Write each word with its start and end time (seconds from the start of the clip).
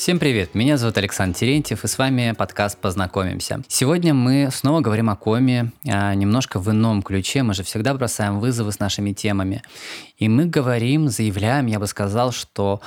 Всем 0.00 0.18
привет, 0.18 0.54
меня 0.54 0.78
зовут 0.78 0.96
Александр 0.96 1.36
Терентьев, 1.36 1.84
и 1.84 1.86
с 1.86 1.98
вами 1.98 2.32
подкаст 2.32 2.78
«Познакомимся». 2.78 3.60
Сегодня 3.68 4.14
мы 4.14 4.48
снова 4.50 4.80
говорим 4.80 5.10
о 5.10 5.14
коме, 5.14 5.72
а, 5.86 6.14
немножко 6.14 6.58
в 6.58 6.70
ином 6.70 7.02
ключе, 7.02 7.42
мы 7.42 7.52
же 7.52 7.64
всегда 7.64 7.92
бросаем 7.92 8.40
вызовы 8.40 8.72
с 8.72 8.78
нашими 8.78 9.12
темами. 9.12 9.62
И 10.16 10.26
мы 10.30 10.46
говорим, 10.46 11.10
заявляем, 11.10 11.66
я 11.66 11.78
бы 11.78 11.86
сказал, 11.86 12.32
что 12.32 12.80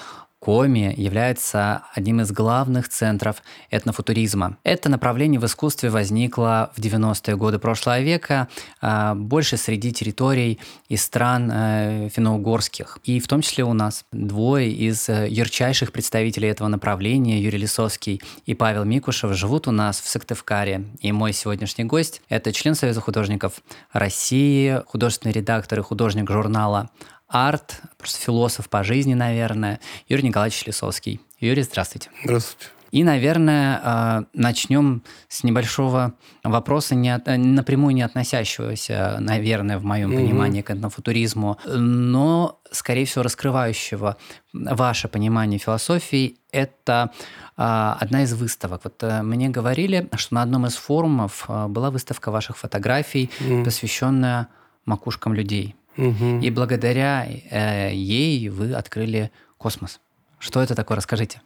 Коми 0.43 0.93
является 0.97 1.83
одним 1.93 2.19
из 2.19 2.33
главных 2.33 2.89
центров 2.89 3.41
этнофутуризма. 3.71 4.57
Это 4.63 4.89
направление 4.89 5.39
в 5.39 5.45
искусстве 5.45 5.89
возникло 5.89 6.69
в 6.75 6.81
90-е 6.81 7.37
годы 7.37 7.59
прошлого 7.59 8.01
века, 8.01 8.49
а, 8.81 9.15
больше 9.15 9.55
среди 9.55 9.93
территорий 9.93 10.59
и 10.89 10.97
стран 10.97 11.49
э, 11.49 12.09
финно-угорских. 12.13 12.97
И 13.05 13.21
в 13.21 13.27
том 13.29 13.41
числе 13.41 13.63
у 13.63 13.71
нас 13.71 14.03
двое 14.11 14.69
из 14.69 15.07
э, 15.07 15.29
ярчайших 15.29 15.93
представителей 15.93 16.49
этого 16.49 16.67
направления, 16.67 17.41
Юрий 17.41 17.59
Лисовский 17.59 18.21
и 18.45 18.53
Павел 18.53 18.83
Микушев, 18.83 19.33
живут 19.33 19.69
у 19.69 19.71
нас 19.71 20.01
в 20.01 20.09
Сыктывкаре. 20.09 20.83
И 20.99 21.13
мой 21.13 21.31
сегодняшний 21.31 21.85
гость– 21.85 22.21
это 22.27 22.51
член 22.51 22.75
Союза 22.75 22.99
художников 22.99 23.61
России, 23.93 24.81
художественный 24.87 25.31
редактор 25.31 25.79
и 25.79 25.83
художник 25.83 26.29
журнала 26.29 26.89
арт, 27.27 27.81
просто 27.97 28.19
философ 28.19 28.69
по 28.69 28.83
жизни, 28.83 29.13
наверное, 29.13 29.79
Юрий 30.07 30.27
Николаевич 30.27 30.65
Лисовский. 30.65 31.21
Юрий, 31.39 31.63
здравствуйте. 31.63 32.09
Здравствуйте. 32.23 32.67
И, 32.93 33.03
наверное, 33.03 33.81
а, 33.83 34.23
начнем 34.35 35.01
с 35.27 35.43
небольшого 35.43 36.13
вопроса, 36.43 36.93
не 36.93 37.09
от, 37.09 37.25
напрямую 37.25 37.95
не 37.95 38.03
относящегося, 38.03 39.17
наверное, 39.19 39.79
в 39.79 39.83
моем 39.83 40.11
угу. 40.11 40.19
понимании 40.19 40.61
к 40.61 40.69
этнофутуризму, 40.69 41.57
но, 41.65 42.59
скорее 42.69 43.05
всего, 43.05 43.23
раскрывающего 43.23 44.17
ваше 44.53 45.07
понимание 45.07 45.57
философии. 45.57 46.37
Это 46.51 47.09
а, 47.57 47.97
одна 47.99 48.23
из 48.23 48.33
выставок. 48.35 48.81
Вот 48.83 49.01
э, 49.01 49.23
мне 49.23 49.49
говорили, 49.49 50.07
что 50.15 50.35
на 50.35 50.43
одном 50.43 50.67
из 50.67 50.75
форумов 50.75 51.45
а, 51.47 51.67
была 51.67 51.89
выставка 51.89 52.29
ваших 52.29 52.57
фотографий, 52.57 53.31
угу. 53.39 53.63
посвященная 53.63 54.49
макушкам 54.85 55.33
людей. 55.33 55.75
Угу. 55.97 56.39
И 56.41 56.49
благодаря 56.49 57.27
э, 57.27 57.93
ей 57.93 58.49
вы 58.49 58.73
открыли 58.73 59.31
космос. 59.57 59.99
Что 60.39 60.61
это 60.61 60.75
такое? 60.75 60.97
Расскажите. 60.97 61.41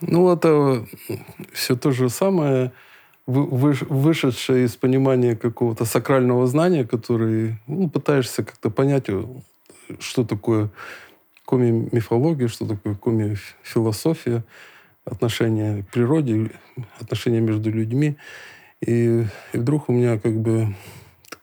Ну, 0.00 0.32
это 0.32 0.86
все 1.52 1.76
то 1.76 1.90
же 1.90 2.08
самое, 2.10 2.72
вышедшее 3.26 4.66
из 4.66 4.76
понимания 4.76 5.34
какого-то 5.36 5.84
сакрального 5.84 6.46
знания, 6.46 6.84
который 6.84 7.58
ну, 7.66 7.88
пытаешься 7.90 8.44
как-то 8.44 8.70
понять, 8.70 9.08
э, 9.08 9.24
что 9.98 10.24
такое 10.24 10.70
коми-мифология, 11.44 12.48
что 12.48 12.66
такое 12.66 12.94
коми-философия, 12.94 14.44
отношения 15.04 15.82
к 15.82 15.92
природе, 15.92 16.50
отношения 17.00 17.40
между 17.40 17.70
людьми. 17.70 18.16
И, 18.80 19.24
и 19.52 19.58
вдруг 19.58 19.88
у 19.88 19.92
меня 19.92 20.18
как 20.18 20.36
бы 20.38 20.74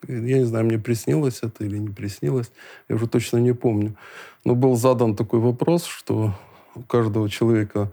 я 0.08 0.40
не 0.40 0.46
знаю, 0.46 0.66
мне 0.66 0.80
приснилось 0.80 1.40
это 1.42 1.64
или 1.64 1.78
не 1.78 1.90
приснилось, 1.90 2.52
я 2.90 2.96
уже 2.96 3.08
точно 3.08 3.38
не 3.38 3.54
помню. 3.54 3.96
Но 4.46 4.56
был 4.56 4.76
задан 4.76 5.16
такой 5.16 5.40
вопрос, 5.40 5.86
что 5.86 6.34
у 6.76 6.82
каждого 6.82 7.30
человека 7.30 7.92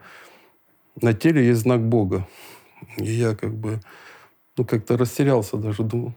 на 1.01 1.15
теле 1.15 1.47
есть 1.47 1.61
знак 1.61 1.81
Бога. 1.83 2.27
И 2.97 3.11
я 3.11 3.35
как 3.35 3.55
бы, 3.55 3.81
ну, 4.57 4.65
как-то 4.65 4.97
растерялся 4.97 5.57
даже, 5.57 5.83
думал, 5.83 6.15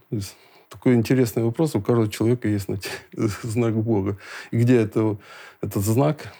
такой 0.68 0.94
интересный 0.94 1.44
вопрос. 1.44 1.74
У 1.74 1.80
каждого 1.80 2.10
человека 2.10 2.48
есть 2.48 2.68
на 2.68 2.78
теле 2.78 3.28
знак 3.42 3.74
Бога. 3.74 4.18
И 4.50 4.58
где 4.58 4.76
это, 4.76 5.18
этот 5.60 5.82
знак? 5.82 6.32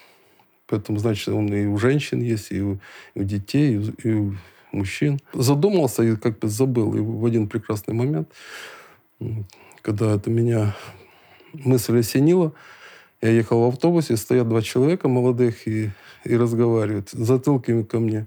Поэтому, 0.67 0.99
значит, 0.99 1.29
он 1.29 1.47
и 1.53 1.67
у 1.67 1.77
женщин 1.79 2.21
есть, 2.21 2.51
и 2.51 2.61
у, 2.63 2.81
и 3.15 3.21
у 3.21 3.25
детей, 3.25 3.75
и 3.75 3.79
у, 3.79 3.93
и 4.03 4.13
у 4.13 4.35
мужчин. 4.73 5.21
Задумался 5.33 6.03
и 6.03 6.17
как 6.17 6.39
бы 6.39 6.49
забыл. 6.49 6.95
И 6.95 7.01
в 7.01 7.25
один 7.25 7.49
прекрасный 7.49 7.95
момент 7.95 8.29
когда 9.83 10.15
это 10.15 10.31
меня 10.31 10.75
мысль 11.53 11.99
осенила, 12.01 12.53
я 13.23 13.31
ехал 13.31 13.65
в 13.65 13.69
автобусе, 13.69 14.17
стоят 14.17 14.49
два 14.49 14.61
человека 14.63 15.09
молодых 15.09 15.67
и, 15.67 15.91
и 16.25 16.37
разговаривают 16.37 17.11
затылками 17.11 17.83
ко 17.83 17.99
мне. 17.99 18.27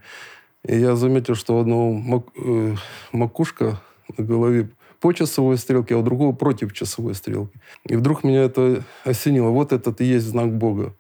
И 0.66 0.78
я 0.78 0.96
заметил, 0.96 1.36
что 1.36 1.58
у 1.58 1.62
одного 1.62 1.94
мак, 1.94 2.24
э, 2.36 2.76
макушка 3.12 3.82
на 4.18 4.24
голове 4.24 4.70
по 5.00 5.14
часовой 5.14 5.58
стрелке, 5.58 5.96
а 5.96 6.00
у 6.00 6.04
другого 6.04 6.34
против 6.34 6.74
часовой 6.74 7.14
стрелки. 7.14 7.60
И 7.86 7.96
вдруг 7.96 8.24
меня 8.24 8.44
это 8.44 8.84
осенило. 9.04 9.50
Вот 9.50 9.72
этот 9.72 10.02
и 10.02 10.06
есть 10.06 10.26
знак 10.26 10.52
Бога. 10.58 10.96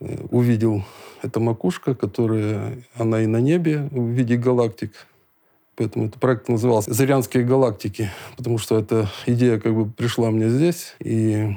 Э, 0.00 0.24
увидел 0.30 0.84
эта 1.22 1.38
макушка, 1.38 1.94
которая, 1.94 2.82
она 2.94 3.22
и 3.22 3.26
на 3.26 3.40
небе 3.40 3.88
в 3.90 4.08
виде 4.08 4.36
галактик, 4.36 4.92
Поэтому 5.82 6.06
этот 6.06 6.20
проект 6.20 6.48
назывался 6.48 6.94
«Зырянские 6.94 7.42
галактики», 7.42 8.08
потому 8.36 8.58
что 8.58 8.78
эта 8.78 9.10
идея 9.26 9.58
как 9.58 9.74
бы 9.74 9.90
пришла 9.90 10.30
мне 10.30 10.48
здесь. 10.48 10.94
И, 11.00 11.56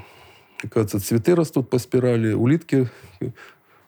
кажется, 0.72 1.00
цветы 1.00 1.36
растут 1.36 1.70
по 1.70 1.78
спирали, 1.78 2.34
улитки 2.34 2.90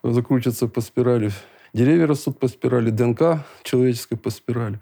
закрутятся 0.04 0.68
по 0.68 0.82
спирали, 0.82 1.32
деревья 1.74 2.06
растут 2.06 2.38
по 2.38 2.48
спирали, 2.48 2.92
ДНК 2.92 3.48
человеческой 3.64 4.18
по 4.18 4.30
спирали. 4.30 4.80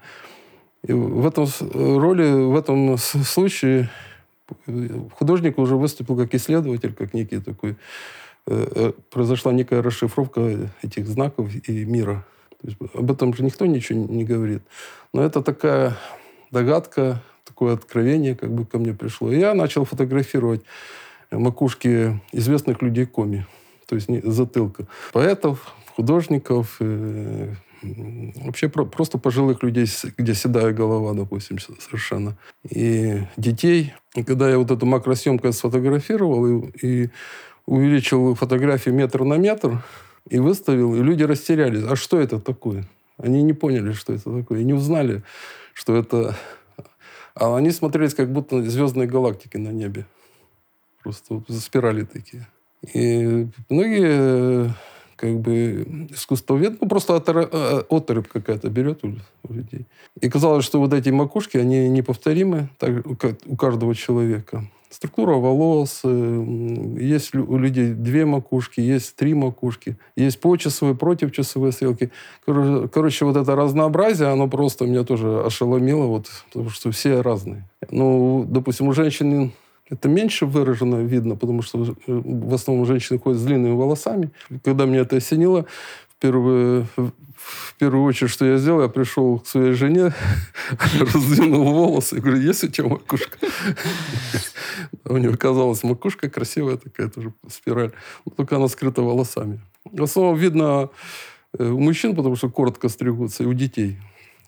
И 0.83 0.91
в 0.91 1.25
этом 1.25 1.47
роли, 1.73 2.29
в 2.29 2.57
этом 2.57 2.97
случае 2.97 3.89
художник 5.17 5.57
уже 5.57 5.77
выступил 5.77 6.17
как 6.17 6.35
исследователь, 6.35 6.93
как 6.93 7.13
некий 7.13 7.39
такой... 7.39 7.77
Э, 8.47 8.67
э, 8.75 8.91
произошла 9.09 9.53
некая 9.53 9.81
расшифровка 9.81 10.69
этих 10.83 11.07
знаков 11.07 11.49
и 11.55 11.85
мира. 11.85 12.25
Есть 12.65 12.77
об 12.93 13.11
этом 13.11 13.33
же 13.33 13.43
никто 13.43 13.65
ничего 13.65 13.99
не 13.99 14.23
говорит. 14.23 14.63
Но 15.13 15.23
это 15.23 15.41
такая 15.41 15.97
догадка, 16.51 17.21
такое 17.43 17.73
откровение 17.73 18.35
как 18.35 18.51
бы 18.51 18.65
ко 18.65 18.79
мне 18.79 18.93
пришло. 18.93 19.31
И 19.31 19.39
я 19.39 19.53
начал 19.53 19.85
фотографировать 19.85 20.61
макушки 21.31 22.19
известных 22.31 22.81
людей 22.81 23.05
коми. 23.05 23.45
То 23.87 23.95
есть 23.95 24.09
затылка. 24.23 24.87
Поэтов, 25.13 25.75
художников, 25.95 26.77
э, 26.79 27.53
вообще 27.83 28.67
про, 28.67 28.85
просто 28.85 29.17
пожилых 29.17 29.61
людей, 29.61 29.85
где 30.17 30.33
седая 30.33 30.73
голова, 30.73 31.13
допустим, 31.13 31.59
совершенно. 31.59 32.35
И 32.67 33.21
детей. 33.37 33.93
И 34.15 34.23
когда 34.23 34.49
я 34.49 34.57
вот 34.57 34.71
эту 34.71 34.85
макросъемку 34.85 35.51
сфотографировал 35.51 36.47
и, 36.47 36.71
и 36.81 37.09
увеличил 37.67 38.33
фотографии 38.33 38.89
метр 38.89 39.23
на 39.23 39.35
метр, 39.35 39.83
и 40.29 40.39
выставил, 40.39 40.95
и 40.95 41.03
люди 41.03 41.23
растерялись. 41.23 41.83
А 41.83 41.95
что 41.95 42.19
это 42.19 42.39
такое? 42.39 42.85
Они 43.17 43.43
не 43.43 43.53
поняли, 43.53 43.93
что 43.93 44.13
это 44.13 44.37
такое, 44.41 44.61
и 44.61 44.63
не 44.63 44.73
узнали, 44.73 45.23
что 45.73 45.95
это... 45.95 46.35
А 47.33 47.55
они 47.57 47.71
смотрелись, 47.71 48.13
как 48.13 48.31
будто 48.31 48.63
звездные 48.63 49.07
галактики 49.07 49.57
на 49.57 49.69
небе. 49.69 50.05
Просто 51.03 51.35
вот 51.35 51.49
спирали 51.49 52.03
такие. 52.03 52.47
И 52.93 53.47
многие 53.69 54.73
как 55.15 55.39
бы 55.39 56.07
искусствовед, 56.09 56.81
ну, 56.81 56.87
просто 56.87 57.15
оторопь 57.15 58.27
какая-то 58.27 58.69
берет 58.69 59.03
у, 59.03 59.15
у 59.43 59.53
людей. 59.53 59.85
И 60.19 60.29
казалось, 60.29 60.65
что 60.65 60.79
вот 60.79 60.93
эти 60.93 61.09
макушки, 61.09 61.57
они 61.57 61.87
неповторимы 61.89 62.69
так, 62.77 63.05
у 63.45 63.55
каждого 63.55 63.95
человека. 63.95 64.69
Структура 64.89 65.33
волос, 65.33 66.01
э, 66.03 66.95
есть 66.99 67.35
у 67.35 67.57
людей 67.57 67.93
две 67.93 68.25
макушки, 68.25 68.79
есть 68.79 69.15
три 69.15 69.33
макушки, 69.33 69.97
есть 70.15 70.39
почасовые, 70.39 70.95
противчасовые 70.95 71.71
стрелки. 71.71 72.11
Короче, 72.45 73.25
вот 73.25 73.35
это 73.35 73.55
разнообразие, 73.55 74.29
оно 74.29 74.47
просто 74.47 74.85
меня 74.85 75.03
тоже 75.03 75.43
ошеломило, 75.45 76.05
вот, 76.05 76.27
потому 76.47 76.69
что 76.69 76.91
все 76.91 77.21
разные. 77.21 77.67
Ну, 77.89 78.45
допустим, 78.47 78.87
у 78.87 78.93
женщин 78.93 79.51
это 79.89 80.09
меньше 80.09 80.47
выражено 80.47 81.03
видно, 81.03 81.35
потому 81.35 81.61
что 81.61 81.83
э, 81.83 81.93
в 82.07 82.53
основном 82.53 82.87
женщины 82.87 83.19
ходят 83.19 83.39
с 83.39 83.43
длинными 83.43 83.73
волосами. 83.73 84.31
Когда 84.63 84.87
мне 84.87 84.99
это 84.99 85.17
осенило, 85.17 85.65
в 86.25 86.27
первую, 86.27 86.87
в 87.35 87.75
первую 87.77 88.03
очередь, 88.03 88.31
что 88.31 88.45
я 88.45 88.57
сделал, 88.57 88.81
я 88.81 88.87
пришел 88.87 89.39
к 89.39 89.47
своей 89.47 89.73
жене, 89.73 90.13
раздвинул 90.99 91.63
волосы 91.63 92.17
и 92.17 92.19
говорю, 92.19 92.41
есть 92.41 92.63
у 92.63 92.67
тебя 92.67 92.87
макушка? 92.87 93.37
У 95.05 95.17
нее 95.17 95.31
оказалась 95.31 95.83
макушка 95.83 96.29
красивая 96.29 96.77
такая 96.77 97.09
тоже 97.09 97.33
спираль. 97.49 97.91
Только 98.35 98.55
она 98.55 98.67
скрыта 98.67 99.01
волосами. 99.01 99.59
В 99.83 100.03
основном 100.03 100.35
видно 100.35 100.89
э, 101.57 101.67
у 101.67 101.79
мужчин, 101.79 102.15
потому 102.15 102.35
что 102.35 102.49
коротко 102.49 102.89
стригутся, 102.89 103.43
и 103.43 103.45
у 103.45 103.53
детей. 103.53 103.97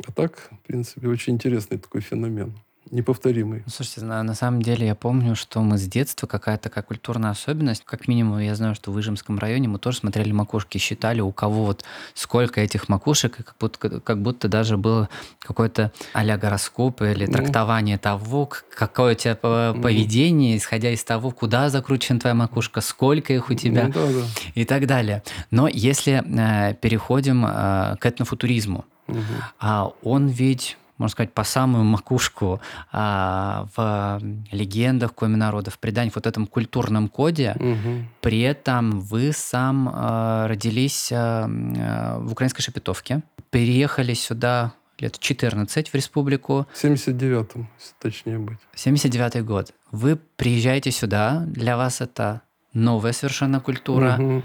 А 0.05 0.11
так, 0.11 0.49
в 0.51 0.67
принципе, 0.67 1.07
очень 1.07 1.33
интересный 1.33 1.77
такой 1.77 2.01
феномен. 2.01 2.53
Неповторимый. 2.91 3.63
Ну, 3.65 3.71
слушайте, 3.71 4.05
на, 4.05 4.21
на 4.23 4.33
самом 4.33 4.61
деле 4.61 4.87
я 4.87 4.95
помню, 4.95 5.35
что 5.35 5.61
мы 5.61 5.77
с 5.77 5.87
детства 5.87 6.27
какая-то 6.27 6.63
такая 6.63 6.83
культурная 6.83 7.31
особенность. 7.31 7.83
Как 7.85 8.07
минимум, 8.07 8.39
я 8.39 8.55
знаю, 8.55 8.75
что 8.75 8.91
в 8.91 8.99
Ижемском 8.99 9.39
районе 9.39 9.67
мы 9.67 9.79
тоже 9.79 9.97
смотрели 9.97 10.31
макушки, 10.31 10.77
считали, 10.77 11.21
у 11.21 11.31
кого 11.31 11.65
вот 11.65 11.83
сколько 12.13 12.61
этих 12.61 12.89
макушек, 12.89 13.39
и 13.39 13.43
как 13.43 13.55
будто, 13.59 13.99
как 13.99 14.21
будто 14.21 14.47
даже 14.47 14.77
было 14.77 15.09
какое-то 15.39 15.91
а-ля 16.13 16.37
гороскоп 16.37 17.01
или 17.01 17.25
ну. 17.25 17.33
трактование 17.33 17.97
того, 17.97 18.49
какое 18.75 19.13
у 19.13 19.17
тебя 19.17 19.35
поведение, 19.35 20.57
исходя 20.57 20.91
из 20.91 21.03
того, 21.03 21.31
куда 21.31 21.69
закручена 21.69 22.19
твоя 22.19 22.35
макушка, 22.35 22.81
сколько 22.81 23.33
их 23.33 23.49
у 23.49 23.53
тебя 23.53 23.85
ну, 23.85 23.93
да, 23.93 24.05
да. 24.05 24.25
и 24.55 24.65
так 24.65 24.87
далее. 24.87 25.23
Но 25.51 25.67
если 25.67 26.23
э, 26.25 26.73
переходим 26.75 27.45
э, 27.45 27.95
к 27.99 28.05
этнофутуризму, 28.05 28.85
угу. 29.07 29.19
а 29.59 29.91
он 30.03 30.27
ведь 30.27 30.77
можно 30.97 31.11
сказать, 31.11 31.33
по 31.33 31.43
самую 31.43 31.83
макушку 31.83 32.61
а, 32.91 33.67
в 33.75 34.21
легендах 34.51 35.13
коми 35.13 35.35
народов, 35.35 35.75
в 35.75 35.79
преданиях, 35.79 36.15
вот 36.15 36.27
этом 36.27 36.47
культурном 36.47 37.07
коде. 37.07 37.55
Угу. 37.59 38.05
При 38.21 38.41
этом 38.41 39.01
вы 39.01 39.31
сам 39.33 39.89
а, 39.93 40.47
родились 40.47 41.11
а, 41.11 41.47
а, 41.47 42.19
в 42.19 42.31
украинской 42.31 42.61
Шепетовке, 42.61 43.21
переехали 43.49 44.13
сюда 44.13 44.73
лет 44.99 45.19
14 45.19 45.89
в 45.89 45.95
республику. 45.95 46.67
В 46.73 46.83
79-м, 46.83 47.69
точнее 47.99 48.39
быть. 48.39 48.57
79-й 48.75 49.41
год. 49.41 49.73
Вы 49.91 50.15
приезжаете 50.15 50.91
сюда, 50.91 51.43
для 51.45 51.77
вас 51.77 52.01
это 52.01 52.41
новая 52.73 53.13
совершенно 53.13 53.59
культура. 53.59 54.17
Угу. 54.19 54.43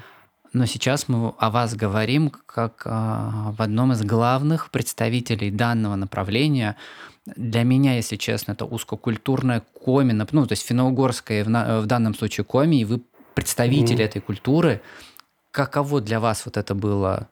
Но 0.52 0.66
сейчас 0.66 1.08
мы 1.08 1.32
о 1.38 1.50
вас 1.50 1.74
говорим 1.74 2.30
как 2.30 2.82
а, 2.84 3.54
в 3.56 3.62
одном 3.62 3.92
из 3.92 4.02
главных 4.02 4.70
представителей 4.70 5.50
данного 5.50 5.96
направления. 5.96 6.76
Для 7.24 7.62
меня, 7.62 7.94
если 7.94 8.16
честно, 8.16 8.52
это 8.52 8.66
узкокультурная 8.66 9.62
коми, 9.84 10.12
ну, 10.12 10.46
то 10.46 10.52
есть 10.52 10.66
финно-угорская 10.66 11.44
в, 11.44 11.82
в 11.82 11.86
данном 11.86 12.14
случае 12.14 12.44
коми, 12.44 12.80
и 12.80 12.84
вы 12.84 13.00
представители 13.34 14.04
mm. 14.04 14.08
этой 14.08 14.20
культуры. 14.20 14.82
Каково 15.50 16.00
для 16.00 16.20
вас 16.20 16.44
вот 16.44 16.56
это 16.56 16.74
было 16.74 17.28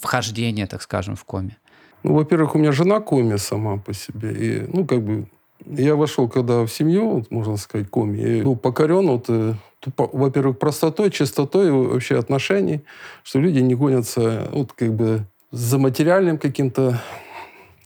вхождение, 0.00 0.66
так 0.66 0.82
скажем, 0.82 1.14
в 1.14 1.24
коми? 1.24 1.56
Ну, 2.02 2.14
во-первых, 2.14 2.54
у 2.54 2.58
меня 2.58 2.72
жена 2.72 3.00
коми 3.00 3.36
сама 3.36 3.76
по 3.76 3.92
себе. 3.92 4.32
И, 4.32 4.66
ну, 4.72 4.86
как 4.86 5.02
бы, 5.02 5.26
я 5.66 5.94
вошел 5.94 6.28
когда 6.28 6.64
в 6.64 6.68
семью, 6.68 7.10
вот, 7.10 7.30
можно 7.30 7.56
сказать, 7.56 7.88
коми, 7.90 8.18
и 8.18 8.42
был 8.42 8.56
покорен 8.56 9.08
вот, 9.08 9.26
э, 9.28 9.54
во-первых, 9.96 10.58
простотой, 10.58 11.10
чистотой 11.10 11.70
вообще 11.70 12.18
отношений, 12.18 12.82
что 13.22 13.38
люди 13.38 13.60
не 13.60 13.74
гонятся 13.74 14.48
вот 14.52 14.72
как 14.72 14.94
бы 14.94 15.24
за 15.50 15.78
материальным 15.78 16.38
каким-то, 16.38 17.02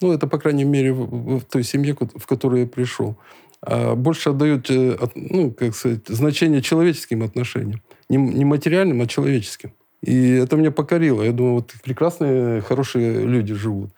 ну, 0.01 0.13
это, 0.13 0.27
по 0.27 0.39
крайней 0.39 0.65
мере, 0.65 0.93
в, 0.93 1.39
в 1.39 1.45
той 1.45 1.63
семье, 1.63 1.97
в 1.99 2.27
которую 2.27 2.63
я 2.63 2.67
пришел. 2.67 3.17
А 3.63 3.95
больше 3.95 4.31
отдают, 4.31 4.71
э, 4.71 4.99
ну, 5.15 5.51
как 5.53 5.75
сказать, 5.75 6.01
значение 6.07 6.61
человеческим 6.61 7.23
отношениям. 7.23 7.81
Не, 8.09 8.19
не 8.19 8.45
материальным, 8.45 9.01
а 9.01 9.07
человеческим. 9.07 9.73
И 10.05 10.33
это 10.33 10.57
меня 10.57 10.71
покорило. 10.71 11.23
Я 11.23 11.33
думаю, 11.33 11.55
вот 11.55 11.73
прекрасные, 11.83 12.61
хорошие 12.61 13.25
люди 13.25 13.55
живут. 13.55 13.91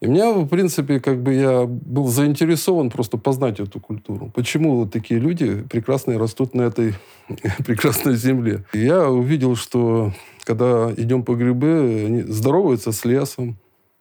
И 0.00 0.06
меня, 0.06 0.32
в 0.32 0.48
принципе, 0.48 1.00
как 1.00 1.22
бы 1.22 1.34
я 1.34 1.66
был 1.66 2.08
заинтересован 2.08 2.88
просто 2.88 3.18
познать 3.18 3.60
эту 3.60 3.78
культуру. 3.78 4.32
Почему 4.34 4.76
вот 4.76 4.90
такие 4.90 5.20
люди 5.20 5.62
прекрасные 5.70 6.16
растут 6.16 6.54
на 6.54 6.62
этой 6.62 6.94
прекрасной 7.66 8.16
земле. 8.16 8.64
И 8.72 8.78
я 8.78 9.10
увидел, 9.10 9.54
что 9.54 10.14
когда 10.44 10.90
идем 10.96 11.24
по 11.24 11.34
грибы, 11.34 12.04
они 12.06 12.22
здороваются 12.22 12.90
с 12.92 13.04
лесом, 13.04 13.58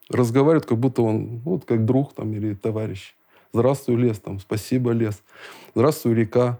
разговаривают, 0.10 0.66
как 0.66 0.78
будто 0.78 1.02
он, 1.02 1.40
вот 1.44 1.66
как 1.66 1.84
друг 1.84 2.14
там 2.14 2.34
или 2.34 2.54
товарищ. 2.54 3.16
Здравствуй, 3.52 3.98
лес, 3.98 4.20
там, 4.20 4.40
спасибо, 4.40 4.92
лес. 4.92 5.22
Здравствуй, 5.76 6.14
река. 6.14 6.60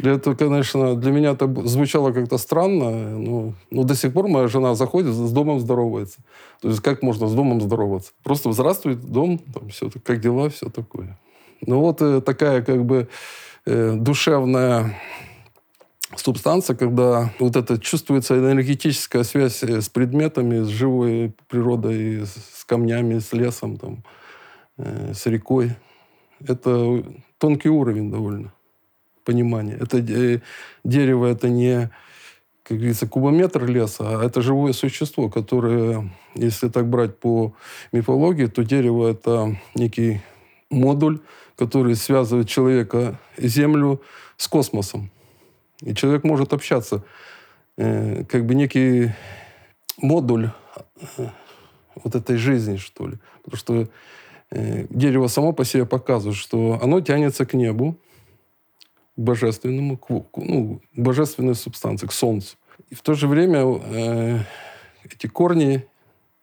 Это, 0.00 0.34
конечно, 0.34 0.96
для 0.96 1.12
меня 1.12 1.32
это 1.32 1.46
звучало 1.66 2.12
как-то 2.12 2.38
странно, 2.38 3.18
но, 3.18 3.54
но 3.70 3.84
до 3.84 3.94
сих 3.94 4.12
пор 4.12 4.26
моя 4.26 4.48
жена 4.48 4.74
заходит, 4.74 5.12
с 5.12 5.32
домом 5.32 5.60
здоровается. 5.60 6.20
То 6.60 6.68
есть 6.68 6.80
как 6.80 7.02
можно 7.02 7.28
с 7.28 7.34
домом 7.34 7.60
здороваться? 7.60 8.12
Просто 8.22 8.52
здравствует 8.52 9.00
дом, 9.00 9.38
там 9.38 9.68
все, 9.68 9.90
как 10.02 10.20
дела, 10.20 10.48
все 10.48 10.70
такое. 10.70 11.18
Ну 11.60 11.80
вот 11.80 12.00
э, 12.00 12.22
такая 12.22 12.62
как 12.62 12.84
бы 12.86 13.08
э, 13.66 13.94
душевная 13.96 14.98
субстанция, 16.16 16.74
когда 16.74 17.30
вот 17.38 17.56
это 17.56 17.78
чувствуется 17.78 18.38
энергетическая 18.38 19.24
связь 19.24 19.62
э, 19.62 19.82
с 19.82 19.90
предметами, 19.90 20.62
с 20.62 20.68
живой 20.68 21.34
природой, 21.48 22.24
с 22.24 22.64
камнями, 22.64 23.18
с 23.18 23.32
лесом, 23.34 23.76
там, 23.76 24.02
с 24.78 25.26
рекой. 25.26 25.76
Это 26.40 27.04
тонкий 27.38 27.68
уровень 27.68 28.10
довольно 28.10 28.52
понимание. 29.24 29.76
Это 29.80 29.98
э, 29.98 30.40
дерево 30.84 31.26
это 31.26 31.48
не, 31.48 31.90
как 32.62 32.78
говорится, 32.78 33.06
кубометр 33.06 33.64
леса, 33.66 34.04
а 34.20 34.24
это 34.24 34.42
живое 34.42 34.72
существо, 34.72 35.28
которое, 35.28 36.10
если 36.34 36.68
так 36.68 36.88
брать 36.88 37.18
по 37.18 37.54
мифологии, 37.92 38.46
то 38.46 38.64
дерево 38.64 39.10
это 39.10 39.56
некий 39.74 40.20
модуль, 40.70 41.20
который 41.56 41.94
связывает 41.94 42.48
человека, 42.48 43.18
Землю 43.38 44.00
с 44.36 44.48
космосом. 44.48 45.10
И 45.80 45.94
человек 45.94 46.24
может 46.24 46.52
общаться, 46.52 47.04
э, 47.76 48.24
как 48.24 48.46
бы 48.46 48.54
некий 48.54 49.12
модуль 49.98 50.50
э, 51.18 51.26
вот 52.02 52.14
этой 52.14 52.36
жизни, 52.36 52.76
что 52.76 53.08
ли. 53.08 53.18
Потому 53.42 53.56
что 53.58 53.88
э, 54.50 54.86
дерево 54.90 55.26
само 55.26 55.52
по 55.52 55.64
себе 55.64 55.86
показывает, 55.86 56.36
что 56.36 56.78
оно 56.82 57.00
тянется 57.00 57.46
к 57.46 57.54
небу, 57.54 57.96
божественному, 59.16 59.96
к, 59.96 60.08
ну, 60.36 60.80
божественной 60.94 61.54
субстанции, 61.54 62.06
к 62.06 62.12
Солнцу. 62.12 62.56
И 62.90 62.94
в 62.94 63.02
то 63.02 63.14
же 63.14 63.28
время 63.28 63.64
э, 63.64 64.38
эти 65.04 65.26
корни 65.26 65.86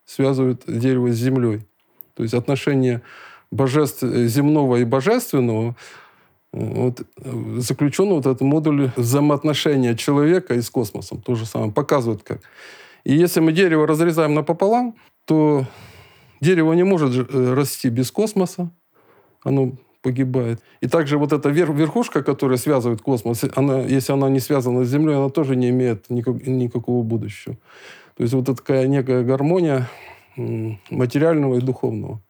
связывают 0.06 0.64
дерево 0.68 1.12
с 1.12 1.16
землей. 1.16 1.62
То 2.16 2.24
есть 2.24 2.34
отношение 2.34 3.02
божеств, 3.52 4.04
земного 4.04 4.78
и 4.78 4.84
божественного 4.84 5.76
вот, 6.52 7.02
заключен 7.16 8.10
вот 8.10 8.26
этот 8.26 8.42
модуль 8.42 8.92
взаимоотношения 8.96 9.96
человека 9.96 10.56
и 10.56 10.62
с 10.62 10.70
космосом. 10.70 11.22
То 11.22 11.36
же 11.36 11.46
самое. 11.46 11.72
Показывает 11.72 12.24
как. 12.24 12.42
И 13.04 13.14
если 13.14 13.40
мы 13.40 13.52
дерево 13.52 13.88
разрезаем 13.88 14.34
напополам, 14.34 14.96
то 15.26 15.66
дерево 16.42 16.74
не 16.74 16.84
может 16.84 17.16
э, 17.16 17.54
расти 17.54 17.90
без 17.90 18.12
космоса. 18.12 18.72
Оно 19.44 19.74
погибает. 20.02 20.62
И 20.82 20.88
также 20.88 21.18
вот 21.18 21.34
эта 21.34 21.50
вер, 21.50 21.72
верхушка, 21.74 22.24
которая 22.24 22.58
связывает 22.58 23.02
космос, 23.02 23.44
она, 23.56 23.82
если 23.82 24.14
она 24.14 24.30
не 24.30 24.40
связана 24.40 24.84
с 24.84 24.90
Землей, 24.90 25.16
она 25.16 25.30
тоже 25.30 25.56
не 25.56 25.70
имеет 25.70 26.10
никак, 26.10 26.46
никакого 26.48 27.04
будущего. 27.04 27.56
То 28.16 28.24
есть 28.24 28.34
вот 28.34 28.46
такая 28.46 28.88
некая 28.88 29.24
гармония 29.24 29.90
материального 30.90 31.56
и 31.56 31.62
духовного. 31.62 32.22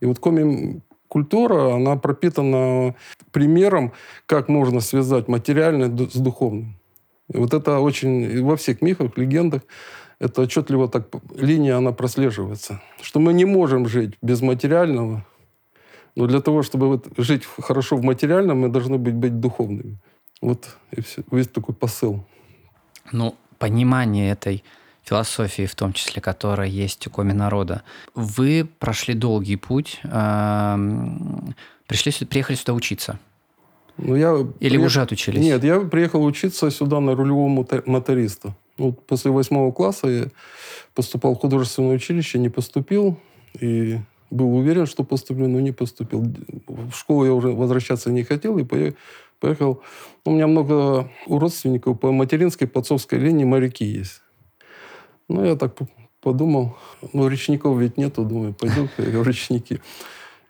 И 0.00 0.06
вот 0.06 0.18
коми-культура, 0.18 1.74
она 1.74 1.96
пропитана 1.96 2.94
примером, 3.32 3.92
как 4.26 4.48
можно 4.48 4.80
связать 4.80 5.28
материальное 5.28 5.88
с 5.88 6.16
духовным. 6.16 6.76
И 7.32 7.36
вот 7.36 7.54
это 7.54 7.78
очень 7.80 8.42
во 8.42 8.56
всех 8.56 8.82
мифах, 8.82 9.16
легендах, 9.16 9.62
это 10.18 10.42
отчетливо 10.42 10.88
так, 10.88 11.08
линия, 11.34 11.76
она 11.76 11.92
прослеживается. 11.92 12.82
Что 13.00 13.20
мы 13.20 13.32
не 13.32 13.44
можем 13.44 13.86
жить 13.86 14.14
без 14.20 14.42
материального, 14.42 15.24
но 16.14 16.26
для 16.26 16.40
того, 16.40 16.62
чтобы 16.62 16.88
вот 16.88 17.08
жить 17.16 17.44
хорошо 17.44 17.96
в 17.96 18.02
материальном, 18.02 18.60
мы 18.60 18.68
должны 18.68 18.98
быть, 18.98 19.14
быть 19.14 19.40
духовными. 19.40 19.98
Вот 20.40 20.76
и 20.90 21.00
все. 21.00 21.22
Весь 21.30 21.48
такой 21.48 21.74
посыл. 21.74 22.24
Ну, 23.12 23.34
понимание 23.58 24.30
этой 24.30 24.64
философии, 25.02 25.66
в 25.66 25.74
том 25.74 25.92
числе, 25.92 26.22
которая 26.22 26.68
есть 26.68 27.06
у 27.06 27.10
коми 27.10 27.32
народа. 27.32 27.82
Вы 28.14 28.68
прошли 28.78 29.14
долгий 29.14 29.56
путь, 29.56 30.00
пришли, 30.02 32.26
приехали 32.26 32.56
сюда 32.56 32.74
учиться. 32.74 33.18
Ну, 33.96 34.14
я 34.14 34.34
Или 34.60 34.76
приех... 34.76 34.86
уже 34.86 35.02
отучились? 35.02 35.42
Нет, 35.42 35.64
я 35.64 35.80
приехал 35.80 36.24
учиться 36.24 36.70
сюда 36.70 37.00
на 37.00 37.14
рулевого 37.14 37.66
моториста. 37.86 38.54
Ну, 38.78 38.92
после 38.92 39.30
восьмого 39.30 39.72
класса 39.72 40.08
я 40.08 40.26
поступал 40.94 41.34
в 41.34 41.38
художественное 41.38 41.96
училище, 41.96 42.38
не 42.38 42.48
поступил. 42.48 43.18
И 43.60 43.98
был 44.30 44.56
уверен, 44.56 44.86
что 44.86 45.04
поступлю, 45.04 45.48
но 45.48 45.60
не 45.60 45.72
поступил. 45.72 46.24
В 46.66 46.92
школу 46.92 47.24
я 47.24 47.34
уже 47.34 47.48
возвращаться 47.48 48.10
не 48.10 48.22
хотел 48.22 48.58
и 48.58 48.64
поехал. 48.64 49.82
У 50.24 50.30
меня 50.30 50.46
много 50.46 51.10
у 51.26 51.38
родственников 51.38 51.98
по 51.98 52.12
материнской, 52.12 52.68
по 52.68 52.80
отцовской 52.80 53.18
линии 53.18 53.44
моряки 53.44 53.84
есть. 53.84 54.22
Ну, 55.28 55.44
я 55.44 55.56
так 55.56 55.76
подумал, 56.20 56.76
ну, 57.12 57.28
речников 57.28 57.78
ведь 57.78 57.96
нету, 57.96 58.24
думаю, 58.24 58.54
пойду 58.54 58.88
в 58.96 59.26
речники. 59.26 59.80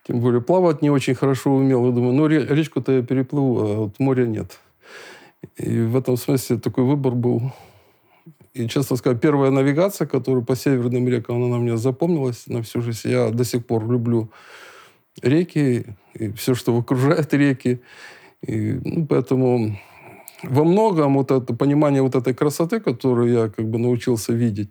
Тем 0.07 0.21
более 0.21 0.41
плавать 0.41 0.83
не 0.83 0.91
очень 0.91 1.15
хорошо 1.15 1.53
умел. 1.55 1.87
Я 1.87 1.93
думаю, 1.93 2.13
ну, 2.15 2.27
речку-то 2.27 2.93
я 2.93 3.03
переплыву, 3.03 3.61
а 3.61 3.77
вот 3.77 3.99
моря 3.99 4.27
нет. 4.27 4.59
И 5.57 5.81
в 5.81 5.97
этом 5.97 6.17
смысле 6.17 6.59
такой 6.59 6.85
выбор 6.85 7.15
был 7.15 7.53
и, 8.55 8.67
честно 8.69 8.97
сказать, 8.97 9.21
первая 9.21 9.51
навигация, 9.51 10.07
которая 10.07 10.43
по 10.43 10.57
северным 10.57 11.09
рекам, 11.09 11.37
она 11.37 11.57
на 11.57 11.63
меня 11.63 11.77
запомнилась 11.77 12.47
на 12.47 12.63
всю 12.63 12.83
жизнь. 12.83 13.09
Я 13.09 13.31
до 13.31 13.45
сих 13.45 13.65
пор 13.65 13.89
люблю 13.89 14.31
реки, 15.23 15.97
и 16.15 16.33
все, 16.33 16.55
что 16.55 16.77
окружает 16.77 17.33
реки. 17.35 17.81
И, 18.47 18.81
ну, 18.85 19.07
поэтому 19.07 19.79
во 20.43 20.65
многом 20.65 21.15
вот 21.15 21.31
это 21.31 21.55
понимание 21.55 22.03
вот 22.03 22.15
этой 22.15 22.35
красоты, 22.35 22.81
которую 22.81 23.33
я 23.33 23.49
как 23.49 23.69
бы 23.69 23.79
научился 23.79 24.33
видеть, 24.33 24.71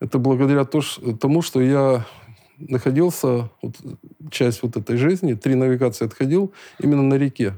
это 0.00 0.18
благодаря 0.18 0.64
тому, 0.64 1.42
что 1.42 1.62
я 1.62 2.04
находился, 2.58 3.50
вот, 3.62 3.76
часть 4.30 4.62
вот 4.62 4.76
этой 4.76 4.96
жизни, 4.96 5.34
три 5.34 5.54
навигации 5.54 6.04
отходил 6.04 6.52
именно 6.78 7.02
на 7.02 7.14
реке. 7.14 7.54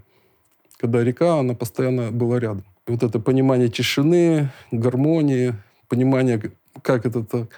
Когда 0.78 1.02
река, 1.02 1.38
она 1.38 1.54
постоянно 1.54 2.12
была 2.12 2.38
рядом. 2.38 2.64
Вот 2.86 3.02
это 3.02 3.18
понимание 3.18 3.68
тишины, 3.68 4.50
гармонии, 4.70 5.54
понимание, 5.88 6.52
как 6.82 7.04
это 7.04 7.24
так, 7.24 7.48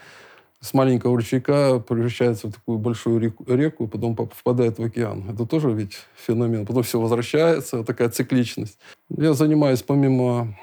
с 0.60 0.74
маленького 0.74 1.16
ручейка 1.16 1.78
превращается 1.78 2.48
в 2.48 2.52
такую 2.52 2.78
большую 2.78 3.20
реку, 3.20 3.84
и 3.84 3.86
потом 3.86 4.16
впадает 4.16 4.78
в 4.78 4.82
океан. 4.82 5.30
Это 5.30 5.46
тоже 5.46 5.70
ведь 5.72 5.98
феномен. 6.16 6.66
Потом 6.66 6.82
все 6.82 6.98
возвращается, 7.00 7.84
такая 7.84 8.08
цикличность. 8.08 8.78
Я 9.08 9.34
занимаюсь 9.34 9.82
помимо 9.82 10.56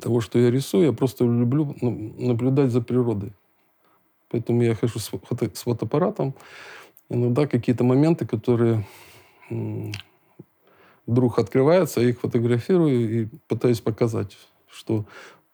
того, 0.00 0.20
что 0.20 0.38
я 0.38 0.50
рисую, 0.50 0.86
я 0.86 0.92
просто 0.92 1.24
люблю 1.24 1.74
наблюдать 1.82 2.70
за 2.70 2.80
природой. 2.80 3.32
Поэтому 4.30 4.62
я 4.62 4.74
хожу 4.74 4.98
с 4.98 5.10
фотоаппаратом. 5.10 6.34
Иногда 7.08 7.46
какие-то 7.46 7.84
моменты, 7.84 8.26
которые 8.26 8.86
вдруг 11.06 11.38
открываются, 11.38 12.00
я 12.00 12.10
их 12.10 12.20
фотографирую 12.20 13.22
и 13.22 13.28
пытаюсь 13.48 13.80
показать, 13.80 14.36
что 14.68 15.06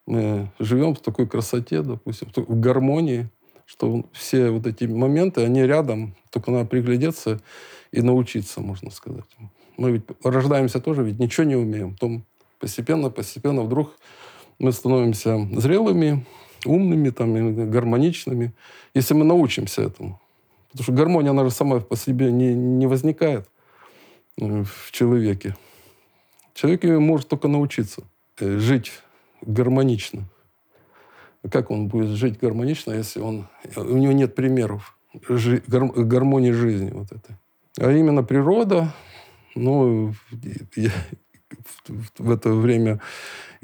мы 0.06 0.50
живем 0.59 0.94
в 0.94 1.00
такой 1.00 1.26
красоте, 1.28 1.82
допустим, 1.82 2.28
в 2.35 2.61
гармонии, 2.61 3.28
что 3.66 4.04
все 4.12 4.50
вот 4.50 4.66
эти 4.66 4.85
моменты, 4.85 5.42
они 5.42 5.62
рядом, 5.62 6.14
только 6.30 6.50
надо 6.50 6.68
приглядеться 6.68 7.40
и 7.92 8.02
научиться, 8.02 8.61
можно 8.61 8.90
сказать. 8.90 9.25
Мы 9.76 9.92
ведь 9.92 10.04
рождаемся 10.25 10.80
тоже, 10.80 11.02
ведь 11.02 11.18
ничего 11.18 11.44
не 11.44 11.56
умеем. 11.56 11.92
Потом 11.92 12.25
постепенно, 12.59 13.11
постепенно 13.11 13.62
вдруг 13.62 13.97
мы 14.59 14.73
становимся 14.73 15.49
зрелыми, 15.56 16.26
умными, 16.64 17.11
там, 17.11 17.71
гармоничными, 17.71 18.52
если 18.94 19.14
мы 19.14 19.25
научимся 19.25 19.82
этому. 19.82 20.21
Потому 20.71 20.85
что 20.85 20.92
гармония, 20.92 21.30
она 21.30 21.44
же 21.44 21.50
сама 21.50 21.80
по 21.80 21.97
себе 21.97 22.30
не, 22.30 22.54
не 22.54 22.87
возникает 22.87 23.47
э, 23.47 23.51
в 24.38 24.90
человеке. 24.90 25.56
Человек 26.54 26.84
может 26.84 27.28
только 27.28 27.48
научиться 27.48 28.02
э, 28.38 28.58
жить 28.58 28.92
гармонично. 29.40 30.24
Как 31.50 31.70
он 31.70 31.88
будет 31.88 32.10
жить 32.10 32.38
гармонично, 32.38 32.92
если 32.92 33.20
он, 33.20 33.48
у 33.76 33.96
него 33.96 34.12
нет 34.12 34.34
примеров 34.34 34.96
жи, 35.28 35.62
гар, 35.66 35.84
гармонии 35.86 36.52
жизни 36.52 36.90
вот 36.90 37.10
этой. 37.12 37.36
А 37.78 37.90
именно 37.90 38.22
природа, 38.22 38.94
ну, 39.54 40.14
я, 40.76 40.90
в, 41.86 42.10
в 42.18 42.30
это 42.30 42.52
время 42.52 43.00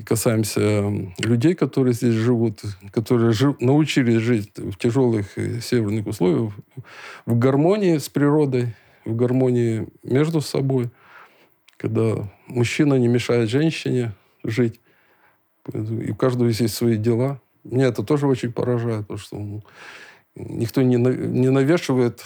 касаемся 0.05 0.91
людей, 1.19 1.55
которые 1.55 1.93
здесь 1.93 2.15
живут, 2.15 2.63
которые 2.93 3.33
жив, 3.33 3.61
научились 3.61 4.21
жить 4.21 4.53
в 4.57 4.77
тяжелых 4.77 5.33
северных 5.63 6.07
условиях, 6.07 6.53
в 7.27 7.39
гармонии 7.39 7.99
с 7.99 8.09
природой, 8.09 8.75
в 9.09 9.17
гармонии 9.17 9.89
между 10.03 10.41
собой, 10.41 10.91
когда 11.77 12.31
мужчина 12.47 12.95
не 12.95 13.09
мешает 13.09 13.49
женщине 13.49 14.13
жить, 14.45 14.81
и 15.73 16.11
у 16.11 16.15
каждого 16.15 16.49
есть 16.49 16.75
свои 16.75 16.97
дела. 16.97 17.41
Меня 17.65 17.87
это 17.87 18.03
тоже 18.03 18.27
очень 18.27 18.53
поражает, 18.53 19.03
потому 19.03 19.19
что 19.19 19.37
ну, 19.37 19.63
никто 20.35 20.83
не, 20.83 20.97
не 20.97 21.51
навешивает 21.51 22.23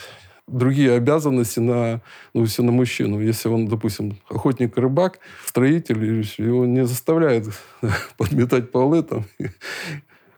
другие 0.47 0.93
обязанности 0.93 1.61
на, 1.61 2.03
ну, 2.35 2.45
все 2.45 2.63
на 2.63 2.73
мужчину. 2.73 3.21
Если 3.21 3.49
он, 3.49 3.69
допустим, 3.69 4.19
охотник-рыбак, 4.29 5.19
строитель, 5.47 6.25
его 6.39 6.67
не 6.67 6.85
заставляют 6.85 7.47
подметать 8.17 8.71
полы. 8.71 9.03
Там. 9.03 9.25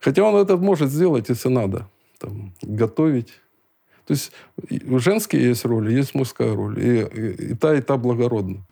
Хотя 0.01 0.23
он 0.25 0.37
это 0.37 0.57
может 0.57 0.91
сделать, 0.91 1.29
если 1.29 1.49
надо. 1.49 1.89
Там, 2.19 2.55
готовить. 2.63 3.41
То 4.07 4.13
есть 4.13 4.33
женские 4.71 5.45
есть 5.45 5.65
роли, 5.65 5.93
есть 5.93 6.15
мужская 6.15 6.55
роль. 6.55 6.79
И, 6.79 7.03
и, 7.03 7.53
и 7.53 7.55
та, 7.55 7.75
и 7.75 7.81
та 7.81 7.97
благородна. 7.97 8.65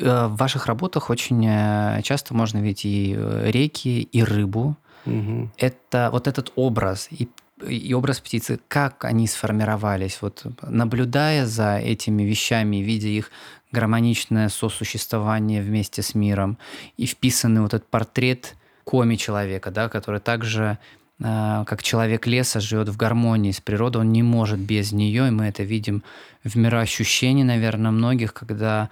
Э, 0.00 0.26
в 0.26 0.36
ваших 0.36 0.66
работах 0.66 1.10
очень 1.10 1.44
э, 1.46 2.00
часто 2.02 2.34
можно 2.34 2.58
видеть 2.58 2.84
и 2.84 3.14
э, 3.16 3.50
реки, 3.50 4.02
и 4.02 4.22
рыбу. 4.22 4.76
Угу. 5.06 5.50
Это 5.58 6.08
вот 6.12 6.26
этот 6.26 6.52
образ 6.56 7.08
и, 7.10 7.28
и 7.68 7.92
образ 7.94 8.20
птицы, 8.20 8.58
как 8.68 9.04
они 9.04 9.26
сформировались, 9.26 10.18
вот 10.22 10.46
наблюдая 10.62 11.46
за 11.46 11.76
этими 11.76 12.22
вещами, 12.22 12.76
видя 12.78 13.08
их 13.08 13.30
гармоничное 13.70 14.48
сосуществование 14.48 15.60
вместе 15.62 16.00
с 16.02 16.14
миром 16.14 16.58
и 16.96 17.06
вписанный 17.06 17.60
вот 17.60 17.74
этот 17.74 17.88
портрет 17.88 18.56
коми 18.84 19.16
человека, 19.16 19.70
да, 19.70 19.88
который 19.88 20.20
также 20.20 20.78
как 21.24 21.82
человек 21.82 22.26
леса 22.26 22.60
живет 22.60 22.90
в 22.90 22.98
гармонии 22.98 23.50
с 23.50 23.60
природой, 23.60 24.02
он 24.02 24.12
не 24.12 24.22
может 24.22 24.58
без 24.58 24.92
нее, 24.92 25.28
и 25.28 25.30
мы 25.30 25.46
это 25.46 25.62
видим 25.62 26.02
в 26.44 26.54
мироощущении, 26.56 27.42
наверное, 27.42 27.90
многих, 27.90 28.34
когда 28.34 28.90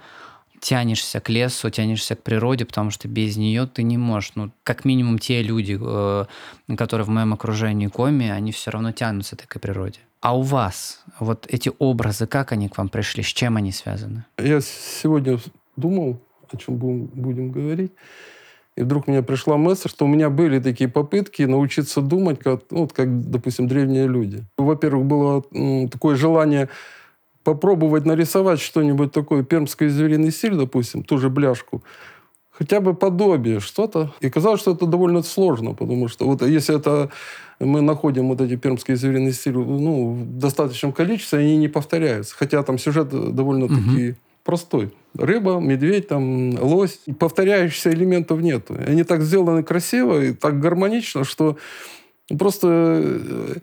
тянешься 0.59 1.19
к 1.19 1.29
лесу, 1.29 1.69
тянешься 1.69 2.15
к 2.15 2.23
природе, 2.23 2.65
потому 2.65 2.89
что 2.89 3.07
без 3.07 3.37
нее 3.37 3.67
ты 3.67 3.83
не 3.83 3.97
можешь. 3.97 4.31
Ну, 4.35 4.49
как 4.63 4.85
минимум 4.85 5.19
те 5.19 5.43
люди, 5.43 5.77
э, 5.79 6.25
которые 6.75 7.05
в 7.05 7.09
моем 7.09 7.33
окружении 7.33 7.87
коми, 7.87 8.29
они 8.29 8.51
все 8.51 8.71
равно 8.71 8.93
тянутся 8.93 9.35
к 9.35 9.59
природе. 9.59 9.99
А 10.21 10.35
у 10.37 10.41
вас 10.41 11.03
вот 11.19 11.45
эти 11.49 11.69
образы, 11.79 12.27
как 12.27 12.53
они 12.53 12.69
к 12.69 12.77
вам 12.77 12.87
пришли, 12.87 13.23
с 13.23 13.27
чем 13.27 13.57
они 13.57 13.73
связаны? 13.73 14.23
Я 14.37 14.61
сегодня 14.61 15.37
думал, 15.75 16.21
о 16.49 16.57
чем 16.57 16.77
будем, 16.77 17.05
будем 17.07 17.51
говорить. 17.51 17.91
И 18.75 18.81
вдруг 18.81 19.07
мне 19.07 19.21
пришла 19.21 19.57
мысль, 19.57 19.89
что 19.89 20.05
у 20.05 20.07
меня 20.07 20.29
были 20.29 20.59
такие 20.59 20.89
попытки 20.89 21.43
научиться 21.43 22.01
думать, 22.01 22.39
как, 22.39 22.61
ну, 22.71 22.81
вот 22.81 22.93
как 22.93 23.29
допустим, 23.29 23.67
древние 23.67 24.07
люди. 24.07 24.43
Во-первых, 24.57 25.05
было 25.05 25.43
ну, 25.51 25.87
такое 25.89 26.15
желание 26.15 26.69
попробовать 27.43 28.05
нарисовать 28.05 28.59
что-нибудь 28.59 29.11
такое, 29.11 29.43
пермский 29.43 29.89
звериный 29.89 30.31
стиль, 30.31 30.55
допустим, 30.55 31.03
ту 31.03 31.17
же 31.17 31.29
бляшку, 31.29 31.83
хотя 32.49 32.79
бы 32.79 32.93
подобие, 32.93 33.59
что-то. 33.59 34.13
И 34.21 34.29
казалось, 34.29 34.61
что 34.61 34.71
это 34.71 34.85
довольно 34.85 35.21
сложно, 35.21 35.73
потому 35.73 36.07
что 36.07 36.25
вот 36.25 36.41
если 36.41 36.75
это 36.75 37.11
мы 37.59 37.81
находим 37.81 38.29
вот 38.29 38.41
эти 38.41 38.55
пермские 38.55 38.97
звериные 38.97 39.33
стили 39.33 39.55
ну, 39.55 40.13
в 40.13 40.37
достаточном 40.37 40.93
количестве, 40.93 41.39
они 41.39 41.57
не 41.57 41.67
повторяются. 41.67 42.35
Хотя 42.35 42.63
там 42.63 42.77
сюжет 42.77 43.09
довольно-таки 43.09 44.09
угу. 44.11 44.17
Простой. 44.43 44.91
Рыба, 45.17 45.59
медведь, 45.59 46.07
там, 46.07 46.55
лось. 46.61 46.99
Повторяющихся 47.19 47.91
элементов 47.91 48.41
нет. 48.41 48.69
Они 48.71 49.03
так 49.03 49.21
сделаны 49.21 49.63
красиво 49.63 50.21
и 50.21 50.33
так 50.33 50.59
гармонично, 50.59 51.23
что 51.23 51.57
просто 52.37 52.67
э, 52.69 53.55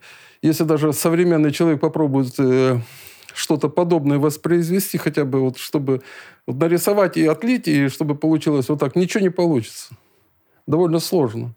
если 0.43 0.65
даже 0.65 0.93
современный 0.93 1.51
человек 1.53 1.81
попробует 1.81 2.35
э, 2.39 2.81
что-то 3.35 3.69
подобное 3.69 4.19
воспроизвести, 4.19 4.99
хотя 4.99 5.25
бы 5.25 5.41
вот, 5.41 5.59
чтобы 5.59 6.03
вот 6.47 6.57
нарисовать 6.57 7.17
и 7.17 7.27
отлить, 7.27 7.69
и 7.69 7.89
чтобы 7.89 8.15
получилось 8.15 8.69
вот 8.69 8.81
так. 8.81 8.97
Ничего 8.97 9.23
не 9.23 9.31
получится. 9.31 9.95
Довольно 10.67 10.99
сложно. 10.99 11.55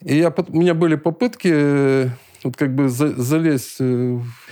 И 0.00 0.16
я, 0.16 0.34
у 0.36 0.56
меня 0.56 0.74
были 0.74 0.96
попытки 0.96 1.50
э, 1.50 2.08
вот 2.42 2.56
как 2.56 2.74
бы 2.74 2.88
за, 2.88 3.08
залезть 3.20 3.78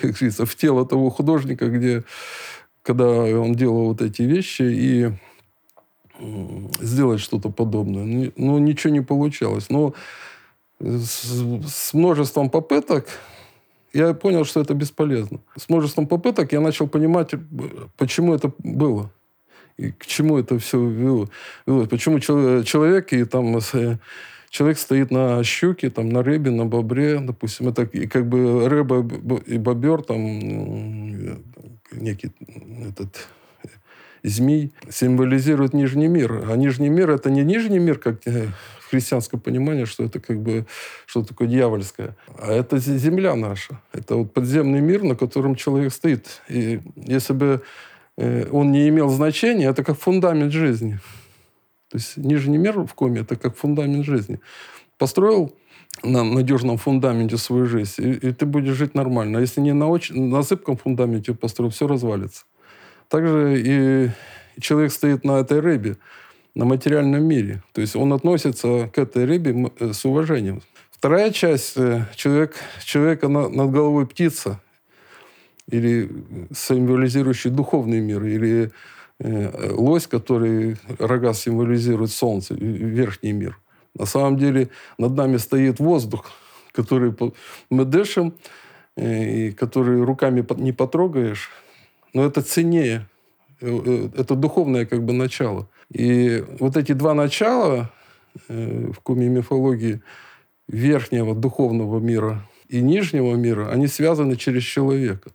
как 0.01 0.17
в 0.21 0.57
тело 0.57 0.87
того 0.87 1.11
художника, 1.11 1.69
где, 1.69 2.05
когда 2.83 3.07
он 3.07 3.55
делал 3.55 3.87
вот 3.87 4.03
эти 4.03 4.23
вещи, 4.23 4.63
и 4.63 5.13
сделать 6.81 7.21
что-то 7.21 7.51
подобное. 7.51 8.05
Но 8.05 8.33
ну, 8.37 8.59
ничего 8.59 8.93
не 8.93 9.01
получалось. 9.01 9.71
Но 9.71 9.95
с, 10.81 11.43
с 11.67 11.95
множеством 11.95 12.51
попыток 12.51 13.09
я 13.93 14.15
понял, 14.15 14.45
что 14.45 14.61
это 14.61 14.75
бесполезно. 14.75 15.41
С 15.57 15.69
множеством 15.69 16.07
попыток 16.07 16.53
я 16.53 16.61
начал 16.61 16.89
понимать, 16.89 17.31
почему 17.97 18.35
это 18.35 18.53
было. 18.59 19.11
И 19.77 19.91
к 19.91 20.07
чему 20.07 20.39
это 20.39 20.59
все 20.59 20.79
вело. 20.79 21.29
Почему 21.65 22.21
человек 22.21 23.13
и 23.13 23.25
там 23.25 23.59
человек 24.51 24.79
стоит 24.79 25.11
на 25.11 25.43
щуке, 25.43 25.91
там, 25.91 26.11
на 26.11 26.23
рыбе, 26.23 26.51
на 26.51 26.67
бобре, 26.67 27.21
допустим, 27.21 27.69
это 27.69 27.87
как 27.87 28.29
бы 28.29 28.69
рыба 28.69 28.99
и 29.47 29.59
бобер, 29.59 30.03
там, 30.03 31.43
некий 31.93 32.33
этот 32.89 33.29
змей, 34.23 34.73
символизирует 34.89 35.75
нижний 35.75 36.09
мир. 36.09 36.45
А 36.49 36.57
нижний 36.57 36.89
мир– 36.89 37.11
это 37.13 37.31
не 37.31 37.43
нижний 37.43 37.79
мир, 37.79 37.99
как 37.99 38.27
э, 38.27 38.49
христианское 38.89 39.39
понимание, 39.39 39.87
что 39.87 40.05
это 40.05 40.21
как 40.21 40.41
бы 40.41 40.67
что 41.07 41.25
такое 41.25 41.49
дьявольское. 41.49 42.17
А 42.39 42.53
это 42.53 42.79
земля 42.79 43.35
наша. 43.35 43.81
Это 43.93 44.17
вот 44.17 44.33
подземный 44.33 44.81
мир, 44.81 45.03
на 45.03 45.17
котором 45.17 45.57
человек 45.57 45.93
стоит. 45.93 46.43
И 46.49 46.81
если 46.97 47.33
бы 47.33 47.63
э, 48.17 48.49
он 48.51 48.71
не 48.71 48.89
имел 48.89 49.09
значения, 49.09 49.69
это 49.69 49.83
как 49.83 49.99
фундамент 49.99 50.53
жизни. 50.53 50.99
То 51.89 51.99
есть 51.99 52.17
нижний 52.17 52.59
мир 52.59 52.81
в 52.81 52.95
коме– 52.95 53.21
это 53.23 53.37
как 53.37 53.57
фундамент 53.57 54.05
жизни. 54.05 54.41
построил 54.99 55.53
на 56.03 56.25
надежном 56.25 56.79
фундаменте 56.79 57.37
свою 57.37 57.67
жизнь, 57.67 57.95
и, 57.99 58.29
и 58.29 58.33
ты 58.33 58.47
будешь 58.47 58.75
жить 58.75 58.95
нормально. 58.95 59.39
А 59.39 59.41
если 59.41 59.61
не 59.61 59.73
на, 59.73 59.89
очень, 59.89 60.29
на 60.29 60.43
зыбком 60.43 60.77
фундаменте 60.77 61.35
построил, 61.35 61.71
все 61.71 61.87
развалится. 61.87 62.45
Также 63.09 63.63
и 63.65 64.11
человек 64.61 64.93
стоит 64.93 65.25
на 65.25 65.41
этой 65.41 65.61
рыбе, 65.61 65.97
на 66.55 66.65
материальном 66.65 67.25
мире. 67.25 67.63
То 67.73 67.81
есть 67.81 67.97
он 67.97 68.13
относится 68.13 68.91
к 68.93 68.99
этой 68.99 69.25
рыбе 69.25 69.71
э, 69.79 69.93
с 69.93 70.05
уважением. 70.05 70.63
Вторая 70.91 71.31
часть 71.31 71.77
э, 71.77 72.07
человек, 72.17 72.55
человека 72.85 73.29
над 73.29 73.71
головой 73.71 74.07
птица, 74.07 74.61
или 75.69 76.11
символизирующий 76.55 77.51
духовный 77.51 78.01
мир, 78.01 78.25
или 78.25 78.73
э, 79.19 79.71
лось, 79.73 80.07
который 80.07 80.77
рога 80.99 81.33
символизирует 81.35 82.11
солнце, 82.11 82.55
верхний 82.55 83.33
мир. 83.33 83.59
На 83.95 84.07
самом 84.07 84.37
деле 84.37 84.71
над 84.99 85.15
нами 85.15 85.37
стоит 85.37 85.81
воздух, 85.81 86.31
который 86.73 87.15
мы 87.71 87.85
дышим, 87.85 88.35
и 88.97 89.53
который 89.53 90.03
руками 90.03 90.45
не 90.57 90.73
потрогаешь. 90.73 91.51
Но 92.15 92.25
это 92.25 92.43
ценнее. 92.43 93.09
Это 93.61 94.35
духовное 94.35 94.87
как 94.87 95.05
бы 95.05 95.13
начало. 95.13 95.69
И 95.93 96.45
вот 96.59 96.77
эти 96.77 96.93
два 96.93 97.15
начала 97.15 97.91
э, 98.49 98.91
в 98.93 99.01
куме 99.01 99.29
мифологии 99.29 100.03
верхнего 100.67 101.35
духовного 101.35 102.01
мира 102.01 102.49
и 102.69 102.81
нижнего 102.81 103.37
мира, 103.37 103.71
они 103.71 103.87
связаны 103.87 104.37
через 104.37 104.63
человека. 104.65 105.31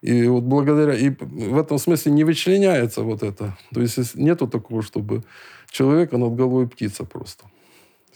И 0.00 0.26
вот 0.28 0.44
благодаря... 0.44 0.94
И 0.94 1.10
в 1.10 1.58
этом 1.58 1.78
смысле 1.78 2.12
не 2.12 2.24
вычленяется 2.24 3.02
вот 3.02 3.22
это. 3.22 3.56
То 3.74 3.80
есть 3.80 4.14
нету 4.14 4.46
такого, 4.46 4.82
чтобы 4.82 5.24
человека 5.70 6.18
над 6.18 6.36
головой 6.36 6.68
птица 6.68 7.04
просто. 7.04 7.46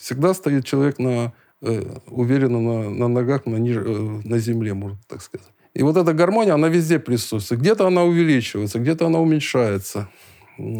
Всегда 0.00 0.32
стоит 0.34 0.64
человек 0.64 0.98
на, 0.98 1.32
э, 1.60 1.96
уверенно 2.06 2.60
на, 2.60 2.90
на 2.90 3.08
ногах, 3.08 3.44
на, 3.46 3.56
ниж, 3.56 3.76
э, 3.76 4.20
на 4.24 4.38
земле, 4.38 4.72
можно 4.72 4.98
так 5.06 5.20
сказать. 5.20 5.46
И 5.74 5.82
вот 5.82 5.96
эта 5.96 6.12
гармония, 6.14 6.54
она 6.54 6.68
везде 6.68 6.98
присутствует. 6.98 7.60
Где-то 7.60 7.86
она 7.86 8.02
увеличивается, 8.04 8.78
где-то 8.78 9.06
она 9.06 9.20
уменьшается. 9.20 10.08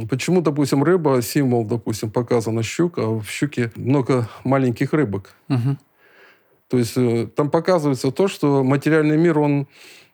Почему, 0.08 0.40
допустим, 0.40 0.82
рыба, 0.82 1.22
символ, 1.22 1.64
допустим, 1.64 2.10
показана 2.10 2.62
щука, 2.62 3.02
а 3.02 3.20
в 3.20 3.28
щуке 3.28 3.70
много 3.76 4.28
маленьких 4.44 4.92
рыбок. 4.92 5.34
Угу. 5.48 5.76
То 6.68 6.78
есть 6.78 6.92
э, 6.96 7.28
там 7.34 7.50
показывается 7.50 8.10
то, 8.10 8.26
что 8.26 8.64
материальный 8.64 9.18
мир, 9.18 9.38
он 9.38 9.68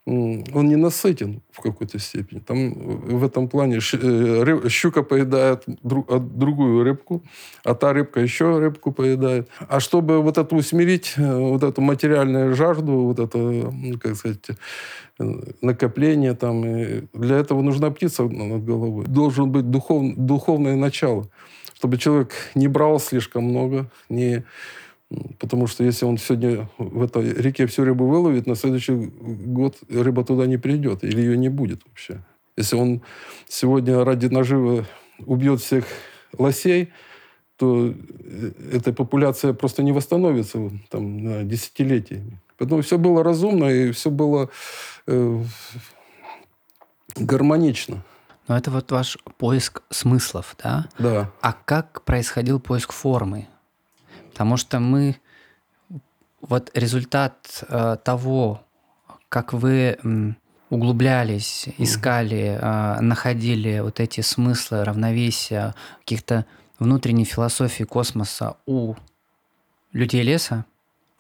он 0.07 0.69
не 0.69 0.77
насытен 0.77 1.43
в 1.51 1.61
какой-то 1.61 1.99
степени. 1.99 2.39
Там 2.39 2.73
в 2.75 3.25
этом 3.25 3.49
плане 3.49 3.79
э, 3.79 4.69
щука 4.69 5.03
поедает 5.03 5.65
другую 5.67 6.85
рыбку, 6.85 7.23
а 7.65 7.75
та 7.75 7.93
рыбка 7.93 8.21
еще 8.21 8.59
рыбку 8.59 8.93
поедает. 8.93 9.49
А 9.69 9.81
чтобы 9.81 10.23
вот 10.23 10.39
это 10.39 10.55
усмирить, 10.55 11.15
э, 11.17 11.39
вот 11.39 11.65
эту 11.65 11.81
материальную 11.81 12.55
жажду, 12.55 12.93
вот 12.93 13.19
это, 13.19 13.73
как 14.01 14.15
сказать, 14.15 14.39
э, 15.19 15.25
накопление 15.61 16.35
там, 16.35 16.63
для 17.13 17.37
этого 17.37 17.63
нужна 17.63 17.91
птица 17.91 18.23
над 18.23 18.65
головой. 18.65 19.07
Должен 19.07 19.51
быть 19.51 19.69
духов, 19.71 20.15
духовное 20.17 20.77
начало, 20.77 21.29
чтобы 21.75 21.99
человек 21.99 22.33
не 22.55 22.69
брал 22.69 23.01
слишком 23.01 23.43
много, 23.43 23.91
не 24.09 24.45
Потому 25.39 25.67
что 25.67 25.85
если 25.85 26.05
он 26.05 26.19
сегодня 26.19 26.69
в 26.79 27.03
этой 27.03 27.33
реке 27.33 27.67
всю 27.67 27.85
рыбу 27.85 28.07
выловит, 28.07 28.47
на 28.47 28.57
следующий 28.57 28.95
год 28.95 29.79
рыба 29.89 30.25
туда 30.25 30.47
не 30.47 30.57
придет, 30.57 31.05
или 31.05 31.21
ее 31.21 31.37
не 31.37 31.49
будет 31.49 31.83
вообще. 31.87 32.25
Если 32.57 32.77
он 32.77 33.03
сегодня 33.49 34.05
ради 34.05 34.27
наживы 34.27 34.87
убьет 35.19 35.61
всех 35.61 35.85
лосей, 36.37 36.91
то 37.57 37.89
э, 37.89 38.53
эта 38.73 38.93
популяция 38.93 39.53
просто 39.53 39.83
не 39.83 39.93
восстановится 39.93 40.71
там, 40.91 41.19
на 41.19 41.45
десятилетия. 41.45 42.25
Поэтому 42.59 42.83
все 42.83 42.99
было 42.99 43.23
разумно 43.23 43.65
и 43.65 43.93
все 43.93 44.11
было 44.11 44.51
э, 45.07 45.43
гармонично. 47.17 48.03
Но 48.49 48.57
это 48.57 48.71
вот 48.71 48.91
ваш 48.93 49.19
поиск 49.39 49.83
смыслов, 49.91 50.57
да? 50.63 50.89
Да. 50.99 51.33
А 51.41 51.53
как 51.53 52.03
происходил 52.03 52.61
поиск 52.61 52.93
формы? 52.93 53.49
Потому 54.37 54.59
что 54.59 54.81
мы 54.81 55.17
вот 56.43 56.71
результат 56.75 57.65
э, 57.71 57.97
того, 58.05 58.61
как 59.31 59.55
вы 59.55 59.97
м, 60.05 60.37
углублялись, 60.69 61.71
искали, 61.79 62.59
э, 62.61 63.01
находили 63.01 63.79
вот 63.79 63.99
эти 63.99 64.21
смыслы, 64.21 64.85
равновесия, 64.85 65.75
каких-то 66.01 66.45
внутренней 66.79 67.25
философии 67.25 67.85
космоса 67.85 68.59
у 68.67 68.95
людей 69.93 70.23
леса, 70.23 70.67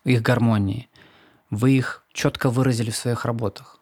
их 0.04 0.20
гармонии, 0.20 0.90
вы 1.48 1.70
их 1.70 2.04
четко 2.12 2.50
выразили 2.50 2.90
в 2.90 2.96
своих 2.96 3.24
работах. 3.24 3.80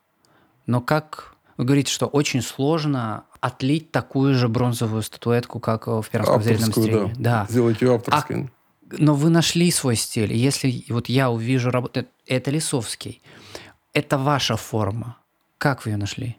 Но 0.67 0.81
как 0.81 1.35
вы 1.57 1.65
говорите, 1.65 1.91
что 1.93 2.07
очень 2.07 2.41
сложно 2.41 3.25
отлить 3.41 3.91
такую 3.91 4.37
же 4.37 4.49
бронзовую 4.49 5.03
статуэтку, 5.03 5.59
как 5.59 5.89
в 5.89 6.05
первом 6.09 6.41
зрительном 6.41 6.71
стриме. 6.71 7.15
Да. 7.17 7.41
да. 7.43 7.47
Сделать 7.51 7.83
ее 7.83 7.97
авторской. 7.97 8.45
А 8.45 8.64
но 8.99 9.15
вы 9.15 9.31
нашли 9.31 9.71
свой 9.71 9.97
стиль. 9.97 10.33
Если 10.33 10.85
вот 10.89 11.09
я 11.09 11.31
увижу 11.31 11.71
работу, 11.71 12.05
это 12.27 12.51
Лисовский, 12.51 13.23
это 13.93 14.19
ваша 14.19 14.57
форма. 14.57 15.17
Как 15.59 15.85
вы 15.85 15.93
ее 15.93 15.97
нашли? 15.97 16.37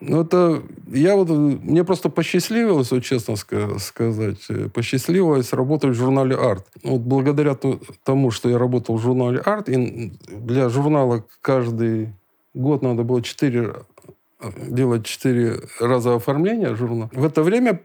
Ну, 0.00 0.22
это... 0.22 0.62
Я 0.88 1.16
вот... 1.16 1.30
Мне 1.30 1.84
просто 1.84 2.10
посчастливилось, 2.10 2.90
вот 2.90 3.02
честно 3.02 3.36
сказать, 3.36 4.44
э, 4.50 4.68
посчастливилось 4.68 5.52
работать 5.52 5.92
в 5.92 5.94
журнале 5.94 6.36
«Арт». 6.36 6.66
Вот 6.82 7.00
благодаря 7.00 7.56
тому, 8.04 8.30
что 8.30 8.50
я 8.50 8.58
работал 8.58 8.96
в 8.96 9.02
журнале 9.02 9.38
«Арт», 9.38 9.70
и 9.70 10.12
для 10.28 10.68
журнала 10.68 11.24
каждый 11.40 12.12
год 12.52 12.82
надо 12.82 13.04
было 13.04 13.22
4 13.22 13.74
э, 14.40 14.50
делать 14.68 15.06
четыре 15.06 15.60
раза 15.80 16.14
оформления 16.14 16.74
журнала. 16.74 17.10
В 17.14 17.24
это 17.24 17.42
время 17.42 17.80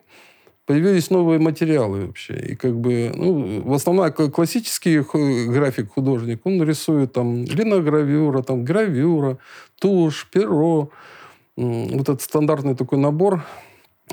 появились 0.71 1.10
новые 1.10 1.38
материалы 1.38 2.05
вообще. 2.05 2.34
И 2.34 2.55
как 2.55 2.79
бы, 2.79 3.12
ну, 3.13 3.62
в 3.62 3.73
основном 3.73 4.12
классический 4.31 5.01
график 5.51 5.91
художник, 5.91 6.39
он 6.45 6.63
рисует 6.63 7.12
там 7.12 7.43
линогравюра, 7.43 8.41
там 8.41 8.63
гравюра, 8.63 9.38
тушь, 9.81 10.27
перо. 10.31 10.89
Вот 11.57 12.01
этот 12.01 12.21
стандартный 12.21 12.75
такой 12.75 12.99
набор, 12.99 13.43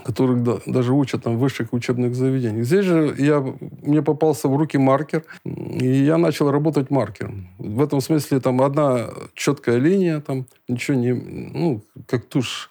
который 0.05 0.41
да, 0.41 0.59
даже 0.67 0.93
учат 0.93 1.23
там 1.23 1.37
в 1.37 1.39
высших 1.39 1.73
учебных 1.73 2.17
заведениях. 2.17 2.67
Здесь 2.67 2.85
же 2.85 3.15
я, 3.19 3.55
мне 3.83 4.03
попался 4.03 4.49
в 4.49 4.57
руки 4.57 4.79
маркер, 4.79 5.23
и 5.45 5.87
я 5.87 6.19
начал 6.19 6.51
работать 6.51 6.91
маркером. 6.91 7.47
В 7.59 7.81
этом 7.81 8.01
смысле 8.01 8.41
там 8.41 8.61
одна 8.63 9.11
четкая 9.35 9.79
линия, 9.79 10.21
там 10.21 10.47
ничего 10.67 10.97
не, 10.97 11.13
ну, 11.13 11.83
как 12.09 12.25
тушь 12.25 12.69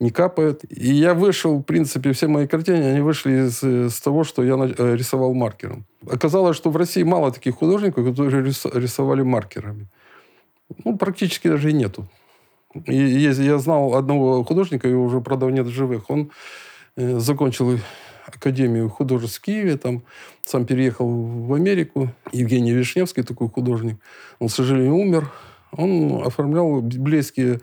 не 0.00 0.10
капает. 0.10 0.64
И 0.68 0.92
я 0.92 1.14
вышел, 1.14 1.58
в 1.58 1.62
принципе, 1.62 2.12
все 2.12 2.28
мои 2.28 2.46
картины, 2.46 2.84
они 2.84 3.00
вышли 3.00 3.46
из, 3.46 3.62
из 3.62 4.00
того, 4.00 4.24
что 4.24 4.44
я 4.44 4.54
э, 4.54 4.96
рисовал 4.96 5.34
маркером. 5.34 5.84
Оказалось, 6.08 6.56
что 6.56 6.70
в 6.70 6.76
России 6.76 7.02
мало 7.02 7.32
таких 7.32 7.56
художников, 7.56 8.06
которые 8.06 8.44
рисовали 8.44 9.22
маркерами. 9.22 9.88
Ну, 10.84 10.96
практически 10.96 11.48
даже 11.48 11.70
и 11.70 11.72
нету. 11.72 12.08
И 12.86 12.96
я 12.96 13.58
знал 13.58 13.94
одного 13.94 14.44
художника, 14.44 14.88
его 14.88 15.04
уже, 15.04 15.20
правда, 15.20 15.46
нет 15.46 15.66
в 15.66 15.70
живых. 15.70 16.10
Он 16.10 16.30
э, 16.96 17.18
закончил 17.18 17.78
Академию 18.26 18.90
художеств 18.90 19.38
в 19.38 19.40
Киеве, 19.40 19.76
там 19.76 20.02
сам 20.44 20.66
переехал 20.66 21.08
в 21.08 21.54
Америку. 21.54 22.10
Евгений 22.32 22.72
Вишневский, 22.72 23.22
такой 23.22 23.48
художник. 23.48 23.96
Он, 24.38 24.48
к 24.48 24.52
сожалению, 24.52 24.96
умер. 24.96 25.32
Он 25.72 26.22
оформлял 26.24 26.80
библейские 26.80 27.60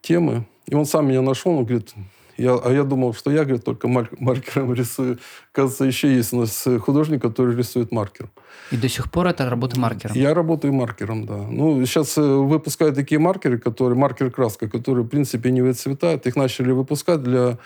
темы 0.00 0.46
и 0.68 0.74
он 0.74 0.86
сам 0.86 1.08
меня 1.08 1.22
нашел, 1.22 1.52
он 1.52 1.64
говорит, 1.64 1.94
я, 2.36 2.54
а 2.54 2.72
я 2.72 2.84
думал, 2.84 3.14
что 3.14 3.30
я, 3.30 3.44
говорит, 3.44 3.64
только 3.64 3.88
маркером 3.88 4.72
рисую. 4.72 5.18
Кажется, 5.52 5.84
еще 5.84 6.14
есть 6.14 6.32
у 6.32 6.40
нас 6.40 6.68
художник, 6.80 7.20
который 7.20 7.56
рисует 7.56 7.90
маркером. 7.90 8.30
И 8.70 8.76
до 8.76 8.88
сих 8.88 9.10
пор 9.10 9.26
это 9.26 9.50
работа 9.50 9.80
маркером? 9.80 10.14
Я 10.14 10.34
работаю 10.34 10.72
маркером, 10.72 11.26
да. 11.26 11.36
Ну, 11.36 11.84
сейчас 11.84 12.16
э, 12.16 12.22
выпускают 12.22 12.94
такие 12.94 13.18
маркеры, 13.18 13.58
которые, 13.58 13.98
маркер-краска, 13.98 14.68
которые, 14.68 15.04
в 15.04 15.08
принципе, 15.08 15.50
не 15.50 15.62
выцветают. 15.62 16.26
Их 16.26 16.36
начали 16.36 16.70
выпускать 16.70 17.22
для, 17.22 17.58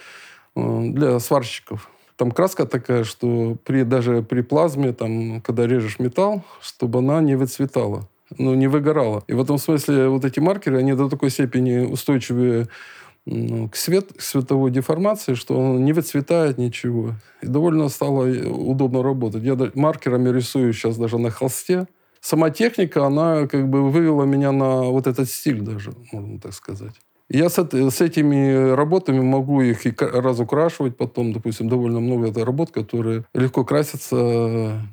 э, 0.56 0.80
для 0.92 1.20
сварщиков. 1.20 1.90
Там 2.16 2.30
краска 2.30 2.64
такая, 2.64 3.04
что 3.04 3.58
при, 3.64 3.82
даже 3.82 4.22
при 4.22 4.40
плазме, 4.40 4.92
там, 4.92 5.42
когда 5.42 5.66
режешь 5.66 5.98
металл, 5.98 6.44
чтобы 6.62 7.00
она 7.00 7.20
не 7.20 7.34
выцветала 7.34 8.08
ну, 8.38 8.54
не 8.54 8.68
выгорала. 8.68 9.24
И 9.26 9.32
в 9.32 9.40
этом 9.40 9.58
смысле 9.58 10.08
вот 10.08 10.24
эти 10.24 10.40
маркеры, 10.40 10.78
они 10.78 10.94
до 10.94 11.08
такой 11.08 11.30
степени 11.30 11.78
устойчивые 11.78 12.68
ну, 13.24 13.68
к, 13.68 13.76
свет, 13.76 14.12
к 14.16 14.20
световой 14.20 14.70
деформации, 14.70 15.34
что 15.34 15.58
он 15.58 15.84
не 15.84 15.92
выцветает 15.92 16.58
ничего. 16.58 17.14
И 17.40 17.46
довольно 17.46 17.88
стало 17.88 18.26
удобно 18.26 19.02
работать. 19.02 19.42
Я 19.42 19.56
маркерами 19.74 20.28
рисую 20.30 20.72
сейчас 20.72 20.96
даже 20.96 21.18
на 21.18 21.30
холсте. 21.30 21.86
Сама 22.20 22.50
техника, 22.50 23.06
она 23.06 23.46
как 23.46 23.68
бы 23.68 23.90
вывела 23.90 24.24
меня 24.24 24.52
на 24.52 24.82
вот 24.82 25.06
этот 25.06 25.28
стиль 25.28 25.60
даже, 25.60 25.92
можно 26.12 26.38
так 26.38 26.52
сказать. 26.52 26.94
Я 27.28 27.48
с, 27.48 27.58
с 27.58 28.00
этими 28.00 28.74
работами 28.74 29.20
могу 29.20 29.62
их 29.62 29.86
и 29.86 29.94
разукрашивать 29.98 30.96
потом. 30.96 31.32
Допустим, 31.32 31.68
довольно 31.68 31.98
много 31.98 32.28
это 32.28 32.44
работ, 32.44 32.70
которые 32.70 33.24
легко 33.32 33.64
красятся, 33.64 34.16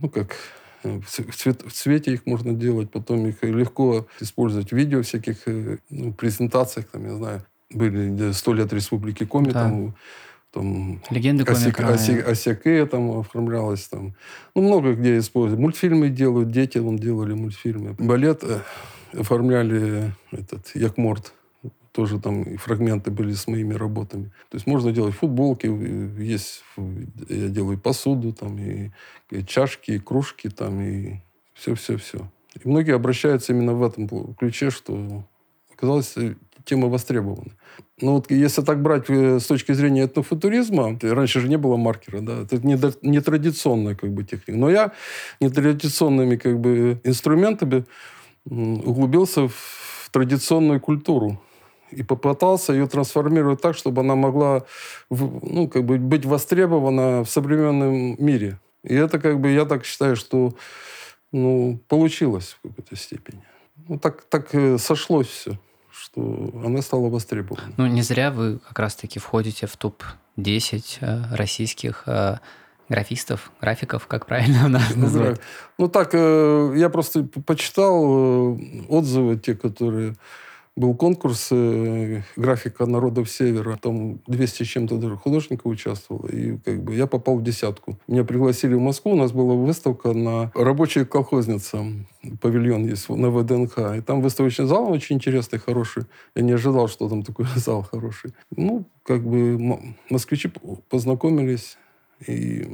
ну, 0.02 0.10
как 0.10 0.36
в, 0.84 1.06
цвет, 1.06 1.63
в 1.65 1.72
цвете 1.72 2.13
их 2.13 2.26
можно 2.26 2.54
делать, 2.54 2.92
потом 2.92 3.28
их 3.28 3.44
легко 3.44 4.08
использовать 4.20 4.72
в 4.72 4.76
видео 4.76 5.02
всяких 5.02 5.38
ну, 5.89 6.13
презентациях, 6.13 6.88
там, 6.88 7.06
я 7.06 7.15
знаю, 7.15 7.44
были 7.72 8.32
«Сто 8.32 8.54
лет 8.54 8.74
Республики 8.74 9.26
Коми», 9.26 9.52
да. 9.52 9.63
там 9.63 9.96
там 10.52 11.02
Легенды 11.12 11.46
комика. 11.46 11.89
Оси, 11.89 12.20
Осяке 12.20 12.86
там 12.86 13.20
оформлялось. 13.20 13.88
Там. 13.88 14.15
Ну, 14.56 14.63
много 14.63 14.94
где 14.94 15.20
используют. 15.20 15.62
Мультфильмы 15.62 16.10
делают, 16.10 16.50
дети 16.50 16.80
вон 16.80 16.98
делали 16.98 17.34
мультфильмы. 17.34 17.96
Балет 18.00 18.44
э, 18.44 18.60
оформляли 19.13 20.13
этот 20.32 20.76
Якморт. 20.76 21.34
Тоже 22.00 22.18
там 22.18 22.58
фрагменты 22.58 23.12
были 23.12 23.34
с 23.34 23.46
моими 23.46 23.74
работами. 23.74 24.32
То 24.50 24.56
есть 24.56 24.66
можно 24.68 24.94
делать 24.94 25.14
футболки, 25.16 25.66
есть, 26.18 26.64
я 27.28 27.50
делаю 27.50 27.78
посуду, 27.78 28.32
там, 28.32 28.58
и, 28.58 28.92
и 29.32 29.44
чашки, 29.44 29.92
и 29.92 30.00
кружки, 30.00 30.48
там, 30.48 30.80
и 30.80 31.16
все-все-все. 31.54 32.32
И 32.56 32.66
многие 32.66 32.96
обращаются 32.96 33.52
именно 33.52 33.74
в 33.74 33.84
этом 33.84 34.34
ключе, 34.36 34.70
что 34.70 35.26
оказалось, 35.74 36.14
э, 36.16 36.36
тема 36.64 36.88
востребована. 36.88 37.52
Ну 38.00 38.14
вот 38.14 38.32
если 38.32 38.62
так 38.62 38.82
брать 38.82 39.10
э, 39.10 39.42
с 39.42 39.46
точки 39.46 39.74
зрения 39.74 40.06
этнофутуризма, 40.06 40.98
раньше 41.02 41.42
же 41.42 41.50
не 41.50 41.58
было 41.58 41.76
маркера, 41.76 42.22
да, 42.22 42.44
это 42.44 42.66
не, 42.66 42.80
не 43.02 43.20
традиционная 43.20 43.96
как 43.96 44.14
бы 44.14 44.24
техника. 44.24 44.58
Но 44.58 44.70
я 44.70 44.94
нетрадиционными 45.42 46.38
как 46.38 46.62
бы 46.62 47.02
инструментами 47.04 47.84
углубился 48.46 49.50
в 49.50 50.10
традиционную 50.14 50.80
культуру 50.80 51.42
и 51.91 52.04
попытался 52.04 52.73
ее 52.73 52.88
трансформировать 52.88 53.62
так, 53.62 53.75
чтобы 53.75 54.02
она 54.02 54.15
могла 54.15 54.63
ну, 55.10 55.67
как 55.67 55.86
бы 55.86 55.97
быть 55.97 56.25
востребована 56.25 57.23
в 57.23 57.30
современном 57.30 58.15
мире. 58.23 58.60
И 58.84 58.95
это 58.95 59.19
как 59.19 59.39
бы, 59.39 59.49
я 59.49 59.65
так 59.65 59.86
считаю, 59.86 60.15
что 60.15 60.54
ну, 61.32 61.80
получилось 61.88 62.58
в 62.60 62.69
какой-то 62.69 62.95
степени. 62.95 63.43
Ну, 63.88 63.99
так, 63.99 64.23
так 64.23 64.54
э, 64.54 64.78
сошлось 64.78 65.28
все 65.28 65.60
что 65.91 66.49
она 66.65 66.82
стала 66.82 67.10
востребована. 67.10 67.73
Ну, 67.75 67.86
не 67.88 68.02
зря 68.02 68.32
вы 68.32 68.60
как 68.60 68.80
раз-таки 68.80 69.19
входите 69.19 69.67
в 69.67 69.75
топ-10 69.75 70.97
э, 71.02 71.36
российских 71.36 72.04
э, 72.06 72.38
графистов, 72.88 73.52
графиков, 73.60 74.08
как 74.08 74.25
правильно 74.25 74.67
нас 74.69 74.95
ну, 74.95 75.02
назвать? 75.02 75.41
Ну, 75.78 75.89
так, 75.89 76.13
я 76.13 76.89
просто 76.89 77.23
почитал 77.23 78.58
отзывы, 78.88 79.38
те, 79.38 79.56
которые 79.56 80.15
был 80.80 80.96
конкурс 80.96 81.50
э, 81.52 82.22
графика 82.38 82.86
народов 82.86 83.30
Севера. 83.30 83.78
Там 83.82 84.22
200 84.28 84.63
с 84.63 84.65
чем-то 84.65 84.98
даже 84.98 85.18
художников 85.18 85.65
участвовало. 85.65 86.28
И 86.28 86.58
как 86.58 86.84
бы 86.84 86.96
я 86.96 87.06
попал 87.06 87.38
в 87.38 87.44
десятку. 87.44 88.00
Меня 88.08 88.24
пригласили 88.24 88.76
в 88.76 88.80
Москву. 88.80 89.12
У 89.12 89.15
нас 89.15 89.34
была 89.34 89.56
выставка 89.56 90.13
на 90.13 90.52
рабочая 90.56 91.06
колхозница. 91.06 91.86
Павильон 92.42 92.86
есть 92.86 93.10
на 93.10 93.30
ВДНХ. 93.30 93.98
И 93.98 94.02
там 94.02 94.22
выставочный 94.22 94.65
зал 94.65 94.89
очень 94.89 95.18
интересный, 95.18 95.60
хороший. 95.60 96.04
Я 96.34 96.44
не 96.44 96.54
ожидал, 96.54 96.88
что 96.88 97.10
там 97.10 97.24
такой 97.24 97.46
зал 97.56 97.84
хороший. 97.84 98.34
Ну, 98.56 98.86
как 99.04 99.22
бы 99.22 99.94
москвичи 100.10 100.50
познакомились. 100.89 101.78
И 102.26 102.65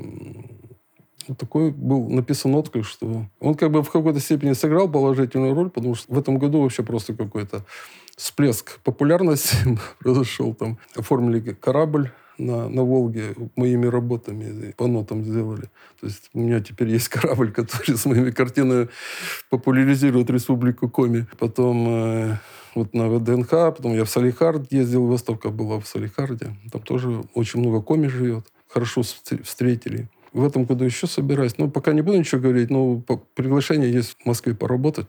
такой 1.38 1.72
был 1.72 2.08
написан 2.10 2.54
отклик, 2.56 2.86
что 2.86 3.26
он 3.40 3.56
как 3.56 3.72
бы 3.72 3.82
в 3.82 3.90
какой-то 3.90 4.20
степени 4.20 4.54
сыграл 4.54 4.90
положительную 4.90 5.56
роль, 5.56 5.70
потому 5.70 5.96
что 5.96 6.14
в 6.14 6.18
этом 6.18 6.38
году 6.38 6.62
вообще 6.62 6.84
просто 6.84 7.14
какой-то 7.14 7.66
всплеск 8.16 8.80
популярности 8.82 9.56
произошел. 10.00 10.54
Там 10.54 10.78
оформили 10.96 11.54
корабль 11.54 12.12
на, 12.38 12.70
на 12.70 12.84
Волге 12.84 13.36
моими 13.56 13.88
работами, 13.88 14.72
по 14.78 14.88
нотам 14.88 15.24
сделали. 15.24 15.70
То 16.00 16.08
есть 16.08 16.30
у 16.34 16.40
меня 16.40 16.60
теперь 16.60 16.90
есть 16.90 17.08
корабль, 17.10 17.52
который 17.52 17.98
с 17.98 18.06
моими 18.06 18.32
картинами 18.32 18.90
популяризирует 19.50 20.30
Республику 20.30 20.90
Коми. 20.90 21.28
Потом 21.40 21.88
э, 21.88 22.38
вот 22.76 22.94
на 22.94 23.08
ВДНХ, 23.08 23.50
потом 23.50 23.94
я 23.94 24.04
в 24.04 24.10
Салихард 24.10 24.72
ездил, 24.72 25.06
выставка 25.06 25.50
была 25.50 25.80
в 25.80 25.88
Салихарде. 25.88 26.56
Там 26.72 26.82
тоже 26.82 27.24
очень 27.34 27.62
много 27.62 27.82
коми 27.82 28.08
живет. 28.08 28.46
Хорошо 28.68 29.04
встретили. 29.04 30.10
В 30.36 30.44
этом 30.44 30.66
году 30.66 30.84
еще 30.84 31.08
собираюсь. 31.08 31.54
Ну, 31.58 31.72
пока 31.72 31.94
не 31.94 32.02
буду 32.02 32.20
ничего 32.20 32.42
говорить, 32.42 32.70
но 32.70 32.98
приглашение 33.36 33.90
есть 33.90 34.18
в 34.22 34.26
Москве 34.26 34.54
поработать, 34.54 35.08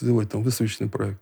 сделать 0.00 0.28
там 0.28 0.42
выставочный 0.42 0.88
проект. 0.88 1.20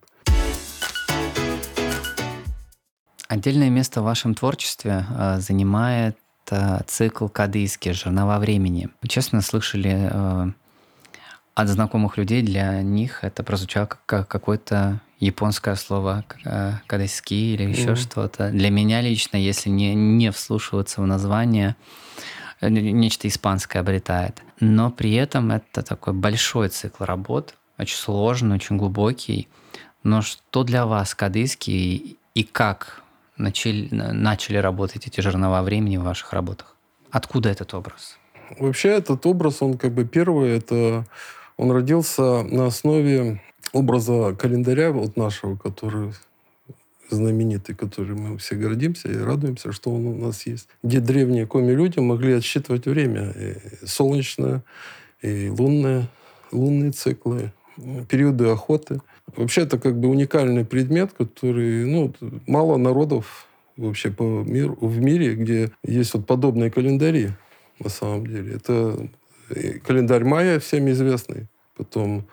Отдельное 3.27 3.69
место 3.69 4.01
в 4.01 4.05
вашем 4.05 4.33
творчестве 4.33 5.05
э, 5.15 5.39
занимает 5.39 6.17
э, 6.49 6.79
цикл 6.87 7.27
«Кадыйский. 7.27 7.93
Жернова 7.93 8.39
времени». 8.39 8.89
Честно 9.07 9.41
слышали 9.41 10.09
э, 10.11 10.51
от 11.53 11.67
знакомых 11.67 12.17
людей, 12.17 12.41
для 12.41 12.81
них 12.81 13.23
это 13.23 13.43
прозвучало 13.43 13.89
как 14.07 14.27
какое-то 14.27 15.01
японское 15.19 15.75
слово 15.75 16.25
«кадыйски» 16.87 17.35
или 17.35 17.63
еще 17.69 17.89
mm-hmm. 17.89 17.95
что-то. 17.95 18.49
Для 18.49 18.71
меня 18.71 19.01
лично, 19.01 19.37
если 19.37 19.69
не, 19.69 19.93
не 19.93 20.31
вслушиваться 20.31 21.01
в 21.01 21.05
название, 21.05 21.75
нечто 22.61 23.27
испанское 23.27 23.81
обретает. 23.81 24.41
Но 24.59 24.91
при 24.91 25.13
этом 25.13 25.51
это 25.51 25.83
такой 25.83 26.13
большой 26.13 26.69
цикл 26.69 27.03
работ, 27.03 27.55
очень 27.77 27.97
сложный, 27.97 28.55
очень 28.55 28.77
глубокий. 28.77 29.47
Но 30.03 30.21
что 30.21 30.63
для 30.63 30.85
вас 30.85 31.13
кадыйский 31.15 32.17
и 32.33 32.43
как 32.43 33.03
начали, 33.37 33.89
начали 33.91 34.57
работать 34.57 35.07
эти 35.07 35.21
жернова 35.21 35.61
времени 35.61 35.97
в 35.97 36.03
ваших 36.03 36.33
работах? 36.33 36.75
Откуда 37.11 37.49
этот 37.49 37.73
образ? 37.73 38.17
Вообще 38.59 38.89
этот 38.89 39.25
образ, 39.25 39.61
он 39.61 39.77
как 39.77 39.93
бы 39.93 40.05
первый, 40.05 40.51
это 40.57 41.05
он 41.57 41.71
родился 41.71 42.43
на 42.43 42.67
основе 42.67 43.41
образа 43.73 44.35
календаря 44.35 44.91
вот 44.91 45.17
нашего, 45.17 45.55
который 45.55 46.13
знаменитый, 47.09 47.75
который 47.75 48.15
мы 48.15 48.37
все 48.37 48.55
гордимся 48.55 49.09
и 49.09 49.17
радуемся, 49.17 49.71
что 49.71 49.91
он 49.91 50.07
у 50.07 50.15
нас 50.15 50.45
есть. 50.45 50.67
Где 50.83 50.99
древние 50.99 51.45
коми-люди 51.45 51.99
могли 51.99 52.33
отсчитывать 52.33 52.85
время. 52.85 53.31
И 53.31 53.85
солнечное, 53.85 54.63
и 55.21 55.49
лунное, 55.49 56.09
лунные 56.51 56.91
циклы, 56.91 57.51
периоды 58.09 58.45
охоты. 58.45 59.01
Вообще 59.35 59.61
это 59.61 59.77
как 59.77 59.99
бы 59.99 60.07
уникальный 60.09 60.65
предмет, 60.65 61.11
который, 61.13 61.85
ну, 61.85 62.13
мало 62.47 62.77
народов 62.77 63.47
вообще 63.75 64.09
по 64.11 64.23
миру, 64.23 64.77
в 64.81 64.99
мире, 64.99 65.35
где 65.35 65.71
есть 65.83 66.13
вот 66.13 66.25
подобные 66.25 66.71
календари 66.71 67.31
на 67.79 67.89
самом 67.89 68.25
деле. 68.25 68.55
Это 68.55 69.07
календарь 69.85 70.23
майя 70.23 70.59
всем 70.59 70.89
известный. 70.89 71.47
Потом 71.75 72.27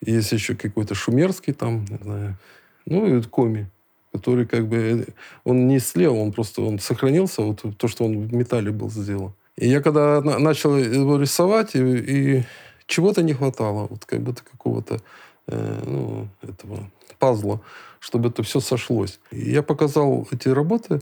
есть 0.00 0.30
еще 0.32 0.54
какой-то 0.54 0.94
шумерский 0.94 1.52
там, 1.52 1.84
не 1.86 1.96
знаю. 1.96 2.38
Ну 2.86 3.18
и 3.18 3.22
коми 3.22 3.68
который 4.16 4.46
как 4.46 4.66
бы... 4.66 5.06
Он 5.44 5.68
не 5.68 5.78
слел, 5.78 6.16
он 6.16 6.32
просто 6.32 6.62
он 6.62 6.78
сохранился, 6.78 7.42
вот 7.42 7.62
то, 7.76 7.88
что 7.88 8.04
он 8.04 8.26
в 8.26 8.34
металле 8.34 8.70
был 8.70 8.90
сделан. 8.90 9.32
И 9.56 9.68
я 9.68 9.80
когда 9.80 10.20
на, 10.20 10.38
начал 10.38 10.76
его 10.76 11.18
рисовать, 11.18 11.74
и, 11.74 11.80
и 11.80 12.44
чего-то 12.86 13.22
не 13.22 13.32
хватало, 13.32 13.86
вот 13.90 14.04
как 14.04 14.20
будто 14.20 14.42
какого-то 14.44 15.00
э, 15.48 15.82
ну, 15.86 16.28
этого 16.42 16.90
пазла, 17.18 17.60
чтобы 18.00 18.28
это 18.28 18.42
все 18.42 18.60
сошлось. 18.60 19.18
И 19.30 19.50
я 19.50 19.62
показал 19.62 20.28
эти 20.30 20.48
работы 20.48 21.00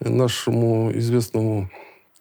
нашему 0.00 0.92
известному 0.94 1.70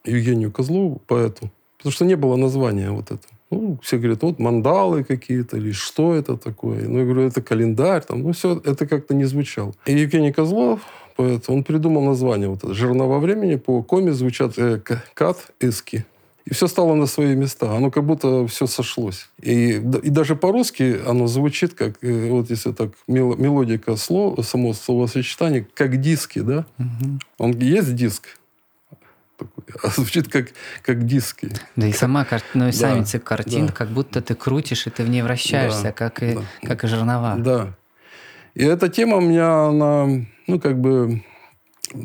Евгению 0.06 0.52
Козлову, 0.52 1.02
поэту, 1.08 1.52
потому 1.78 1.92
что 1.92 2.06
не 2.06 2.16
было 2.16 2.36
названия 2.36 2.92
вот 2.92 3.06
этого. 3.06 3.34
Ну, 3.56 3.80
все 3.82 3.98
говорят, 3.98 4.22
вот 4.22 4.38
мандалы 4.38 5.06
какие-то, 5.06 5.56
или 5.56 5.72
что 5.72 6.14
это 6.14 6.36
такое. 6.36 6.88
Ну, 6.90 7.00
я 7.00 7.06
говорю, 7.06 7.22
это 7.22 7.42
календарь. 7.42 8.04
Там, 8.04 8.24
ну, 8.24 8.34
все 8.34 8.62
это 8.66 8.86
как-то 8.86 9.16
не 9.16 9.24
звучало. 9.24 9.74
И 9.86 9.94
Евгений 9.94 10.34
Козлов, 10.34 10.82
поэт, 11.16 11.46
он 11.48 11.64
придумал 11.64 12.02
название. 12.02 12.50
Вот 12.50 12.64
это 12.66 12.74
«Жернова 12.74 13.20
времени» 13.20 13.56
по 13.56 13.82
коме 13.82 14.12
звучат 14.12 14.60
э, 14.60 14.82
«кат», 15.14 15.38
«иски». 15.62 16.06
И 16.44 16.54
все 16.54 16.68
стало 16.68 16.96
на 16.96 17.08
свои 17.08 17.34
места. 17.34 17.76
Оно 17.76 17.92
как 17.92 18.04
будто 18.04 18.46
все 18.48 18.68
сошлось. 18.68 19.30
И, 19.42 19.82
и 20.04 20.10
даже 20.10 20.36
по-русски 20.36 20.98
оно 21.08 21.28
звучит 21.28 21.74
как, 21.74 22.04
э, 22.04 22.30
вот 22.30 22.50
если 22.50 22.74
так, 22.74 22.90
мелодика 23.08 23.96
слова, 23.96 24.44
само 24.44 24.74
словосочетание, 24.74 25.66
как 25.74 26.02
диски, 26.02 26.40
да? 26.40 26.66
Угу. 26.78 27.20
Он 27.38 27.52
есть 27.60 27.96
диск, 27.96 28.38
а 29.84 29.90
звучит 29.90 30.28
как, 30.28 30.48
как 30.82 31.06
диски. 31.06 31.50
Да 31.76 31.88
и 31.88 31.92
сама 31.92 32.26
ну 32.54 32.68
и 32.68 32.72
сами 32.72 33.06
да, 33.12 33.20
картин, 33.20 33.68
да. 33.68 33.74
как 33.74 33.90
будто 33.90 34.22
ты 34.22 34.36
крутишь, 34.36 34.88
и 34.88 34.90
ты 34.90 35.04
в 35.04 35.10
ней 35.10 35.22
вращаешься, 35.22 35.84
да, 35.84 35.92
как, 35.92 36.24
и, 36.24 36.36
да. 36.36 36.68
как 36.68 36.84
и 36.84 36.88
жернова. 36.88 37.36
Да. 37.38 37.74
И 38.54 38.64
эта 38.64 38.88
тема 38.88 39.18
у 39.18 39.22
меня, 39.22 39.68
она, 39.68 40.26
ну, 40.48 40.60
как 40.60 40.80
бы 40.80 41.22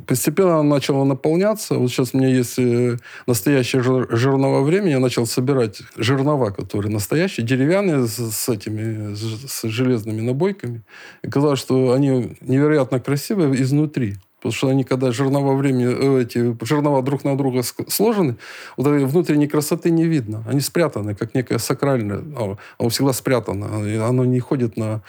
постепенно 0.06 0.62
начала 0.62 1.04
наполняться. 1.04 1.74
Вот 1.74 1.90
сейчас 1.90 2.10
у 2.12 2.18
меня 2.18 2.28
есть 2.28 2.58
э, 2.58 2.96
настоящее 3.26 3.82
жернова 3.82 4.62
времени. 4.62 4.90
Я 4.90 4.98
начал 4.98 5.26
собирать 5.26 5.80
жернова, 5.96 6.50
которые 6.50 6.92
настоящие, 6.92 7.46
деревянные, 7.46 8.06
с, 8.06 8.18
с 8.18 8.48
этими, 8.48 9.14
с, 9.14 9.50
с 9.50 9.68
железными 9.68 10.20
набойками. 10.20 10.82
И 11.22 11.28
казалось, 11.28 11.60
что 11.60 11.92
они 11.92 12.36
невероятно 12.40 13.00
красивые 13.00 13.60
изнутри. 13.62 14.16
Потому 14.40 14.52
что 14.52 14.68
они, 14.68 14.84
когда 14.84 15.12
жернова 15.12 15.54
времени, 15.54 15.86
э, 15.86 16.22
эти 16.22 16.56
жернова 16.64 17.02
друг 17.02 17.24
на 17.24 17.36
друга 17.36 17.62
сложены, 17.88 18.36
вот 18.78 18.86
этой 18.86 19.04
внутренней 19.04 19.46
красоты 19.46 19.90
не 19.90 20.04
видно. 20.04 20.42
Они 20.48 20.60
спрятаны, 20.60 21.14
как 21.14 21.34
некое 21.34 21.58
сакральное. 21.58 22.22
А, 22.36 22.56
оно 22.78 22.88
всегда 22.88 23.12
спрятано. 23.12 23.66
Оно 24.08 24.24
не 24.24 24.40
ходит 24.40 24.78
на, 24.78 25.02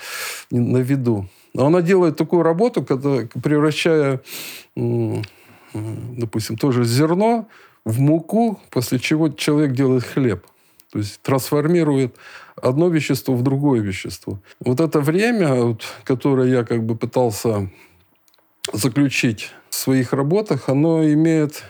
на 0.52 0.78
виду. 0.80 1.30
Но 1.54 1.66
она 1.66 1.82
делает 1.82 2.18
такую 2.18 2.44
работу, 2.44 2.84
когда, 2.84 3.28
превращая, 3.42 4.22
допустим, 4.76 6.58
тоже 6.58 6.84
зерно 6.84 7.48
в 7.86 8.00
муку, 8.00 8.60
после 8.70 9.00
чего 9.00 9.30
человек 9.30 9.72
делает 9.72 10.04
хлеб. 10.04 10.46
То 10.92 11.00
есть 11.00 11.22
трансформирует 11.22 12.16
одно 12.62 12.90
вещество 12.90 13.34
в 13.36 13.44
другое 13.44 13.80
вещество. 13.80 14.40
Вот 14.60 14.82
это 14.82 15.00
время, 15.00 15.78
которое 16.04 16.50
я 16.50 16.64
как 16.66 16.84
бы 16.84 16.96
пытался 16.96 17.70
заключить 18.74 19.52
в 19.70 19.76
своих 19.76 20.14
работах, 20.14 20.70
оно 20.70 21.04
имеет 21.04 21.64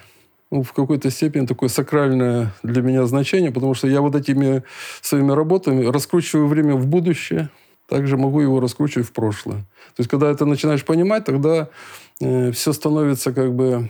ну, 0.52 0.64
в 0.64 0.74
какой-то 0.74 1.10
степени 1.10 1.46
такое 1.46 1.70
сакральное 1.70 2.54
для 2.62 2.82
меня 2.82 3.06
значение, 3.06 3.52
потому 3.52 3.74
что 3.74 3.88
я 3.88 4.02
вот 4.02 4.16
этими 4.16 4.64
своими 5.02 5.32
работами 5.32 5.86
раскручиваю 5.86 6.48
время 6.48 6.76
в 6.76 6.88
будущее, 6.88 7.50
также 7.88 8.18
могу 8.18 8.42
его 8.42 8.60
раскручивать 8.60 9.08
в 9.08 9.12
прошлое. 9.12 9.60
То 9.96 10.00
есть, 10.00 10.10
когда 10.10 10.30
это 10.30 10.46
начинаешь 10.46 10.84
понимать, 10.86 11.26
тогда 11.26 11.70
э, 12.20 12.52
все 12.52 12.74
становится 12.74 13.34
как 13.34 13.54
бы... 13.54 13.90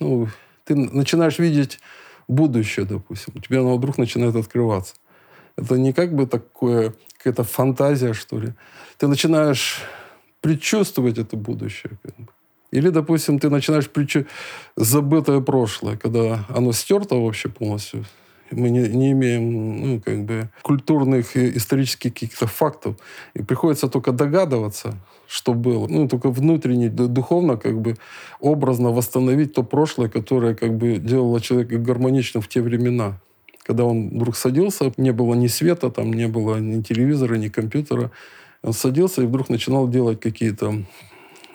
Ну, 0.00 0.28
ты 0.64 0.74
начинаешь 0.74 1.38
видеть 1.38 1.80
будущее, 2.28 2.86
допустим. 2.86 3.34
У 3.36 3.40
тебя 3.40 3.60
оно 3.60 3.76
вдруг 3.76 3.98
начинает 3.98 4.34
открываться. 4.36 4.94
Это 5.56 5.76
не 5.76 5.92
как 5.92 6.14
бы 6.14 6.26
такое, 6.26 6.92
какая-то 7.18 7.44
фантазия, 7.44 8.12
что 8.12 8.38
ли. 8.38 8.52
Ты 8.98 9.06
начинаешь 9.06 9.82
предчувствовать 10.40 11.18
это 11.18 11.36
будущее. 11.36 11.92
Или, 12.70 12.90
допустим, 12.90 13.38
ты 13.38 13.48
начинаешь 13.50 13.88
притчу 13.88 14.26
забытое 14.76 15.40
прошлое, 15.40 15.96
когда 15.96 16.44
оно 16.48 16.72
стерто 16.72 17.14
вообще 17.16 17.48
полностью. 17.48 18.04
Мы 18.50 18.70
не, 18.70 18.88
не 18.88 19.12
имеем 19.12 19.80
ну, 19.80 20.00
как 20.00 20.24
бы 20.24 20.48
культурных 20.62 21.36
и 21.36 21.56
исторических 21.56 22.12
каких-то 22.12 22.46
фактов. 22.46 22.96
И 23.34 23.42
приходится 23.42 23.88
только 23.88 24.12
догадываться, 24.12 24.94
что 25.26 25.52
было. 25.54 25.88
Ну, 25.88 26.08
только 26.08 26.30
внутренне, 26.30 26.88
духовно, 26.88 27.56
как 27.56 27.80
бы 27.80 27.96
образно 28.40 28.90
восстановить 28.90 29.52
то 29.54 29.62
прошлое, 29.62 30.08
которое 30.08 30.54
как 30.54 30.76
бы 30.76 30.98
делало 30.98 31.40
человека 31.40 31.78
гармоничным 31.78 32.42
в 32.42 32.48
те 32.48 32.60
времена. 32.60 33.20
Когда 33.64 33.84
он 33.84 34.10
вдруг 34.10 34.36
садился, 34.36 34.92
не 34.96 35.12
было 35.12 35.34
ни 35.34 35.48
света, 35.48 35.90
там 35.90 36.12
не 36.12 36.28
было 36.28 36.58
ни 36.58 36.82
телевизора, 36.82 37.34
ни 37.34 37.48
компьютера. 37.48 38.12
Он 38.62 38.72
садился 38.72 39.22
и 39.22 39.26
вдруг 39.26 39.48
начинал 39.48 39.88
делать 39.88 40.20
какие-то 40.20 40.84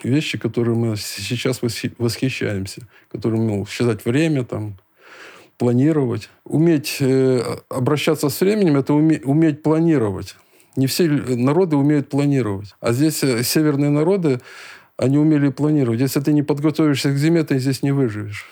вещи, 0.04 0.38
которые 0.38 0.76
мы 0.76 0.96
сейчас 0.96 1.60
восхищаемся, 1.98 2.82
которые, 3.10 3.40
ну, 3.40 3.66
считать 3.66 4.04
время, 4.04 4.44
там, 4.44 4.78
планировать. 5.58 6.28
Уметь 6.44 6.96
э, 7.00 7.42
обращаться 7.68 8.28
с 8.28 8.40
временем– 8.40 8.76
это 8.78 8.94
уме, 8.94 9.20
уметь 9.24 9.62
планировать. 9.62 10.36
Не 10.76 10.86
все 10.86 11.08
народы 11.08 11.76
умеют 11.76 12.08
планировать. 12.08 12.74
А 12.80 12.92
здесь 12.92 13.22
э, 13.22 13.42
северные 13.42 13.90
народы, 13.90 14.40
они 14.96 15.18
умели 15.18 15.50
планировать. 15.50 16.00
Если 16.00 16.20
ты 16.20 16.32
не 16.32 16.42
подготовишься 16.42 17.10
к 17.10 17.16
зиме, 17.16 17.44
ты 17.44 17.58
здесь 17.58 17.82
не 17.82 17.92
выживешь. 17.92 18.46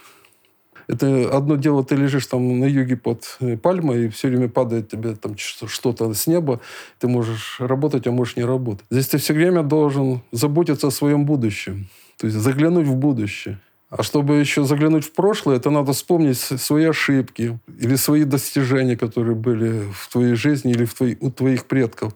Это 0.90 1.36
одно 1.36 1.54
дело, 1.54 1.84
ты 1.84 1.94
лежишь 1.94 2.26
там 2.26 2.58
на 2.58 2.64
юге 2.64 2.96
под 2.96 3.36
э, 3.40 3.56
пальмой, 3.56 4.06
и 4.06 4.08
все 4.08 4.26
время 4.26 4.48
падает 4.48 4.88
тебе 4.88 5.14
там 5.14 5.36
что-то 5.38 6.12
с 6.12 6.26
неба. 6.26 6.60
Ты 6.98 7.06
можешь 7.06 7.60
работать, 7.60 8.08
а 8.08 8.10
можешь 8.10 8.36
не 8.36 8.44
работать. 8.44 8.84
Здесь 8.90 9.06
ты 9.06 9.18
все 9.18 9.32
время 9.32 9.62
должен 9.62 10.22
заботиться 10.32 10.88
о 10.88 10.90
своем 10.90 11.26
будущем. 11.26 11.88
То 12.16 12.26
есть 12.26 12.36
заглянуть 12.38 12.88
в 12.88 12.96
будущее. 12.96 13.60
А 13.88 14.02
чтобы 14.02 14.36
еще 14.36 14.64
заглянуть 14.64 15.04
в 15.04 15.12
прошлое, 15.12 15.56
это 15.56 15.70
надо 15.70 15.92
вспомнить 15.92 16.38
свои 16.38 16.86
ошибки 16.86 17.60
или 17.80 17.94
свои 17.94 18.24
достижения, 18.24 18.96
которые 18.96 19.36
были 19.36 19.84
в 19.92 20.08
твоей 20.08 20.34
жизни 20.34 20.72
или 20.72 20.84
в 20.84 20.94
твои, 20.94 21.16
у 21.20 21.30
твоих 21.30 21.66
предков. 21.66 22.14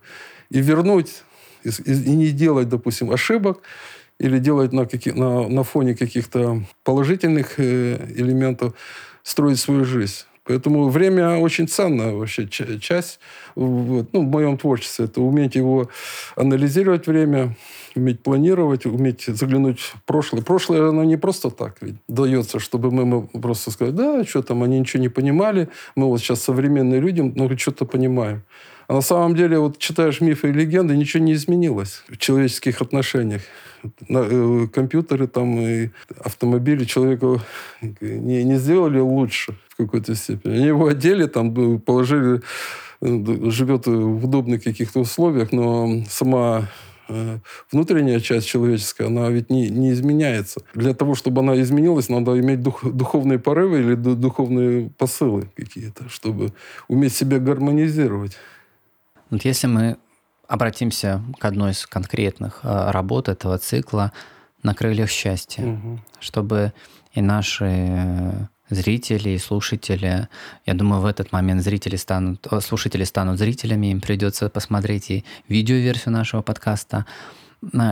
И 0.50 0.60
вернуть, 0.60 1.22
и, 1.62 1.70
и 1.86 2.16
не 2.16 2.30
делать, 2.30 2.68
допустим, 2.68 3.12
ошибок, 3.12 3.60
или 4.18 4.38
делать 4.38 4.72
на, 4.72 4.86
каки, 4.86 5.12
на, 5.12 5.48
на 5.48 5.62
фоне 5.64 5.94
каких-то 5.94 6.62
положительных 6.84 7.58
э, 7.58 8.12
элементов, 8.16 8.74
строить 9.22 9.58
свою 9.58 9.84
жизнь. 9.84 10.24
Поэтому 10.44 10.90
время 10.90 11.38
очень 11.38 11.66
ценная 11.66 12.12
вообще 12.12 12.46
часть 12.46 13.18
вот, 13.54 14.12
ну, 14.12 14.20
в 14.20 14.30
моем 14.30 14.58
творчестве. 14.58 15.06
Это 15.06 15.22
уметь 15.22 15.54
его 15.54 15.88
анализировать 16.36 17.06
время, 17.06 17.56
уметь 17.96 18.22
планировать, 18.22 18.84
уметь 18.84 19.24
заглянуть 19.26 19.80
в 19.80 20.02
прошлое. 20.04 20.42
Прошлое, 20.42 20.90
оно 20.90 21.02
не 21.04 21.16
просто 21.16 21.50
так 21.50 21.76
ведь 21.80 21.94
дается, 22.08 22.58
чтобы 22.58 22.90
мы, 22.90 23.26
просто 23.26 23.70
сказать, 23.70 23.94
да, 23.94 24.22
что 24.24 24.42
там, 24.42 24.62
они 24.62 24.78
ничего 24.78 25.02
не 25.02 25.08
понимали, 25.08 25.70
мы 25.96 26.08
вот 26.08 26.20
сейчас 26.20 26.42
современные 26.42 27.00
люди, 27.00 27.22
но 27.22 27.56
что-то 27.56 27.86
понимаем. 27.86 28.42
А 28.86 28.94
на 28.94 29.00
самом 29.00 29.34
деле, 29.34 29.58
вот 29.58 29.78
читаешь 29.78 30.20
мифы 30.20 30.50
и 30.50 30.52
легенды, 30.52 30.96
ничего 30.96 31.22
не 31.22 31.32
изменилось 31.32 32.02
в 32.08 32.16
человеческих 32.18 32.82
отношениях. 32.82 33.42
Э, 34.08 34.66
компьютеры 34.72 35.26
там 35.26 35.58
и 35.58 35.90
автомобили 36.22 36.84
человеку 36.84 37.40
не, 38.00 38.44
не 38.44 38.56
сделали 38.56 38.98
лучше 38.98 39.54
в 39.68 39.76
какой-то 39.76 40.14
степени. 40.14 40.56
Они 40.56 40.66
его 40.66 40.86
одели, 40.86 41.26
там 41.26 41.80
положили, 41.80 42.42
э, 43.00 43.50
живет 43.50 43.86
в 43.86 44.24
удобных 44.24 44.62
каких-то 44.62 45.00
условиях, 45.00 45.52
но 45.52 46.02
сама 46.08 46.68
э, 47.08 47.38
внутренняя 47.70 48.20
часть 48.20 48.46
человеческая, 48.46 49.06
она 49.06 49.28
ведь 49.30 49.50
не, 49.50 49.68
не 49.68 49.92
изменяется. 49.92 50.60
Для 50.74 50.94
того, 50.94 51.14
чтобы 51.14 51.40
она 51.40 51.60
изменилась, 51.60 52.08
надо 52.08 52.38
иметь 52.40 52.62
дух, 52.62 52.84
духовные 52.84 53.38
порывы 53.38 53.80
или 53.80 53.94
духовные 53.94 54.90
посылы 54.96 55.50
какие-то, 55.56 56.08
чтобы 56.08 56.52
уметь 56.88 57.14
себя 57.14 57.38
гармонизировать. 57.38 58.36
Вот 59.30 59.44
если 59.44 59.66
мы 59.66 59.96
обратимся 60.48 61.22
к 61.38 61.44
одной 61.44 61.72
из 61.72 61.86
конкретных 61.86 62.60
э, 62.62 62.90
работ 62.90 63.28
этого 63.28 63.58
цикла 63.58 64.12
на 64.62 64.74
крыльях 64.74 65.10
счастья, 65.10 65.64
угу. 65.64 66.00
чтобы 66.20 66.72
и 67.12 67.20
наши 67.20 67.64
э, 67.64 68.46
зрители 68.70 69.30
и 69.30 69.38
слушатели, 69.38 70.28
я 70.66 70.74
думаю, 70.74 71.00
в 71.00 71.06
этот 71.06 71.32
момент 71.32 71.62
зрители 71.62 71.96
станут, 71.96 72.46
слушатели 72.60 73.04
станут 73.04 73.38
зрителями, 73.38 73.88
им 73.88 74.00
придется 74.00 74.48
посмотреть 74.48 75.10
и 75.10 75.24
видеоверсию 75.48 76.12
нашего 76.12 76.42
подкаста. 76.42 77.06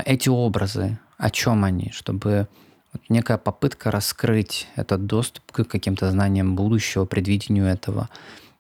Эти 0.05 0.29
образы, 0.29 0.99
о 1.19 1.31
чем 1.31 1.65
они, 1.65 1.91
чтобы 1.93 2.49
вот 2.93 3.03
некая 3.09 3.39
попытка 3.39 3.91
раскрыть 3.91 4.69
этот 4.77 5.07
доступ 5.07 5.51
к 5.51 5.65
каким-то 5.65 6.11
знаниям 6.11 6.57
будущего, 6.57 7.07
предвидению 7.07 7.67
этого, 7.67 8.09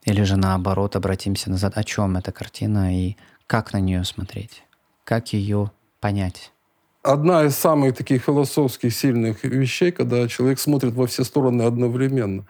или 0.05 0.23
же 0.23 0.37
наоборот, 0.37 0.97
обратимся 0.97 1.51
назад, 1.51 1.77
о 1.77 1.85
чем 1.85 2.17
эта 2.17 2.33
картина 2.33 2.97
и 2.99 3.17
как 3.47 3.73
на 3.73 3.81
нее 3.81 4.05
смотреть, 4.05 4.65
как 5.05 5.33
ее 5.33 5.71
понять. 6.01 6.53
Одна 7.03 7.45
из 7.45 7.57
самых 7.57 7.97
таких 7.97 8.23
философских 8.23 8.95
сильных 8.95 9.45
вещей, 9.45 9.91
когда 9.91 10.29
человек 10.29 10.61
смотрит 10.61 10.95
во 10.95 11.07
все 11.07 11.25
стороны 11.25 11.63
одновременно. 11.63 12.47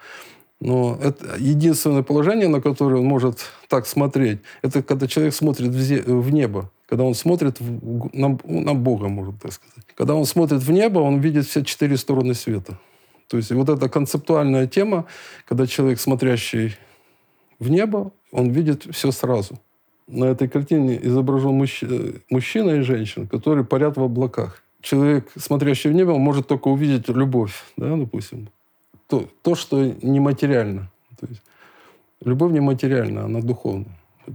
Но 0.60 0.98
это 1.02 1.36
единственное 1.38 2.02
положение, 2.02 2.48
на 2.48 2.60
которое 2.60 3.00
он 3.00 3.06
может 3.06 3.40
так 3.68 3.86
смотреть, 3.86 4.40
это 4.62 4.82
когда 4.82 5.08
человек 5.08 5.34
смотрит 5.34 5.70
в, 5.70 6.30
небо, 6.30 6.70
когда 6.86 7.02
он 7.02 7.14
смотрит 7.14 7.58
в, 7.58 8.16
на, 8.16 8.38
на 8.44 8.74
Бога, 8.74 9.08
можно 9.08 9.32
так 9.42 9.52
сказать. 9.52 9.86
Когда 9.96 10.14
он 10.14 10.24
смотрит 10.24 10.62
в 10.62 10.70
небо, 10.70 11.00
он 11.00 11.18
видит 11.18 11.46
все 11.46 11.64
четыре 11.64 11.96
стороны 11.96 12.34
света. 12.34 12.78
То 13.26 13.38
есть 13.38 13.50
вот 13.50 13.68
эта 13.70 13.88
концептуальная 13.88 14.66
тема, 14.66 15.06
когда 15.48 15.66
человек, 15.66 15.98
смотрящий 15.98 16.76
в 17.62 17.70
небо, 17.70 18.12
он 18.32 18.50
видит 18.50 18.86
все 18.90 19.12
сразу. 19.12 19.58
На 20.08 20.24
этой 20.24 20.48
картине 20.48 20.98
изображен 21.02 21.52
мужчина, 21.52 22.12
мужчина 22.28 22.70
и 22.70 22.80
женщина, 22.80 23.26
которые 23.26 23.64
парят 23.64 23.96
в 23.96 24.02
облаках. 24.02 24.62
Человек, 24.80 25.30
смотрящий 25.36 25.90
в 25.90 25.94
небо, 25.94 26.18
может 26.18 26.48
только 26.48 26.68
увидеть 26.68 27.08
любовь, 27.08 27.64
да, 27.76 27.96
допустим. 27.96 28.48
То, 29.06 29.28
то 29.42 29.54
что 29.54 29.84
нематериально. 30.02 30.90
То 31.20 31.26
есть, 31.28 31.42
любовь 32.24 32.52
нематериальна, 32.52 33.24
она 33.24 33.40
духовна. 33.40 33.86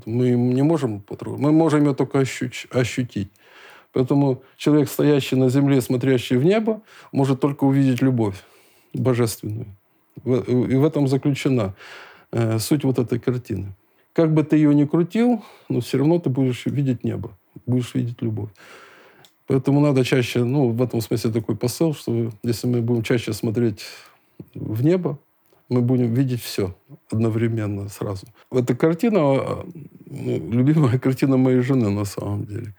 Мы 0.06 0.32
не 0.32 0.64
можем 0.64 1.02
потрогать. 1.02 1.42
Мы 1.42 1.52
можем 1.52 1.86
ее 1.86 1.94
только 1.94 2.24
ощутить. 2.72 3.30
Поэтому 3.92 4.42
человек, 4.58 4.90
стоящий 4.90 5.36
на 5.36 5.50
земле, 5.50 5.82
смотрящий 5.82 6.38
в 6.38 6.46
небо, 6.46 6.82
может 7.12 7.40
только 7.40 7.66
увидеть 7.66 8.02
любовь 8.02 8.36
божественную. 8.94 9.66
И 10.24 10.76
в 10.76 10.86
этом 10.86 11.08
заключена 11.08 11.74
э, 12.32 12.60
суть 12.60 12.84
вот 12.84 13.00
этой 13.00 13.20
картины. 13.20 13.76
Как 14.14 14.34
бы 14.34 14.44
ты 14.44 14.56
ее 14.56 14.74
ни 14.74 14.86
крутил, 14.86 15.44
но 15.70 15.80
все 15.80 15.98
равно 15.98 16.20
ты 16.20 16.30
будешь 16.30 16.66
видеть 16.66 17.04
небо, 17.04 17.38
будешь 17.66 17.94
видеть 17.94 18.22
любовь. 18.22 18.50
Поэтому 19.48 19.80
надо 19.80 20.04
чаще, 20.04 20.44
ну, 20.44 20.70
в 20.70 20.82
этом 20.82 21.02
смысле 21.02 21.32
такой 21.32 21.56
посыл, 21.56 21.94
что 21.94 22.32
если 22.44 22.68
мы 22.68 22.82
будем 22.82 23.04
чаще 23.04 23.34
смотреть 23.34 23.86
в 24.54 24.84
небо, 24.84 25.20
мы 25.70 25.82
будем 25.82 26.14
видеть 26.14 26.42
все 26.42 26.76
одновременно 27.12 27.90
сразу. 27.90 28.28
Эта 28.52 28.76
картина, 28.76 29.64
ну, 30.06 30.52
любимая 30.52 31.00
картина 31.04 31.38
моей 31.38 31.62
жены 31.62 31.90
на 31.90 32.06
самом 32.06 32.46
деле. 32.46 32.76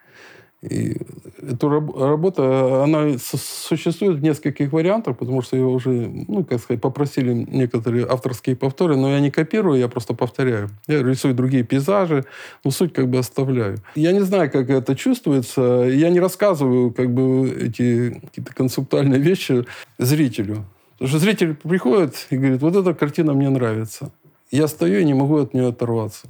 И 0.62 0.96
эта 1.40 1.68
работа, 1.68 2.82
она 2.82 3.16
существует 3.18 4.18
в 4.18 4.22
нескольких 4.22 4.72
вариантах, 4.72 5.16
потому 5.16 5.40
что 5.40 5.56
ее 5.56 5.66
уже, 5.66 5.90
ну, 5.90 6.44
как 6.44 6.60
сказать, 6.60 6.80
попросили 6.80 7.32
некоторые 7.32 8.06
авторские 8.06 8.56
повторы, 8.56 8.96
но 8.96 9.08
я 9.08 9.20
не 9.20 9.30
копирую, 9.30 9.78
я 9.78 9.86
просто 9.88 10.14
повторяю. 10.14 10.68
Я 10.88 11.02
рисую 11.02 11.34
другие 11.34 11.62
пейзажи, 11.62 12.24
но 12.64 12.72
суть 12.72 12.92
как 12.92 13.08
бы 13.08 13.18
оставляю. 13.18 13.76
Я 13.94 14.10
не 14.10 14.20
знаю, 14.20 14.50
как 14.50 14.68
это 14.68 14.96
чувствуется. 14.96 15.86
Я 15.88 16.10
не 16.10 16.18
рассказываю 16.18 16.92
как 16.92 17.14
бы 17.14 17.48
эти 17.48 18.20
какие-то 18.24 18.52
концептуальные 18.52 19.20
вещи 19.20 19.64
зрителю. 19.98 20.64
Потому 20.92 21.08
что 21.08 21.18
зритель 21.20 21.54
приходит 21.54 22.26
и 22.30 22.36
говорит, 22.36 22.60
вот 22.62 22.74
эта 22.74 22.94
картина 22.94 23.32
мне 23.32 23.48
нравится. 23.48 24.10
Я 24.50 24.66
стою 24.66 24.98
и 24.98 25.04
не 25.04 25.14
могу 25.14 25.36
от 25.36 25.54
нее 25.54 25.68
оторваться. 25.68 26.26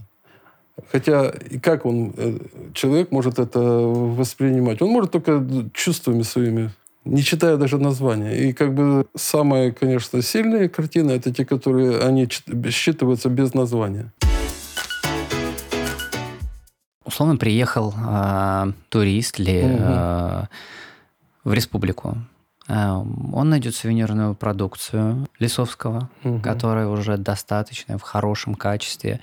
Хотя 0.91 1.31
и 1.51 1.59
как 1.59 1.87
он, 1.87 2.13
э, 2.17 2.39
человек 2.75 3.11
может 3.11 3.39
это 3.39 3.61
воспринимать? 3.61 4.83
Он 4.83 4.91
может 4.91 5.11
только 5.11 5.45
чувствами 5.75 6.23
своими, 6.23 6.71
не 7.05 7.23
читая 7.23 7.57
даже 7.57 7.79
названия. 7.79 8.49
И 8.49 8.53
как 8.53 8.75
бы 8.75 9.07
самые, 9.17 9.73
конечно, 9.73 10.23
сильные 10.23 10.69
картины, 10.69 11.13
это 11.13 11.33
те, 11.33 11.45
которые 11.45 12.01
они 12.01 12.29
считываются 12.71 13.29
без 13.29 13.55
названия. 13.55 14.13
Условно 17.05 17.37
приехал 17.37 17.95
э, 17.97 18.73
турист 18.91 19.39
ли 19.39 19.63
угу. 19.63 19.77
э, 19.81 20.45
в 21.45 21.53
республику, 21.55 22.19
он 22.69 23.49
найдет 23.49 23.75
сувенирную 23.75 24.35
продукцию 24.35 25.27
Лисовского, 25.39 26.11
угу. 26.23 26.41
которая 26.41 26.87
уже 26.89 27.17
достаточно 27.17 27.99
в 27.99 28.03
хорошем 28.03 28.55
качестве. 28.55 29.21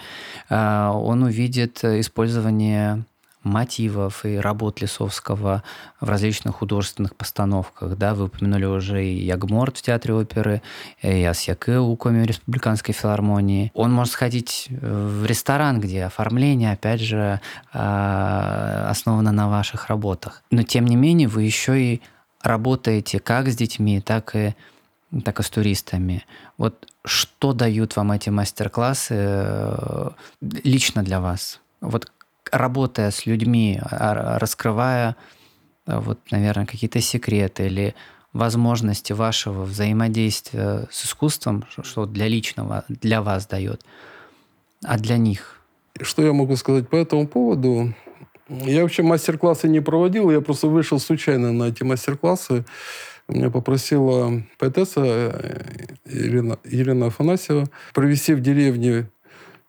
Э, 0.49 0.89
он 0.89 1.23
увидит 1.23 1.83
использование 1.83 3.05
мотивов 3.45 4.25
и 4.25 4.37
работ 4.37 4.81
Лисовского 4.81 5.63
в 6.01 6.09
различных 6.09 6.55
художественных 6.55 7.15
постановках. 7.15 7.95
Да, 7.95 8.13
вы 8.15 8.25
упомянули 8.25 8.65
уже 8.65 9.05
и 9.05 9.23
Ягморт 9.23 9.77
в 9.77 9.81
Театре 9.83 10.15
оперы, 10.15 10.61
и 11.01 11.23
Асьяке 11.23 11.77
у 11.77 11.95
Коми 11.95 12.25
Республиканской 12.25 12.93
филармонии. 12.93 13.71
Он 13.75 13.93
может 13.93 14.13
сходить 14.13 14.67
в 14.69 15.25
ресторан, 15.25 15.79
где 15.79 16.05
оформление, 16.05 16.73
опять 16.73 17.01
же, 17.01 17.39
э, 17.71 18.85
основано 18.89 19.31
на 19.31 19.47
ваших 19.47 19.87
работах. 19.87 20.41
Но, 20.49 20.63
тем 20.63 20.85
не 20.85 20.95
менее, 20.95 21.27
вы 21.27 21.43
еще 21.43 21.79
и 21.79 22.01
работаете 22.45 23.19
как 23.19 23.49
с 23.49 23.55
детьми, 23.55 23.99
так 24.01 24.35
и, 24.35 24.55
так 25.23 25.39
и 25.39 25.43
с 25.43 25.49
туристами. 25.49 26.23
Вот 26.57 26.87
что 27.03 27.53
дают 27.53 27.95
вам 27.95 28.11
эти 28.11 28.29
мастер-классы 28.29 29.15
э, 29.17 30.09
лично 30.41 31.03
для 31.03 31.19
вас? 31.19 31.59
Вот 31.81 32.11
работая 32.51 33.11
с 33.11 33.25
людьми, 33.25 33.79
а, 33.81 34.37
раскрывая, 34.39 35.15
э, 35.87 35.99
вот, 35.99 36.19
наверное, 36.31 36.65
какие-то 36.65 37.01
секреты 37.01 37.65
или 37.65 37.95
возможности 38.33 39.13
вашего 39.13 39.63
взаимодействия 39.63 40.87
с 40.91 41.05
искусством, 41.05 41.65
что 41.83 42.05
для 42.05 42.27
личного, 42.27 42.83
для 42.89 43.21
вас 43.21 43.47
дает, 43.47 43.81
а 44.83 44.97
для 44.97 45.17
них? 45.17 45.61
Что 46.01 46.21
я 46.21 46.33
могу 46.33 46.55
сказать 46.57 46.89
по 46.89 46.97
этому 46.97 47.27
поводу? 47.27 47.93
Я 48.49 48.83
вообще 48.83 49.01
мастер-классы 49.01 49.67
не 49.67 49.79
проводил, 49.79 50.29
я 50.29 50.39
просто 50.39 50.67
вышел 50.67 50.99
случайно 50.99 51.51
на 51.51 51.69
эти 51.69 51.83
мастер-классы. 51.83 52.63
Меня 53.27 53.49
попросила 53.49 54.43
поэтесса 54.59 55.01
э, 55.03 55.61
Елена, 56.05 56.59
Елена 56.63 57.07
Афанасьева 57.07 57.65
провести 57.93 58.35
в 58.35 58.41
деревне 58.41 59.09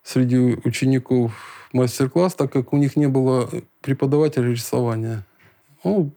среди 0.02 0.36
учеников 0.36 1.32
мастер-класс, 1.72 2.34
так 2.34 2.52
как 2.52 2.74
у 2.74 2.76
них 2.76 2.96
не 2.96 3.08
было 3.08 3.48
преподавателя 3.80 4.50
рисования. 4.50 5.24
Ну, 5.84 6.12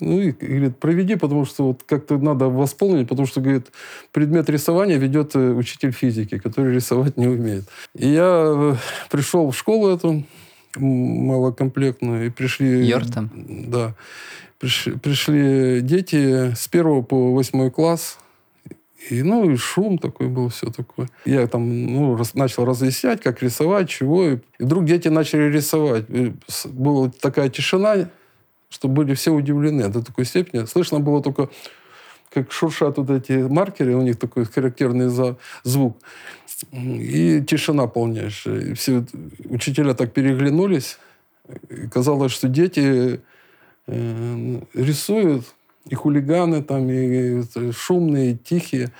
ну 0.00 0.20
и 0.20 0.32
говорит, 0.32 0.78
проведи, 0.78 1.16
потому 1.16 1.46
что 1.46 1.68
вот 1.68 1.82
как-то 1.84 2.18
надо 2.18 2.48
восполнить, 2.48 3.08
потому 3.08 3.26
что, 3.26 3.40
говорит, 3.40 3.68
предмет 4.12 4.50
рисования 4.50 4.98
ведет 4.98 5.34
э, 5.36 5.52
учитель 5.52 5.92
физики, 5.92 6.38
который 6.38 6.74
рисовать 6.74 7.16
не 7.16 7.26
умеет. 7.26 7.64
И 7.94 8.08
я 8.08 8.44
э, 8.46 8.74
пришел 9.10 9.50
в 9.50 9.56
школу 9.56 9.88
эту, 9.88 10.24
малокомплектную, 10.76 12.26
и 12.26 12.30
пришли... 12.30 12.86
Йортом? 12.86 13.30
Да. 13.68 13.94
Пришли, 14.58 14.92
пришли 14.96 15.80
дети 15.82 16.52
с 16.54 16.66
первого 16.68 17.02
по 17.02 17.32
восьмой 17.32 17.70
класс, 17.70 18.18
и, 19.10 19.22
ну, 19.22 19.48
и 19.48 19.56
шум 19.56 19.98
такой 19.98 20.28
был, 20.28 20.48
все 20.48 20.70
такое. 20.70 21.08
Я 21.24 21.46
там 21.46 21.86
ну, 21.86 22.16
рас, 22.16 22.34
начал 22.34 22.64
разъяснять, 22.64 23.22
как 23.22 23.42
рисовать, 23.42 23.88
чего. 23.88 24.24
И 24.24 24.38
вдруг 24.58 24.84
дети 24.84 25.08
начали 25.08 25.50
рисовать. 25.50 26.04
И 26.08 26.34
была 26.64 27.10
такая 27.20 27.48
тишина, 27.48 28.10
что 28.68 28.88
были 28.88 29.14
все 29.14 29.30
удивлены 29.30 29.88
до 29.88 30.04
такой 30.04 30.24
степени. 30.24 30.64
Слышно 30.66 30.98
было 30.98 31.22
только, 31.22 31.48
как 32.32 32.52
шуршат 32.52 32.98
вот 32.98 33.08
эти 33.10 33.32
маркеры, 33.32 33.94
у 33.94 34.02
них 34.02 34.18
такой 34.18 34.44
характерный 34.44 35.08
за, 35.08 35.36
звук. 35.62 35.96
И 36.72 37.42
тишина 37.42 37.86
полнейшая. 37.86 38.60
И 38.60 38.74
все 38.74 39.04
учителя 39.44 39.94
так 39.94 40.12
переглянулись. 40.12 40.98
И 41.68 41.86
казалось, 41.88 42.32
что 42.32 42.48
дети 42.48 43.20
э, 43.86 44.60
рисуют, 44.74 45.44
и 45.88 45.94
хулиганы 45.94 46.62
там, 46.62 46.90
и, 46.90 47.42
и 47.42 47.72
шумные, 47.72 48.32
и 48.32 48.36
тихие. 48.36 48.90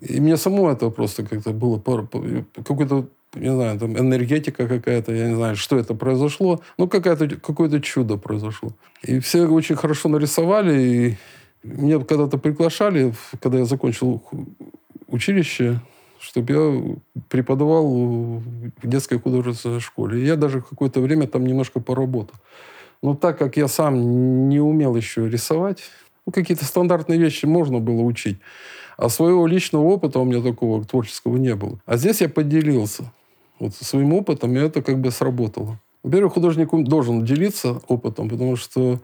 И 0.00 0.20
мне 0.20 0.36
само 0.36 0.70
это 0.70 0.90
просто 0.90 1.24
как-то 1.24 1.52
было 1.52 1.78
какой-то 1.78 3.08
не 3.34 3.52
знаю, 3.52 3.78
там 3.78 3.96
энергетика 3.96 4.66
какая-то, 4.66 5.12
я 5.12 5.28
не 5.28 5.36
знаю, 5.36 5.56
что 5.56 5.76
это 5.76 5.94
произошло. 5.94 6.60
Ну, 6.78 6.88
какое-то 6.88 7.28
какое 7.36 7.80
чудо 7.80 8.16
произошло. 8.16 8.72
И 9.02 9.20
все 9.20 9.46
очень 9.46 9.76
хорошо 9.76 10.08
нарисовали. 10.08 10.82
И 10.82 11.16
меня 11.62 11.98
когда-то 12.00 12.38
приглашали, 12.38 13.12
когда 13.40 13.58
я 13.58 13.64
закончил 13.64 14.22
училище, 15.08 15.80
чтобы 16.20 16.52
я 16.52 17.22
преподавал 17.28 17.86
в 17.86 18.42
детской 18.82 19.18
художественной 19.18 19.80
школе. 19.80 20.24
Я 20.24 20.36
даже 20.36 20.62
какое-то 20.62 21.00
время 21.00 21.26
там 21.26 21.46
немножко 21.46 21.80
поработал. 21.80 22.36
Но 23.02 23.14
так 23.14 23.38
как 23.38 23.56
я 23.56 23.68
сам 23.68 24.48
не 24.48 24.60
умел 24.60 24.96
еще 24.96 25.28
рисовать, 25.28 25.82
ну, 26.26 26.32
какие-то 26.32 26.64
стандартные 26.64 27.18
вещи 27.18 27.46
можно 27.46 27.78
было 27.78 28.02
учить. 28.02 28.38
А 28.96 29.08
своего 29.08 29.46
личного 29.46 29.84
опыта 29.84 30.18
у 30.18 30.24
меня 30.24 30.42
такого 30.42 30.84
творческого 30.84 31.36
не 31.36 31.54
было. 31.54 31.78
А 31.86 31.96
здесь 31.96 32.20
я 32.20 32.28
поделился 32.28 33.12
вот 33.60 33.74
своим 33.74 34.12
опытом, 34.12 34.54
и 34.56 34.58
это 34.58 34.82
как 34.82 34.98
бы 34.98 35.10
сработало. 35.10 35.78
Во-первых, 36.02 36.34
художник 36.34 36.70
должен 36.84 37.24
делиться 37.24 37.80
опытом, 37.88 38.28
потому 38.28 38.56
что 38.56 39.00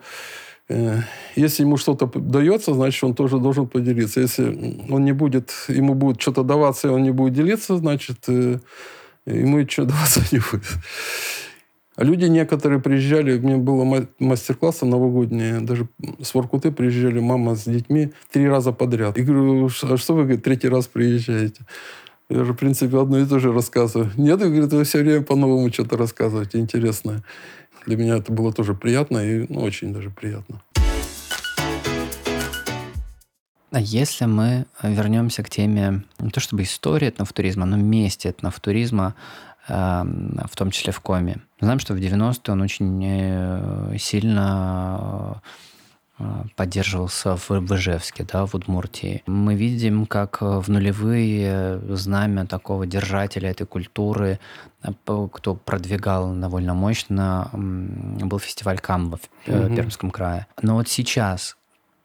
если 0.69 1.63
ему 1.63 1.77
что-то 1.77 2.07
дается, 2.07 2.73
значит, 2.73 3.05
он 3.05 3.15
тоже 3.15 3.39
должен 3.39 3.67
поделиться. 3.67 4.21
Если 4.21 4.45
он 4.91 5.05
не 5.05 5.13
будет, 5.13 5.53
ему 5.69 5.95
будет 5.95 6.21
что-то 6.21 6.43
даваться, 6.43 6.89
и 6.89 6.91
он 6.91 7.03
не 7.03 7.11
будет 7.11 7.35
делиться, 7.35 7.77
значит, 7.77 8.19
э, 8.29 8.61
ему 9.27 9.61
ничего 9.61 9.87
даваться 9.93 10.21
не 10.33 10.39
будет. 10.39 10.65
Люди 11.97 12.25
некоторые 12.25 12.81
приезжали, 12.81 13.39
у 13.39 13.43
меня 13.43 13.59
было 13.59 14.07
мастер-классы 14.19 14.85
новогодние, 14.85 15.61
даже 15.61 15.87
с 16.21 16.35
Воркуты 16.35 16.73
приезжали 16.73 17.21
мама 17.21 17.55
с 17.55 17.65
детьми 17.65 18.13
три 18.33 18.49
раза 18.49 18.73
подряд. 18.73 19.17
И 19.17 19.23
говорю, 19.23 19.67
а 19.67 19.97
что 19.97 20.15
вы, 20.15 20.23
говорит, 20.23 20.43
третий 20.43 20.69
раз 20.69 20.89
приезжаете? 20.89 21.63
Я 22.31 22.45
же, 22.45 22.53
в 22.53 22.57
принципе, 22.57 22.99
одно 22.99 23.19
и 23.19 23.27
то 23.27 23.39
же 23.39 23.53
рассказываю. 23.53 24.11
Нет, 24.17 24.41
говорит, 24.41 24.73
вы 24.73 24.83
все 24.85 24.99
время 25.03 25.23
по-новому 25.23 25.73
что-то 25.73 25.97
рассказываете 25.97 26.59
интересное. 26.59 27.23
Для 27.87 27.97
меня 27.97 28.17
это 28.17 28.33
было 28.33 28.53
тоже 28.53 28.75
приятно 28.75 29.19
и 29.19 29.47
ну, 29.49 29.61
очень 29.61 29.93
даже 29.93 30.11
приятно. 30.11 30.63
А 33.71 33.81
если 33.81 34.27
мы 34.27 34.67
вернемся 34.83 35.43
к 35.43 35.51
теме 35.51 36.05
не 36.21 36.31
то 36.31 36.41
чтобы 36.41 36.63
истории 36.63 37.09
этнофутуризма, 37.09 37.67
но 37.67 37.77
месте 37.77 38.29
этнофутуризма, 38.29 39.17
эм, 39.69 40.39
в 40.49 40.57
том 40.57 40.71
числе 40.71 40.93
в 40.93 41.01
Коме. 41.01 41.39
Знаем, 41.61 41.81
что 41.81 41.95
в 41.95 41.97
90-е 41.97 42.53
он 42.53 42.63
очень 42.63 43.03
э, 43.05 43.97
сильно 43.99 45.43
поддерживался 46.57 47.37
в, 47.37 47.51
Ижевске, 47.51 48.25
да, 48.25 48.47
в 48.47 48.55
Удмуртии. 48.55 49.23
Мы 49.27 49.55
видим, 49.55 50.07
как 50.07 50.41
в 50.41 50.71
нулевые 50.71 51.81
знамя 51.97 52.47
такого 52.47 52.87
держателя 52.87 53.51
этой 53.51 53.67
культуры, 53.67 54.39
а, 54.83 54.93
кто 55.29 55.55
продвигал 55.55 56.33
довольно 56.35 56.75
мощно, 56.75 57.51
был 57.53 58.39
фестиваль 58.39 58.79
Камба 58.79 59.19
в 59.47 59.51
угу. 59.51 59.75
Пермском 59.75 60.11
крае. 60.11 60.47
Но 60.63 60.75
вот 60.75 60.89
сейчас 60.89 61.57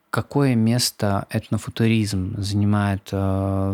какое 0.10 0.56
место 0.56 1.28
этнофутуризм 1.30 2.41
занимает 2.41 3.10
э, 3.12 3.17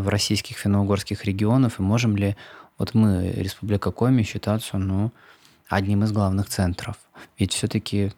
в 0.02 0.08
российских 0.08 0.58
финно-угорских 0.58 1.26
регионах, 1.26 1.80
и 1.80 1.82
можем 1.82 2.18
ли 2.18 2.36
вот 2.78 2.94
мы, 2.94 3.32
Республика 3.32 3.92
Коми, 3.92 4.24
считаться 4.24 4.78
ну, 4.78 5.12
одним 5.70 6.04
из 6.04 6.12
главных 6.12 6.50
центров? 6.50 6.98
Ведь 7.38 7.54
все-таки 7.54 8.12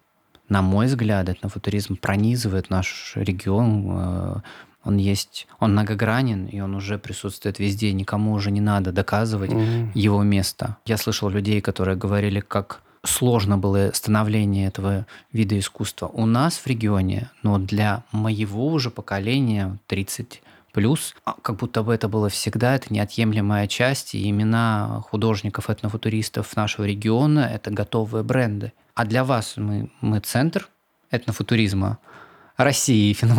на 0.50 0.62
мой 0.62 0.88
взгляд, 0.88 1.30
этнофутуризм 1.30 1.98
пронизывает 1.98 2.70
наш 2.70 3.14
регион. 3.16 3.86
Э, 3.90 4.36
он 4.84 4.98
есть, 4.98 5.48
он 5.60 5.74
многогранен, 5.74 6.46
и 6.46 6.62
он 6.62 6.76
уже 6.76 6.98
присутствует 6.98 7.60
везде. 7.60 7.92
Никому 7.92 8.32
уже 8.32 8.52
не 8.52 8.62
надо 8.62 8.92
доказывать 8.92 9.52
угу. 9.52 9.92
его 9.94 10.24
место. 10.24 10.78
Я 10.86 10.98
слышал 10.98 11.30
людей, 11.30 11.60
которые 11.60 11.98
говорили, 11.98 12.40
как 12.40 12.82
сложно 13.04 13.58
было 13.58 13.92
становление 13.94 14.68
этого 14.68 15.06
вида 15.34 15.60
искусства. 15.60 16.08
У 16.08 16.26
нас 16.26 16.58
в 16.58 16.68
регионе, 16.68 17.30
но 17.44 17.58
для 17.58 18.04
моего 18.12 18.68
уже 18.68 18.90
поколения, 18.90 19.78
30 19.88 20.42
плюс, 20.78 21.16
а, 21.26 21.34
как 21.42 21.56
будто 21.56 21.82
бы 21.82 21.92
это 21.92 22.08
было 22.08 22.30
всегда, 22.30 22.76
это 22.76 22.94
неотъемлемая 22.94 23.66
часть, 23.66 24.14
и 24.14 24.30
имена 24.30 25.02
художников, 25.10 25.72
этнофутуристов 25.72 26.56
нашего 26.56 26.86
региона– 26.86 27.50
это 27.52 27.72
готовые 27.72 28.24
бренды. 28.24 28.74
А 28.94 29.04
для 29.04 29.24
вас 29.24 29.58
мы, 29.58 29.90
мы 30.02 30.20
центр 30.20 30.70
этнофутуризма 31.10 31.98
России 32.58 33.12
и 33.12 33.14
финно 33.14 33.36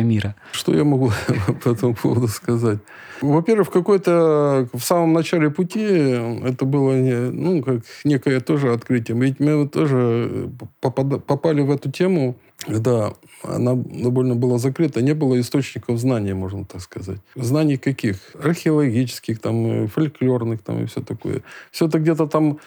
мира. 0.00 0.34
Что 0.52 0.74
я 0.74 0.84
могу 0.84 1.12
по 1.62 1.68
этому 1.68 1.94
поводу 1.94 2.28
сказать? 2.28 2.78
Во-первых, 3.20 3.68
в 3.68 3.70
какой-то 3.70 4.68
в 4.72 4.80
самом 4.80 5.12
начале 5.12 5.50
пути 5.50 5.80
это 5.80 6.64
было 6.64 6.92
ну, 6.92 7.62
как 7.62 7.82
некое 8.04 8.40
тоже 8.40 8.72
открытие. 8.72 9.16
Ведь 9.16 9.38
мы 9.40 9.68
тоже 9.68 10.50
попали 10.80 11.60
в 11.60 11.70
эту 11.70 11.90
тему, 11.90 12.36
когда 12.66 13.12
она 13.44 13.74
довольно 13.74 14.34
была 14.34 14.58
закрыта, 14.58 15.02
не 15.02 15.14
было 15.14 15.38
источников 15.38 15.98
знаний, 15.98 16.32
можно 16.32 16.64
так 16.64 16.80
сказать. 16.80 17.18
Знаний 17.36 17.76
каких? 17.76 18.16
Археологических, 18.42 19.38
там, 19.38 19.86
фольклорных 19.88 20.62
там, 20.62 20.82
и 20.82 20.86
все 20.86 21.00
такое. 21.00 21.42
Все 21.70 21.86
это 21.86 21.98
где-то 21.98 22.26
там 22.26 22.58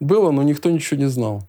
было, 0.00 0.30
но 0.30 0.42
никто 0.42 0.70
ничего 0.70 1.00
не 1.00 1.08
знал. 1.08 1.46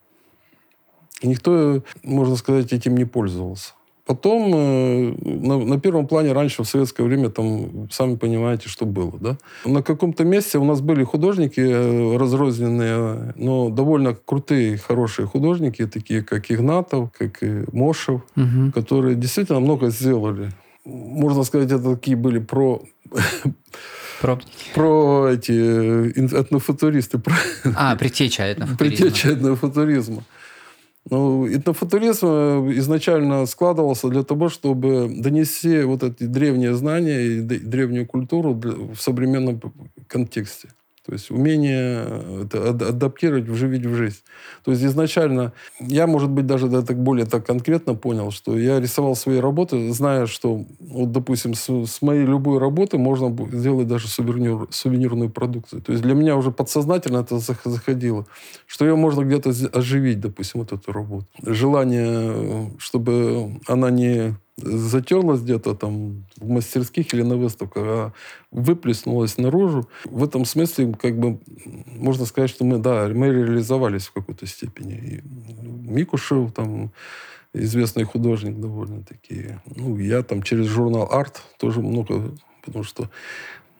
Никто, 1.23 1.83
можно 2.03 2.35
сказать, 2.35 2.73
этим 2.73 2.97
не 2.97 3.05
пользовался. 3.05 3.73
Потом 4.11 4.51
э, 4.53 5.13
на, 5.21 5.57
на 5.57 5.79
первом 5.79 6.05
плане 6.05 6.33
раньше 6.33 6.63
в 6.63 6.67
советское 6.67 7.03
время 7.03 7.29
там 7.29 7.89
сами 7.89 8.17
понимаете, 8.17 8.67
что 8.67 8.85
было, 8.85 9.13
да. 9.17 9.37
На 9.63 9.81
каком-то 9.81 10.25
месте 10.25 10.57
у 10.57 10.65
нас 10.65 10.81
были 10.81 11.05
художники 11.05 11.61
э, 11.61 12.17
разрозненные, 12.17 13.33
но 13.37 13.69
довольно 13.69 14.13
крутые, 14.13 14.75
хорошие 14.75 15.27
художники, 15.27 15.87
такие 15.87 16.23
как 16.23 16.51
Игнатов, 16.51 17.09
как 17.17 17.41
и 17.41 17.63
Мошев, 17.71 18.21
угу. 18.35 18.73
которые 18.73 19.15
действительно 19.15 19.61
много 19.61 19.91
сделали. 19.91 20.51
Можно 20.83 21.43
сказать, 21.43 21.71
это 21.71 21.95
такие 21.95 22.17
были 22.17 22.39
про 22.39 22.81
Пробники. 24.21 24.73
Про 24.75 25.29
эти 25.31 25.53
э, 25.53 26.11
этнофутуристы. 26.37 27.17
Про... 27.17 27.33
А, 27.77 27.95
притеча 27.95 28.43
этнофутуризма. 28.43 28.77
Притеча 28.77 29.29
этнофутуризма. 29.29 30.23
Ну, 31.09 31.47
этнофутуризм 31.47 32.27
э, 32.27 32.71
изначально 32.77 33.45
складывался 33.47 34.07
для 34.09 34.23
того, 34.23 34.49
чтобы 34.49 35.09
донести 35.09 35.81
вот 35.81 36.03
эти 36.03 36.23
древние 36.23 36.75
знания 36.75 37.21
и 37.21 37.41
древнюю 37.41 38.05
культуру 38.05 38.53
в 38.53 38.97
современном 38.97 39.59
контексте. 40.07 40.69
То 41.11 41.15
есть 41.15 41.29
умение 41.29 42.05
э, 42.53 42.69
адаптировать, 42.69 43.43
вживить 43.43 43.85
в 43.85 43.93
жизнь. 43.93 44.19
То 44.63 44.71
есть 44.71 44.81
изначально 44.81 45.51
я, 45.81 46.07
может 46.07 46.29
быть, 46.29 46.45
даже 46.45 46.69
да, 46.69 46.83
так 46.83 47.03
более 47.03 47.25
так 47.25 47.45
конкретно 47.45 47.95
понял, 47.95 48.31
что 48.31 48.57
я 48.57 48.79
рисовал 48.79 49.17
свои 49.17 49.39
работы, 49.39 49.91
зная, 49.91 50.25
что, 50.25 50.63
вот, 50.79 51.11
допустим, 51.11 51.53
с, 51.53 51.67
с 51.67 52.01
моей 52.01 52.23
любой 52.23 52.59
работы 52.59 52.97
можно 52.97 53.35
сделать 53.51 53.87
даже 53.87 54.07
сувенир, 54.07 54.69
сувенирную 54.69 55.29
продукцию. 55.29 55.81
То 55.81 55.91
есть 55.91 56.01
для 56.01 56.13
меня 56.13 56.37
уже 56.37 56.49
подсознательно 56.49 57.17
это 57.17 57.39
заходило, 57.39 58.25
что 58.65 58.85
ее 58.85 58.95
можно 58.95 59.23
где-то 59.25 59.49
оживить, 59.73 60.21
допустим, 60.21 60.61
вот 60.61 60.71
эту 60.71 60.93
работу. 60.93 61.27
Желание, 61.43 62.71
чтобы 62.77 63.59
она 63.67 63.89
не 63.89 64.37
затерлась 64.57 65.41
где-то 65.41 65.75
там 65.75 66.25
в 66.37 66.49
мастерских 66.49 67.13
или 67.13 67.23
на 67.23 67.35
выставках, 67.35 67.83
а 67.85 68.13
выплеснулась 68.51 69.37
наружу. 69.37 69.89
В 70.05 70.23
этом 70.23 70.45
смысле, 70.45 70.93
как 70.99 71.17
бы, 71.17 71.39
можно 71.85 72.25
сказать, 72.25 72.49
что 72.49 72.63
мы, 72.65 72.77
да, 72.77 73.07
мы 73.07 73.27
реализовались 73.27 74.07
в 74.07 74.13
какой-то 74.13 74.45
степени. 74.45 74.93
И 74.93 75.21
Микушев, 75.89 76.51
там, 76.53 76.91
известный 77.53 78.03
художник 78.03 78.59
довольно-таки. 78.59 79.59
Ну, 79.75 79.97
я 79.97 80.23
там 80.23 80.41
через 80.43 80.67
журнал 80.67 81.07
«Арт» 81.11 81.41
тоже 81.57 81.81
много, 81.81 82.31
потому 82.63 82.83
что 82.83 83.09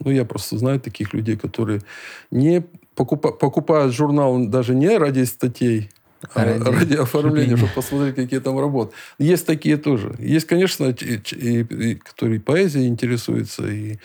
ну, 0.04 0.12
я 0.12 0.26
просто 0.26 0.58
знаю 0.58 0.80
таких 0.80 1.14
людей, 1.14 1.38
которые 1.38 1.82
не 2.32 2.64
покупа, 2.96 3.32
покупают 3.32 3.94
журнал 3.94 4.46
даже 4.46 4.76
не 4.76 4.98
ради 4.98 5.24
статей, 5.24 5.90
ради, 6.34 6.64
ради 6.64 6.96
оформления, 6.96 7.58
чтобы 7.58 7.74
посмотреть, 7.74 8.16
какие 8.16 8.40
там 8.40 8.60
работы. 8.60 8.94
Есть 9.20 9.46
такие 9.46 9.78
тоже. 9.78 10.16
Есть, 10.20 10.48
конечно, 10.48 10.86
и, 10.86 11.20
и, 11.32 11.60
и, 11.62 11.96
которые 11.96 12.40
поэзией 12.40 12.88
интересуются, 12.88 13.68
и, 13.68 13.98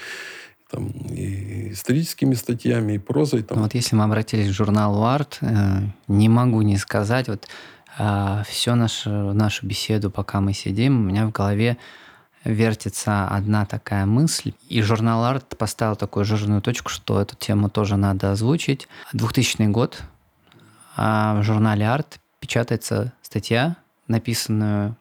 там, 0.70 0.88
и 0.88 1.72
историческими 1.72 2.34
статьями, 2.34 2.94
и 2.94 2.98
прозой. 2.98 3.42
Там. 3.42 3.58
Ну, 3.58 3.64
вот 3.64 3.74
если 3.74 3.96
мы 3.96 4.04
обратились 4.04 4.48
к 4.48 4.54
журналу 4.54 5.04
«Арт», 5.04 5.38
э, 5.40 5.80
не 6.08 6.28
могу 6.28 6.62
не 6.62 6.76
сказать, 6.76 7.28
вот 7.28 7.46
э, 7.98 8.42
всю 8.48 8.74
нашу, 8.74 9.10
нашу 9.10 9.66
беседу, 9.66 10.10
пока 10.10 10.40
мы 10.40 10.52
сидим, 10.52 11.00
у 11.00 11.02
меня 11.04 11.26
в 11.26 11.32
голове 11.32 11.76
вертится 12.44 13.26
одна 13.28 13.66
такая 13.66 14.06
мысль. 14.06 14.52
И 14.68 14.80
журнал 14.82 15.24
«Арт» 15.24 15.56
поставил 15.56 15.96
такую 15.96 16.24
жирную 16.24 16.62
точку, 16.62 16.90
что 16.90 17.20
эту 17.20 17.36
тему 17.36 17.68
тоже 17.68 17.96
надо 17.96 18.32
озвучить. 18.32 18.88
2000 19.12 19.66
год, 19.70 20.02
а 20.96 21.38
в 21.38 21.44
журнале 21.44 21.84
Art 21.84 22.18
печатается 22.40 23.12
статья, 23.22 23.76
написанную 24.08 24.96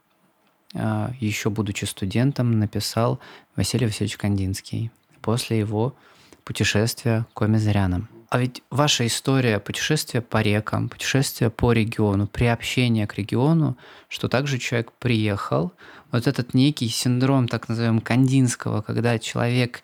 а, 0.73 1.11
еще 1.19 1.49
будучи 1.49 1.85
студентом, 1.85 2.59
написал 2.59 3.19
Василий 3.55 3.85
Васильевич 3.85 4.17
Кандинский 4.17 4.91
после 5.21 5.57
его 5.59 5.95
путешествия 6.43 7.25
к 7.33 7.37
Комизарянам. 7.39 8.09
А 8.29 8.39
ведь 8.39 8.61
ваша 8.69 9.07
история 9.07 9.59
путешествия 9.59 10.19
по 10.21 10.41
рекам, 10.41 10.89
путешествия 10.89 11.49
по 11.49 11.71
региону, 11.71 12.27
приобщение 12.27 13.07
к 13.07 13.15
региону, 13.15 13.77
что 14.09 14.27
также 14.27 14.57
человек 14.57 14.91
приехал, 14.91 15.71
вот 16.11 16.27
этот 16.27 16.53
некий 16.53 16.89
синдром, 16.89 17.47
так 17.47 17.69
называемого 17.69 18.01
Кандинского, 18.01 18.81
когда 18.81 19.17
человек 19.19 19.81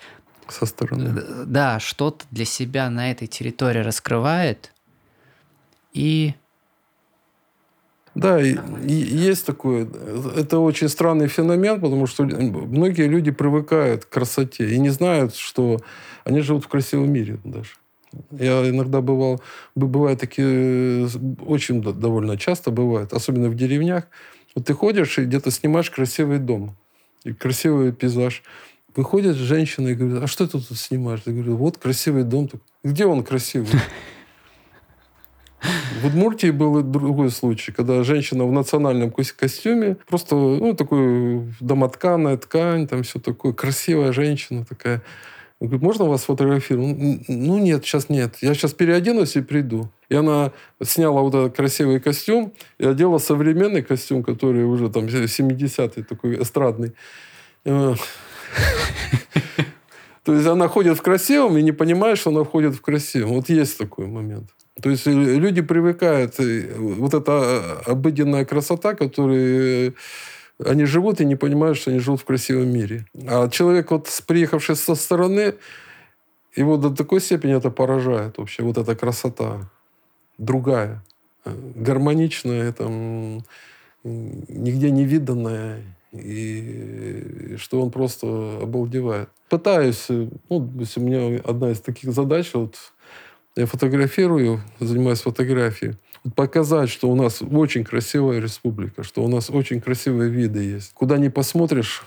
со 0.50 0.66
стороны. 0.66 1.46
Да, 1.46 1.80
что-то 1.80 2.26
для 2.32 2.46
себя 2.46 2.90
на 2.90 3.12
этой 3.12 3.28
территории 3.28 3.80
раскрывает, 3.80 4.74
и 5.94 6.34
да, 8.14 8.42
и, 8.42 8.58
и 8.86 8.94
есть 8.94 9.46
такое. 9.46 9.88
Это 10.36 10.60
очень 10.60 10.90
странный 10.90 11.28
феномен, 11.28 11.80
потому 11.80 12.08
что 12.08 12.24
многие 12.24 13.08
люди 13.08 13.32
привыкают 13.32 14.06
к 14.06 14.10
красоте 14.10 14.70
и 14.70 14.78
не 14.80 14.90
знают, 14.90 15.36
что 15.36 15.80
они 16.26 16.42
живут 16.42 16.66
в 16.66 16.68
красивом 16.68 17.12
мире 17.12 17.40
даже. 17.46 17.72
Я 18.32 18.68
иногда 18.68 19.00
бывал, 19.00 19.42
бывает 19.76 20.20
такие, 20.20 21.08
очень 21.46 21.82
довольно 21.82 22.38
часто 22.38 22.70
бывает, 22.70 23.14
особенно 23.14 23.48
в 23.48 23.56
деревнях. 23.56 24.08
Вот 24.54 24.66
ты 24.66 24.74
ходишь 24.74 25.18
и 25.18 25.24
где-то 25.24 25.50
снимаешь 25.50 25.90
красивый 25.90 26.40
дом, 26.40 26.76
и 27.24 27.32
красивый 27.32 27.94
пейзаж. 27.94 28.44
Выходит 28.94 29.38
женщина 29.38 29.88
и 29.88 29.96
говорит, 29.96 30.22
а 30.22 30.28
что 30.28 30.46
ты 30.46 30.60
тут 30.60 30.78
снимаешь? 30.78 31.22
Я 31.26 31.32
говорю, 31.32 31.56
вот 31.56 31.78
красивый 31.78 32.24
дом. 32.24 32.50
Где 32.84 33.06
он 33.06 33.24
красивый? 33.24 33.70
В 36.02 36.08
Удмуртии 36.08 36.50
был 36.50 36.82
другой 36.82 37.30
случай, 37.30 37.72
когда 37.72 38.04
женщина 38.04 38.46
в 38.46 38.52
национальном 38.52 39.12
костюме, 39.12 39.98
просто, 40.08 40.36
ну, 40.36 40.74
такой 40.74 41.44
домотканая 41.60 42.38
ткань, 42.38 42.88
там 42.88 43.04
все 43.04 43.20
такое, 43.20 43.54
красивая 43.54 44.12
женщина 44.12 44.66
такая. 44.66 45.04
Говорит, 45.60 45.84
можно 45.84 46.06
вас 46.06 46.24
фотографировать? 46.24 47.28
Ну, 47.28 47.60
нет, 47.60 47.86
сейчас 47.86 48.10
нет. 48.10 48.38
Я 48.42 48.56
сейчас 48.56 48.74
переоденусь 48.74 49.36
и 49.36 49.42
приду. 49.42 49.92
И 50.10 50.16
она 50.16 50.54
сняла 50.82 51.22
вот 51.22 51.36
этот 51.36 51.56
красивый 51.56 52.00
костюм 52.00 52.54
и 52.80 52.86
одела 52.86 53.20
современный 53.20 53.84
костюм, 53.84 54.24
который 54.24 54.64
уже 54.64 54.90
там 54.90 55.06
70-й, 55.06 56.04
такой 56.04 56.42
эстрадный. 56.42 56.94
Э, 57.66 57.94
то 60.24 60.34
есть 60.34 60.48
она 60.48 60.68
ходит 60.68 60.98
в 60.98 61.04
красивом 61.04 61.56
и 61.58 61.62
не 61.62 61.74
понимает, 61.74 62.18
что 62.18 62.32
она 62.32 62.44
входит 62.44 62.74
в 62.74 62.82
красивом. 62.82 63.34
Вот 63.34 63.50
есть 63.50 63.78
такой 63.78 64.08
момент. 64.08 64.50
То 64.82 64.90
есть 64.90 65.08
э, 65.08 65.12
люди 65.12 65.62
привыкают, 65.62 66.40
э, 66.40 66.74
вот 66.78 67.14
эта 67.14 67.82
э, 67.86 67.92
обыденная 67.92 68.46
красота, 68.46 68.94
которую 68.96 69.96
они 70.64 70.86
живут 70.86 71.22
и 71.22 71.26
не 71.26 71.36
понимают, 71.36 71.78
что 71.78 71.92
они 71.92 72.00
живут 72.00 72.22
в 72.22 72.26
красивом 72.26 72.70
мире. 72.70 73.06
А 73.28 73.50
человек, 73.50 73.92
вот 73.92 74.10
приехавший 74.28 74.76
со 74.76 74.96
стороны, 74.96 75.56
его 76.56 76.78
до 76.78 76.90
такой 76.90 77.22
степени 77.22 77.56
это 77.56 77.72
поражает 77.72 78.38
вообще, 78.38 78.64
вот 78.64 78.78
эта 78.78 78.96
красота 78.96 79.70
другая, 80.38 81.04
гармоничная, 81.46 82.74
там, 82.74 83.44
нигде 84.04 84.92
не 84.92 85.06
виданная, 85.06 85.82
и 86.12 87.56
что 87.58 87.82
он 87.82 87.92
просто 87.92 88.60
обалдевает. 88.62 89.30
Пытаюсь, 89.50 90.08
ну, 90.10 90.36
у 90.50 91.00
меня 91.00 91.42
одна 91.44 91.72
из 91.72 91.80
таких 91.80 92.12
задач, 92.12 92.52
вот, 92.54 92.76
я 93.56 93.66
фотографирую, 93.66 94.62
занимаюсь 94.80 95.22
фотографией, 95.22 95.96
показать, 96.36 96.90
что 96.90 97.10
у 97.10 97.16
нас 97.16 97.42
очень 97.42 97.84
красивая 97.84 98.40
республика, 98.40 99.04
что 99.04 99.24
у 99.24 99.28
нас 99.28 99.50
очень 99.50 99.82
красивые 99.82 100.30
виды 100.30 100.64
есть. 100.64 100.94
Куда 100.94 101.18
ни 101.18 101.28
посмотришь, 101.30 102.04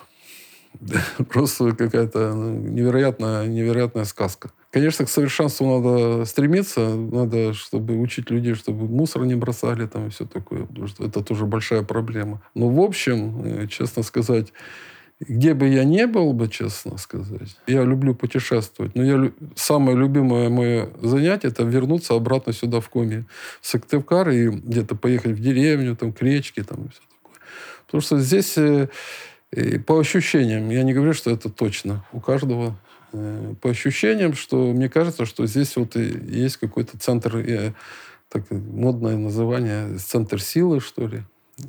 просто 1.28 1.72
какая-то 1.72 2.32
ну, 2.34 2.50
невероятная, 2.52 3.46
невероятная 3.46 4.04
сказка. 4.04 4.50
Конечно, 4.70 5.04
к 5.04 5.08
совершенству 5.08 5.66
надо 5.66 6.24
стремиться, 6.24 6.88
надо, 6.88 7.54
чтобы 7.54 7.96
учить 7.98 8.30
людей, 8.30 8.54
чтобы 8.54 8.86
мусор 8.88 9.24
не 9.24 9.34
бросали 9.34 9.86
там 9.86 10.06
и 10.06 10.10
все 10.10 10.26
такое, 10.26 10.64
потому 10.64 10.88
что 10.88 11.04
это 11.04 11.22
тоже 11.22 11.46
большая 11.46 11.82
проблема. 11.82 12.42
Но 12.54 12.68
в 12.68 12.80
общем, 12.80 13.42
э, 13.44 13.66
честно 13.68 14.02
сказать, 14.02 14.52
где 15.20 15.54
бы 15.54 15.68
я 15.68 15.84
не 15.84 16.06
был 16.06 16.32
бы, 16.32 16.48
честно 16.48 16.98
сказать, 16.98 17.56
я 17.66 17.84
люблю 17.84 18.14
путешествовать. 18.14 18.94
Но 18.94 19.02
я, 19.02 19.32
самое 19.54 19.96
любимое 19.96 20.48
мое 20.48 20.90
занятие– 21.00 21.48
это 21.48 21.62
вернуться 21.62 22.14
обратно 22.14 22.52
сюда, 22.52 22.80
в 22.80 22.88
Коми, 22.88 23.24
в 23.60 23.66
Сыктывкар, 23.66 24.30
и 24.30 24.48
где-то 24.48 24.96
поехать 24.96 25.32
в 25.32 25.40
деревню, 25.40 25.96
там, 25.96 26.12
к 26.12 26.22
речке, 26.22 26.64
там, 26.64 26.86
и 26.86 26.88
все 26.88 27.00
такое. 27.22 27.38
Потому 27.86 28.00
что 28.00 28.18
здесь, 28.18 28.58
э, 28.58 28.88
по 29.86 29.98
ощущениям, 29.98 30.70
я 30.70 30.82
не 30.82 30.92
говорю, 30.92 31.12
что 31.12 31.30
это 31.30 31.48
точно. 31.48 32.04
У 32.12 32.20
каждого 32.20 32.76
Э, 33.14 33.54
по 33.60 33.70
ощущениям, 33.70 34.34
что 34.34 34.72
мне 34.72 34.88
кажется, 34.88 35.24
что 35.24 35.46
здесь 35.46 35.76
вот 35.76 35.94
и 35.96 36.02
есть 36.02 36.56
какой-то 36.56 36.98
центр, 36.98 37.36
э, 37.36 37.72
так, 38.28 38.50
модное 38.50 39.16
название, 39.16 39.98
центр 39.98 40.42
силы, 40.42 40.80
что 40.80 41.06
ли. 41.06 41.22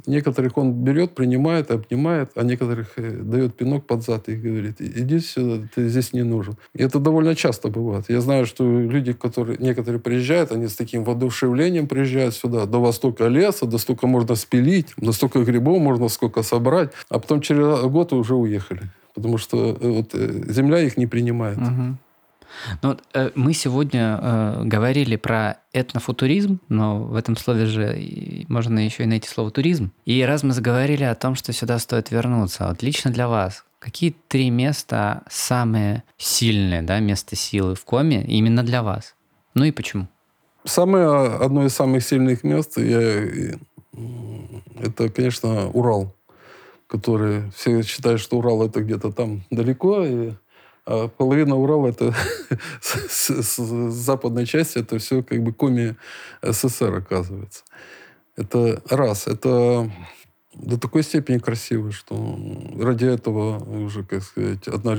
Некоторых 0.07 0.57
он 0.57 0.73
берет, 0.73 1.13
принимает, 1.13 1.71
обнимает, 1.71 2.31
а 2.35 2.43
некоторых 2.43 2.93
э, 2.97 3.11
дает 3.11 3.55
пинок 3.55 3.85
под 3.85 4.03
зад 4.03 4.29
и 4.29 4.35
говорит, 4.35 4.75
иди 4.79 5.19
сюда, 5.19 5.67
ты 5.75 5.87
здесь 5.87 6.13
не 6.13 6.23
нужен. 6.23 6.55
И 6.73 6.81
это 6.81 6.99
довольно 6.99 7.35
часто 7.35 7.67
бывает. 7.67 8.05
Я 8.09 8.21
знаю, 8.21 8.45
что 8.45 8.63
люди, 8.63 9.13
которые, 9.13 9.57
некоторые 9.59 9.99
приезжают, 9.99 10.51
они 10.51 10.67
с 10.67 10.75
таким 10.75 11.03
воодушевлением 11.03 11.87
приезжают 11.87 12.35
сюда. 12.35 12.65
До 12.65 12.79
востока 12.79 13.27
леса, 13.27 13.65
до 13.65 13.77
столько 13.77 14.07
можно 14.07 14.35
спилить, 14.35 14.93
до 14.97 15.11
столько 15.11 15.43
грибов 15.43 15.79
можно 15.79 16.09
сколько 16.09 16.41
собрать, 16.43 16.89
а 17.09 17.19
потом 17.19 17.41
через 17.41 17.83
год 17.89 18.13
уже 18.13 18.35
уехали 18.35 18.89
потому 19.15 19.37
что 19.37 19.77
э, 19.79 19.87
вот, 19.87 20.09
э, 20.13 20.51
земля 20.51 20.81
их 20.81 20.97
не 20.97 21.07
принимает. 21.07 21.57
Угу. 21.57 21.97
Ну, 22.81 22.97
э, 23.13 23.31
мы 23.35 23.53
сегодня 23.53 24.19
э, 24.21 24.61
говорили 24.63 25.15
про 25.15 25.57
этнофутуризм, 25.73 26.59
но 26.69 26.99
в 26.99 27.15
этом 27.15 27.37
слове 27.37 27.65
же 27.65 28.45
можно 28.47 28.79
еще 28.79 29.03
и 29.03 29.07
найти 29.07 29.27
слово 29.27 29.51
туризм. 29.51 29.91
И 30.05 30.21
раз 30.23 30.43
мы 30.43 30.53
заговорили 30.53 31.03
о 31.03 31.15
том, 31.15 31.35
что 31.35 31.53
сюда 31.53 31.79
стоит 31.79 32.11
вернуться, 32.11 32.67
вот 32.67 32.81
лично 32.81 33.11
для 33.11 33.27
вас, 33.27 33.65
какие 33.79 34.15
три 34.27 34.49
места 34.49 35.23
самые 35.29 36.03
сильные, 36.17 36.81
да, 36.81 36.99
место 36.99 37.35
силы 37.35 37.75
в 37.75 37.83
Коме 37.85 38.23
именно 38.23 38.63
для 38.63 38.83
вас? 38.83 39.15
Ну 39.53 39.63
и 39.63 39.71
почему? 39.71 40.07
Самое, 40.63 41.07
одно 41.35 41.65
из 41.65 41.73
самых 41.73 42.03
сильных 42.03 42.43
мест, 42.43 42.77
я, 42.77 43.57
это, 44.81 45.09
конечно, 45.09 45.69
Урал 45.69 46.15
которые 46.87 47.51
все 47.55 47.81
считают, 47.81 48.21
что 48.21 48.37
Урал 48.37 48.65
это 48.65 48.81
где-то 48.81 49.11
там 49.11 49.43
далеко, 49.49 50.03
и, 50.05 50.31
половина 50.85 51.55
Урала 51.55 51.87
это 51.87 52.13
западной 53.19 54.45
части 54.45 54.79
это 54.79 54.97
все 54.99 55.23
как 55.23 55.41
бы 55.43 55.53
коми 55.53 55.95
СССР 56.41 56.95
оказывается. 56.95 57.63
Это 58.35 58.81
раз, 58.89 59.27
это 59.27 59.89
до 60.55 60.79
такой 60.79 61.03
степени 61.03 61.37
красиво, 61.37 61.91
что 61.91 62.39
ради 62.79 63.05
этого 63.05 63.57
уже, 63.85 64.03
как 64.03 64.23
сказать, 64.23 64.67
одна, 64.67 64.97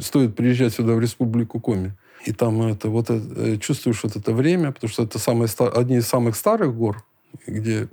стоит 0.00 0.34
приезжать 0.34 0.74
сюда 0.74 0.94
в 0.94 1.00
республику 1.00 1.60
Коми. 1.60 1.96
И 2.24 2.32
там 2.32 2.62
это 2.62 2.88
вот 2.88 3.10
это, 3.10 3.58
чувствуешь 3.58 4.02
вот 4.02 4.16
это 4.16 4.32
время, 4.32 4.72
потому 4.72 4.90
что 4.90 5.02
это 5.02 5.18
самые, 5.18 5.48
одни 5.74 5.96
из 5.98 6.06
самых 6.06 6.36
старых 6.36 6.74
гор, 6.74 7.04
где 7.46 7.88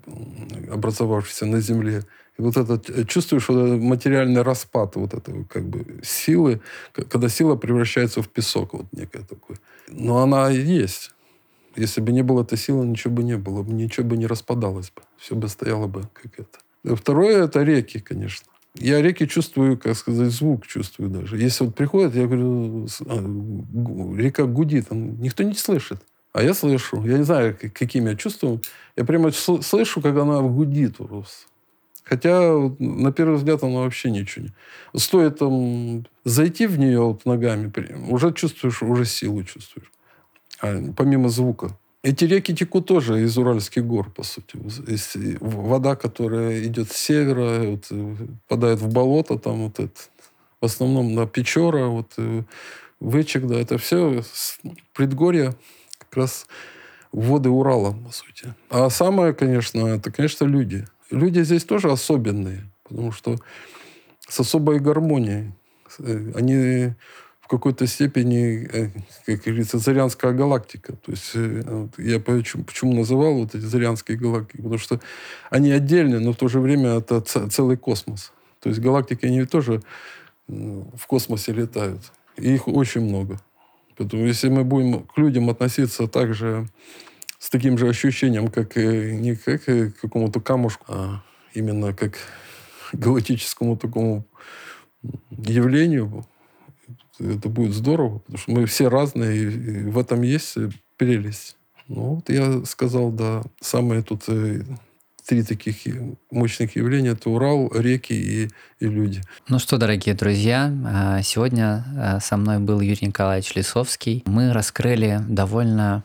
образовавшиеся 0.72 1.46
на 1.46 1.60
Земле 1.60 2.04
вот 2.38 2.58
этот, 2.58 2.90
э, 2.90 3.06
чувствуешь 3.06 3.50
вот 3.50 3.58
этот 3.58 3.82
материальный 3.82 4.42
распад 4.42 4.96
вот 4.96 5.14
этого 5.14 5.44
как 5.44 5.68
бы 5.68 6.00
силы, 6.04 6.62
когда 6.94 7.30
сила 7.30 7.56
превращается 7.56 8.22
в 8.22 8.30
песок, 8.30 8.74
вот 8.74 8.86
некое 8.92 9.24
такое. 9.24 9.58
Но 9.90 10.18
она 10.20 10.50
есть. 10.50 11.12
Если 11.76 12.02
бы 12.02 12.12
не 12.12 12.22
было 12.22 12.44
этой 12.44 12.58
силы, 12.58 12.86
ничего 12.86 13.14
бы 13.14 13.24
не 13.24 13.38
было, 13.38 13.64
ничего 13.64 14.06
бы 14.06 14.18
не 14.18 14.28
распадалось 14.28 14.92
бы. 14.92 15.02
Все 15.18 15.36
бы 15.36 15.48
стояло 15.48 15.88
бы 15.88 16.10
как 16.14 16.40
это. 16.40 16.96
Второе– 16.96 17.44
это 17.46 17.64
реки, 17.64 18.00
конечно. 18.00 18.48
Я 18.76 19.02
реки 19.02 19.28
чувствую, 19.28 19.78
как 19.78 19.96
сказать, 19.96 20.32
звук 20.32 20.66
чувствую 20.66 21.10
даже. 21.10 21.38
Если 21.38 21.66
вот 21.66 21.76
приходят, 21.76 22.16
я 22.16 22.26
говорю, 22.26 22.88
а, 23.06 24.16
река 24.18 24.46
гудит, 24.46 24.92
никто 24.92 25.44
не 25.44 25.56
слышит. 25.56 26.02
А 26.34 26.42
я 26.42 26.54
слышу. 26.54 27.04
Я 27.06 27.18
не 27.18 27.24
знаю, 27.24 27.58
каким 27.74 28.08
я 28.08 28.16
чувствую. 28.16 28.62
Я 28.96 29.04
прямо 29.04 29.32
слышу, 29.32 30.02
как 30.02 30.16
она 30.18 30.42
гудит 30.42 30.98
просто. 30.98 31.51
Хотя, 32.04 32.58
на 32.80 33.12
первый 33.12 33.38
взгляд, 33.38 33.64
она 33.64 33.80
вообще 33.80 34.12
ничего 34.12 34.46
не... 34.46 35.00
Стоит 35.00 35.40
там 35.40 36.06
зайти 36.26 36.68
в 36.68 36.78
нее 36.78 37.02
вот 37.02 37.26
ногами, 37.26 37.72
уже 38.10 38.34
чувствуешь, 38.34 38.82
уже 38.82 39.06
силу 39.06 39.44
чувствуешь. 39.44 39.92
А, 40.62 40.82
помимо 40.96 41.30
звука. 41.30 41.78
Эти 42.04 42.26
реки 42.26 42.56
текут 42.56 42.88
тоже 42.88 43.24
из 43.24 43.38
Уральских 43.38 43.86
гор, 43.86 44.10
по 44.10 44.24
сути. 44.24 44.58
Вода, 45.40 45.96
которая 45.96 46.64
идет 46.66 46.92
с 46.92 46.98
севера, 46.98 47.62
вот, 47.64 47.92
попадает 48.48 48.80
в 48.80 48.92
болото, 48.92 49.38
там 49.38 49.66
вот 49.66 49.80
это, 49.80 50.02
в 50.60 50.66
основном 50.66 51.14
на 51.14 51.28
Печора, 51.28 51.86
вот, 51.86 52.14
э, 52.18 52.42
Вычек, 53.00 53.46
да, 53.46 53.60
это 53.60 53.78
все 53.78 54.24
предгорье 54.94 55.56
как 55.98 56.18
раз 56.18 56.48
воды 57.12 57.50
Урала, 57.50 57.94
по 57.94 58.12
сути. 58.12 58.54
А 58.70 58.90
самое, 58.90 59.34
конечно, 59.34 59.88
это, 59.88 60.12
конечно, 60.12 60.46
люди 60.46 60.88
люди 61.12 61.44
здесь 61.44 61.64
тоже 61.64 61.92
особенные, 61.92 62.70
потому 62.84 63.12
что 63.12 63.38
с 64.28 64.40
особой 64.40 64.80
гармонией. 64.80 65.52
Э, 66.00 66.32
они 66.36 66.94
в 67.42 67.48
какой-то 67.48 67.86
степени, 67.86 68.68
э, 68.72 68.90
как 69.26 69.44
говорится, 69.44 69.78
Зарянская 69.78 70.32
галактика. 70.32 70.94
То 70.94 71.12
есть 71.12 71.32
э, 71.36 71.88
я 71.98 72.20
почему, 72.20 72.64
почему 72.64 72.94
называл 72.94 73.36
вот 73.36 73.56
эти 73.56 73.64
Зарянские 73.64 74.18
галактики? 74.18 74.58
Потому 74.58 74.78
что 74.78 75.00
они 75.50 75.72
отдельные, 75.72 76.20
но 76.20 76.32
в 76.32 76.38
то 76.38 76.48
же 76.48 76.60
время 76.60 76.98
это 76.98 77.22
целый 77.22 77.78
космос. 77.78 78.32
То 78.62 78.70
есть 78.70 78.82
галактики, 78.82 79.26
они 79.26 79.46
тоже 79.46 79.82
в 80.48 81.08
космосе 81.08 81.52
летают. 81.54 82.12
И 82.38 82.54
их 82.54 82.68
очень 82.68 83.02
много. 83.02 83.40
Поэтому 83.98 84.26
если 84.26 84.50
мы 84.50 84.64
будем 84.64 85.04
к 85.04 85.18
людям 85.18 85.50
относиться 85.50 86.08
так 86.08 86.34
же 86.34 86.68
с 87.42 87.50
таким 87.50 87.76
же 87.78 87.90
ощущением, 87.90 88.50
как 88.50 88.76
не 88.76 89.36
как 89.36 89.64
к 89.64 89.94
какому-то 90.00 90.40
камушку, 90.40 90.86
а 90.88 91.24
именно 91.56 91.92
как 91.92 92.20
галактическому 92.94 93.78
такому 93.78 94.26
явлению. 95.32 96.28
Это 97.20 97.50
будет 97.50 97.74
здорово, 97.74 98.20
потому 98.20 98.38
что 98.38 98.52
мы 98.52 98.66
все 98.68 98.90
разные, 98.90 99.52
и 99.52 99.84
в 99.90 99.98
этом 99.98 100.22
есть 100.22 100.56
прелесть. 100.98 101.56
Ну, 101.88 102.16
вот 102.16 102.30
я 102.30 102.64
сказал, 102.66 103.12
да, 103.12 103.42
самые 103.60 104.04
тут 104.04 104.24
э, 104.28 104.62
три 105.26 105.44
таких 105.44 105.78
мощных 106.30 106.76
явления– 106.76 107.10
это 107.12 107.32
Урал, 107.32 107.72
реки 107.74 108.14
и, 108.14 108.50
и 108.80 108.86
люди. 108.88 109.22
Ну 109.50 109.58
что, 109.58 109.78
дорогие 109.78 110.14
друзья, 110.14 111.20
сегодня 111.24 112.20
со 112.22 112.38
мной 112.38 112.60
был 112.60 112.82
Юрий 112.82 113.08
Николаевич 113.08 113.56
Лисовский. 113.56 114.22
Мы 114.28 114.54
раскрыли 114.54 115.22
довольно 115.28 116.04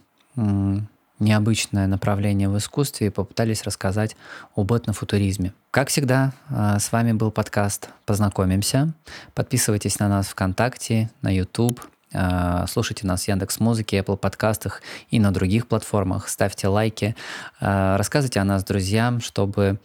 необычное 1.18 1.86
направление 1.86 2.48
в 2.48 2.56
искусстве 2.58 3.08
и 3.08 3.10
попытались 3.10 3.64
рассказать 3.64 4.16
об 4.54 4.72
этнофутуризме. 4.72 5.52
Как 5.70 5.88
всегда, 5.88 6.32
а, 6.48 6.78
с 6.78 6.92
вами 6.92 7.12
был 7.12 7.30
подкаст 7.30 7.88
«Познакомимся». 8.04 8.92
Подписывайтесь 9.34 9.98
на 9.98 10.08
нас 10.08 10.28
ВКонтакте, 10.28 11.10
на 11.22 11.34
YouTube, 11.34 11.80
а, 12.12 12.66
слушайте 12.66 13.06
нас 13.06 13.24
в 13.24 13.28
Яндекс 13.28 13.60
Музыке, 13.60 13.98
Apple 13.98 14.16
подкастах 14.16 14.82
и 15.10 15.18
на 15.18 15.32
других 15.32 15.66
платформах, 15.66 16.28
ставьте 16.28 16.68
лайки, 16.68 17.16
а, 17.60 17.96
рассказывайте 17.96 18.40
о 18.40 18.44
нас 18.44 18.64
друзьям, 18.64 19.20
чтобы 19.20 19.80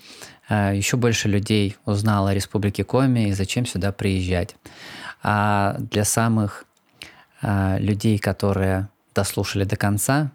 еще 0.49 0.97
больше 0.97 1.29
людей 1.29 1.77
узнало 1.85 2.31
о 2.31 2.33
Республике 2.33 2.83
Коми 2.83 3.29
и 3.29 3.31
зачем 3.31 3.65
сюда 3.65 3.93
приезжать. 3.93 4.57
А 5.23 5.77
для 5.79 6.03
самых 6.03 6.65
людей, 7.41 8.17
которые 8.19 8.89
дослушали 9.15 9.63
до 9.63 9.77
конца, 9.77 10.29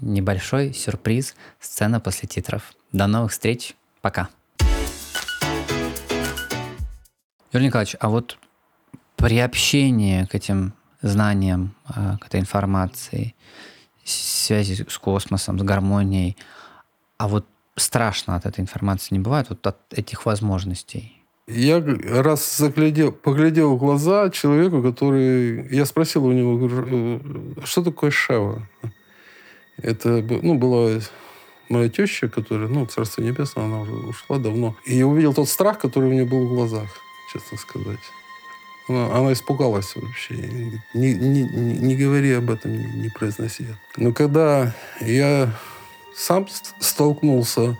небольшой 0.00 0.72
сюрприз, 0.72 1.34
сцена 1.60 2.00
после 2.00 2.28
титров. 2.28 2.74
До 2.92 3.06
новых 3.06 3.32
встреч, 3.32 3.74
пока. 4.00 4.28
Юрий 7.52 7.66
Николаевич, 7.66 7.96
а 8.00 8.08
вот 8.08 8.38
приобщение 9.16 10.26
к 10.26 10.34
этим 10.34 10.74
знаниям, 11.02 11.74
а, 11.84 12.18
к 12.18 12.26
этой 12.26 12.40
информации, 12.40 13.34
связи 14.04 14.86
с 14.88 14.98
космосом, 14.98 15.58
с 15.58 15.62
гармонией, 15.62 16.36
а 17.18 17.28
вот 17.28 17.46
страшно 17.76 18.36
от 18.36 18.46
этой 18.46 18.60
информации 18.60 19.14
не 19.14 19.20
бывает, 19.20 19.48
вот 19.48 19.66
от 19.66 19.78
этих 19.92 20.26
возможностей? 20.26 21.22
Я 21.48 21.80
раз 21.80 22.56
заглядел, 22.56 23.12
поглядел 23.12 23.76
в 23.76 23.78
глаза 23.78 24.30
человеку, 24.30 24.82
который... 24.82 25.68
Я 25.74 25.86
спросил 25.86 26.26
у 26.26 26.32
него, 26.32 26.58
«Э, 26.60 27.64
что 27.64 27.84
такое 27.84 28.10
Шева? 28.10 28.68
Это 29.82 30.24
ну, 30.42 30.54
была 30.54 31.00
моя 31.68 31.88
теща, 31.88 32.28
которая, 32.28 32.68
ну, 32.68 32.86
Царство 32.86 33.22
Небесное, 33.22 33.64
она 33.64 33.80
уже 33.80 33.92
ушла 33.92 34.38
давно. 34.38 34.76
И 34.84 34.96
я 34.96 35.06
увидел 35.06 35.34
тот 35.34 35.48
страх, 35.48 35.78
который 35.78 36.10
у 36.10 36.12
нее 36.12 36.24
был 36.24 36.46
в 36.46 36.48
глазах, 36.48 36.88
честно 37.32 37.58
сказать. 37.58 38.00
Она, 38.88 39.16
она 39.16 39.32
испугалась 39.32 39.94
вообще. 39.96 40.34
Не, 40.94 41.14
не, 41.14 41.42
не, 41.42 41.96
говори 41.96 42.32
об 42.32 42.50
этом, 42.50 42.72
не, 42.72 42.84
не 42.84 43.08
произноси. 43.08 43.66
Но 43.96 44.12
когда 44.12 44.74
я 45.00 45.52
сам 46.14 46.46
столкнулся 46.80 47.76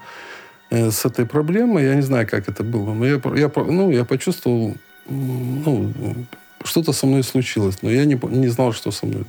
э, 0.71 0.91
с 0.91 1.05
этой 1.05 1.25
проблемой, 1.25 1.85
я 1.85 1.95
не 1.95 2.03
знаю, 2.03 2.27
как 2.29 2.49
это 2.49 2.65
было, 2.65 2.93
но 2.93 3.07
я, 3.07 3.21
я, 3.37 3.51
ну, 3.55 3.91
я 3.93 4.05
почувствовал, 4.05 4.75
ну, 5.09 5.93
что-то 6.65 6.93
со 6.93 7.07
мной 7.07 7.23
случилось, 7.23 7.83
но 7.83 7.91
я 7.91 8.05
не, 8.05 8.19
не 8.31 8.49
знал, 8.49 8.73
что 8.73 8.91
со 8.91 9.07
мной 9.07 9.25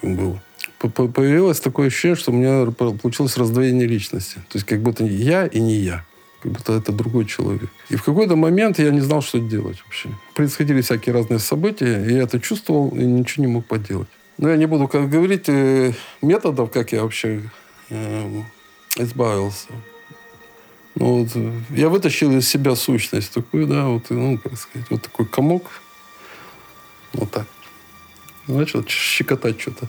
было. 0.00 0.40
Появилось 0.78 1.60
такое 1.60 1.88
ощущение, 1.88 2.16
что 2.16 2.30
у 2.30 2.34
меня 2.34 2.70
получилось 2.72 3.36
раздвоение 3.36 3.86
личности. 3.86 4.36
То 4.48 4.58
есть 4.58 4.66
как 4.66 4.80
будто 4.80 5.04
я 5.04 5.46
и 5.46 5.60
не 5.60 5.74
я 5.74 6.04
как 6.42 6.52
будто 6.52 6.72
это 6.72 6.92
другой 6.92 7.24
человек. 7.24 7.70
И 7.90 7.96
в 7.96 8.04
какой-то 8.04 8.36
момент 8.36 8.78
я 8.78 8.90
не 8.90 9.00
знал, 9.00 9.22
что 9.22 9.40
делать 9.40 9.82
вообще. 9.84 10.08
Происходили 10.34 10.80
всякие 10.80 11.14
разные 11.14 11.38
события, 11.40 12.04
и 12.06 12.14
я 12.14 12.22
это 12.22 12.40
чувствовал, 12.40 12.90
и 12.90 13.04
ничего 13.04 13.44
не 13.44 13.52
мог 13.52 13.66
поделать. 13.66 14.08
Но 14.38 14.48
я 14.48 14.56
не 14.56 14.66
буду 14.66 14.86
как 14.86 15.10
говорить 15.10 15.48
э, 15.48 15.92
методов, 16.22 16.70
как 16.70 16.92
я 16.92 17.02
вообще 17.02 17.42
э, 17.90 18.42
избавился. 18.96 19.68
Ну, 20.94 21.22
вот, 21.22 21.30
э, 21.34 21.52
я 21.70 21.88
вытащил 21.88 22.30
из 22.36 22.48
себя 22.48 22.76
сущность 22.76 23.32
такую, 23.32 23.66
да, 23.66 23.86
вот, 23.86 24.10
ну, 24.10 24.38
как 24.38 24.56
сказать, 24.56 24.88
вот 24.90 25.02
такой 25.02 25.26
комок. 25.26 25.64
Вот 27.14 27.30
так. 27.32 27.46
Начал 28.46 28.84
щекотать 28.86 29.60
что-то. 29.60 29.88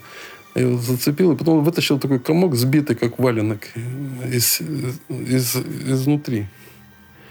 Я 0.59 0.65
его 0.65 0.77
зацепил, 0.77 1.31
и 1.31 1.37
потом 1.37 1.63
вытащил 1.63 1.99
такой 1.99 2.19
комок, 2.19 2.55
сбитый, 2.55 2.95
как 2.97 3.17
валенок, 3.17 3.61
из, 4.29 4.59
из, 5.07 5.55
изнутри. 5.55 6.47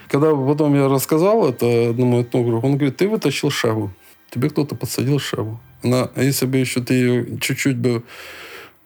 Когда 0.09 0.35
потом 0.35 0.74
я 0.74 0.89
рассказал 0.89 1.47
это 1.47 1.91
одному 1.91 2.22
этнографу, 2.22 2.66
он 2.66 2.76
говорит, 2.79 2.97
ты 2.97 3.07
вытащил 3.07 3.51
шаву. 3.51 3.91
Тебе 4.31 4.49
кто-то 4.49 4.74
подсадил 4.74 5.18
шаву. 5.18 5.61
Она, 5.83 6.11
а 6.14 6.22
если 6.22 6.47
бы 6.47 6.57
еще 6.57 6.81
ты 6.81 6.95
ее 6.95 7.39
чуть-чуть 7.39 7.76
бы, 7.76 8.03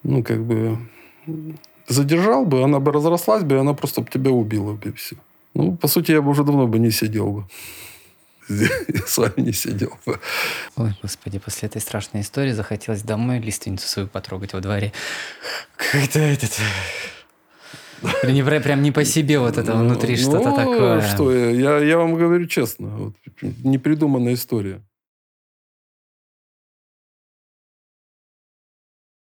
ну, 0.03 0.23
как 0.23 0.43
бы, 0.43 0.77
задержал 1.87 2.45
бы, 2.45 2.63
она 2.63 2.79
бы 2.79 2.91
разрослась 2.91 3.43
бы, 3.43 3.55
и 3.55 3.59
она 3.59 3.73
просто 3.73 4.01
бы 4.01 4.09
тебя 4.11 4.31
убила 4.31 4.73
бы, 4.73 4.89
и 4.89 4.91
все. 4.91 5.15
Ну, 5.53 5.77
по 5.77 5.87
сути, 5.87 6.11
я 6.11 6.21
бы 6.21 6.31
уже 6.31 6.43
давно 6.43 6.67
бы 6.67 6.79
не 6.79 6.91
сидел 6.91 7.31
бы. 7.31 7.45
с 9.07 9.17
вами 9.17 9.33
не 9.37 9.53
сидел 9.53 9.97
бы. 10.05 10.19
Ой, 10.75 10.97
господи, 11.01 11.39
после 11.39 11.67
этой 11.67 11.81
страшной 11.81 12.21
истории 12.21 12.51
захотелось 12.51 13.01
домой 13.01 13.39
лиственницу 13.39 13.87
свою 13.87 14.07
потрогать 14.07 14.53
во 14.53 14.61
дворе. 14.61 14.91
Как-то 15.77 16.19
этот... 16.19 16.51
Не, 18.23 18.43
прям 18.43 18.81
не 18.81 18.91
по 18.91 19.05
себе 19.05 19.39
вот 19.39 19.57
это 19.57 19.73
внутри 19.75 20.15
ну, 20.15 20.21
что-то 20.21 20.51
такое. 20.51 21.01
что 21.01 21.33
я, 21.33 21.49
я, 21.49 21.79
я 21.79 21.97
вам 21.97 22.15
говорю 22.15 22.47
честно, 22.47 22.87
вот, 22.87 23.15
непридуманная 23.41 24.33
история. 24.33 24.81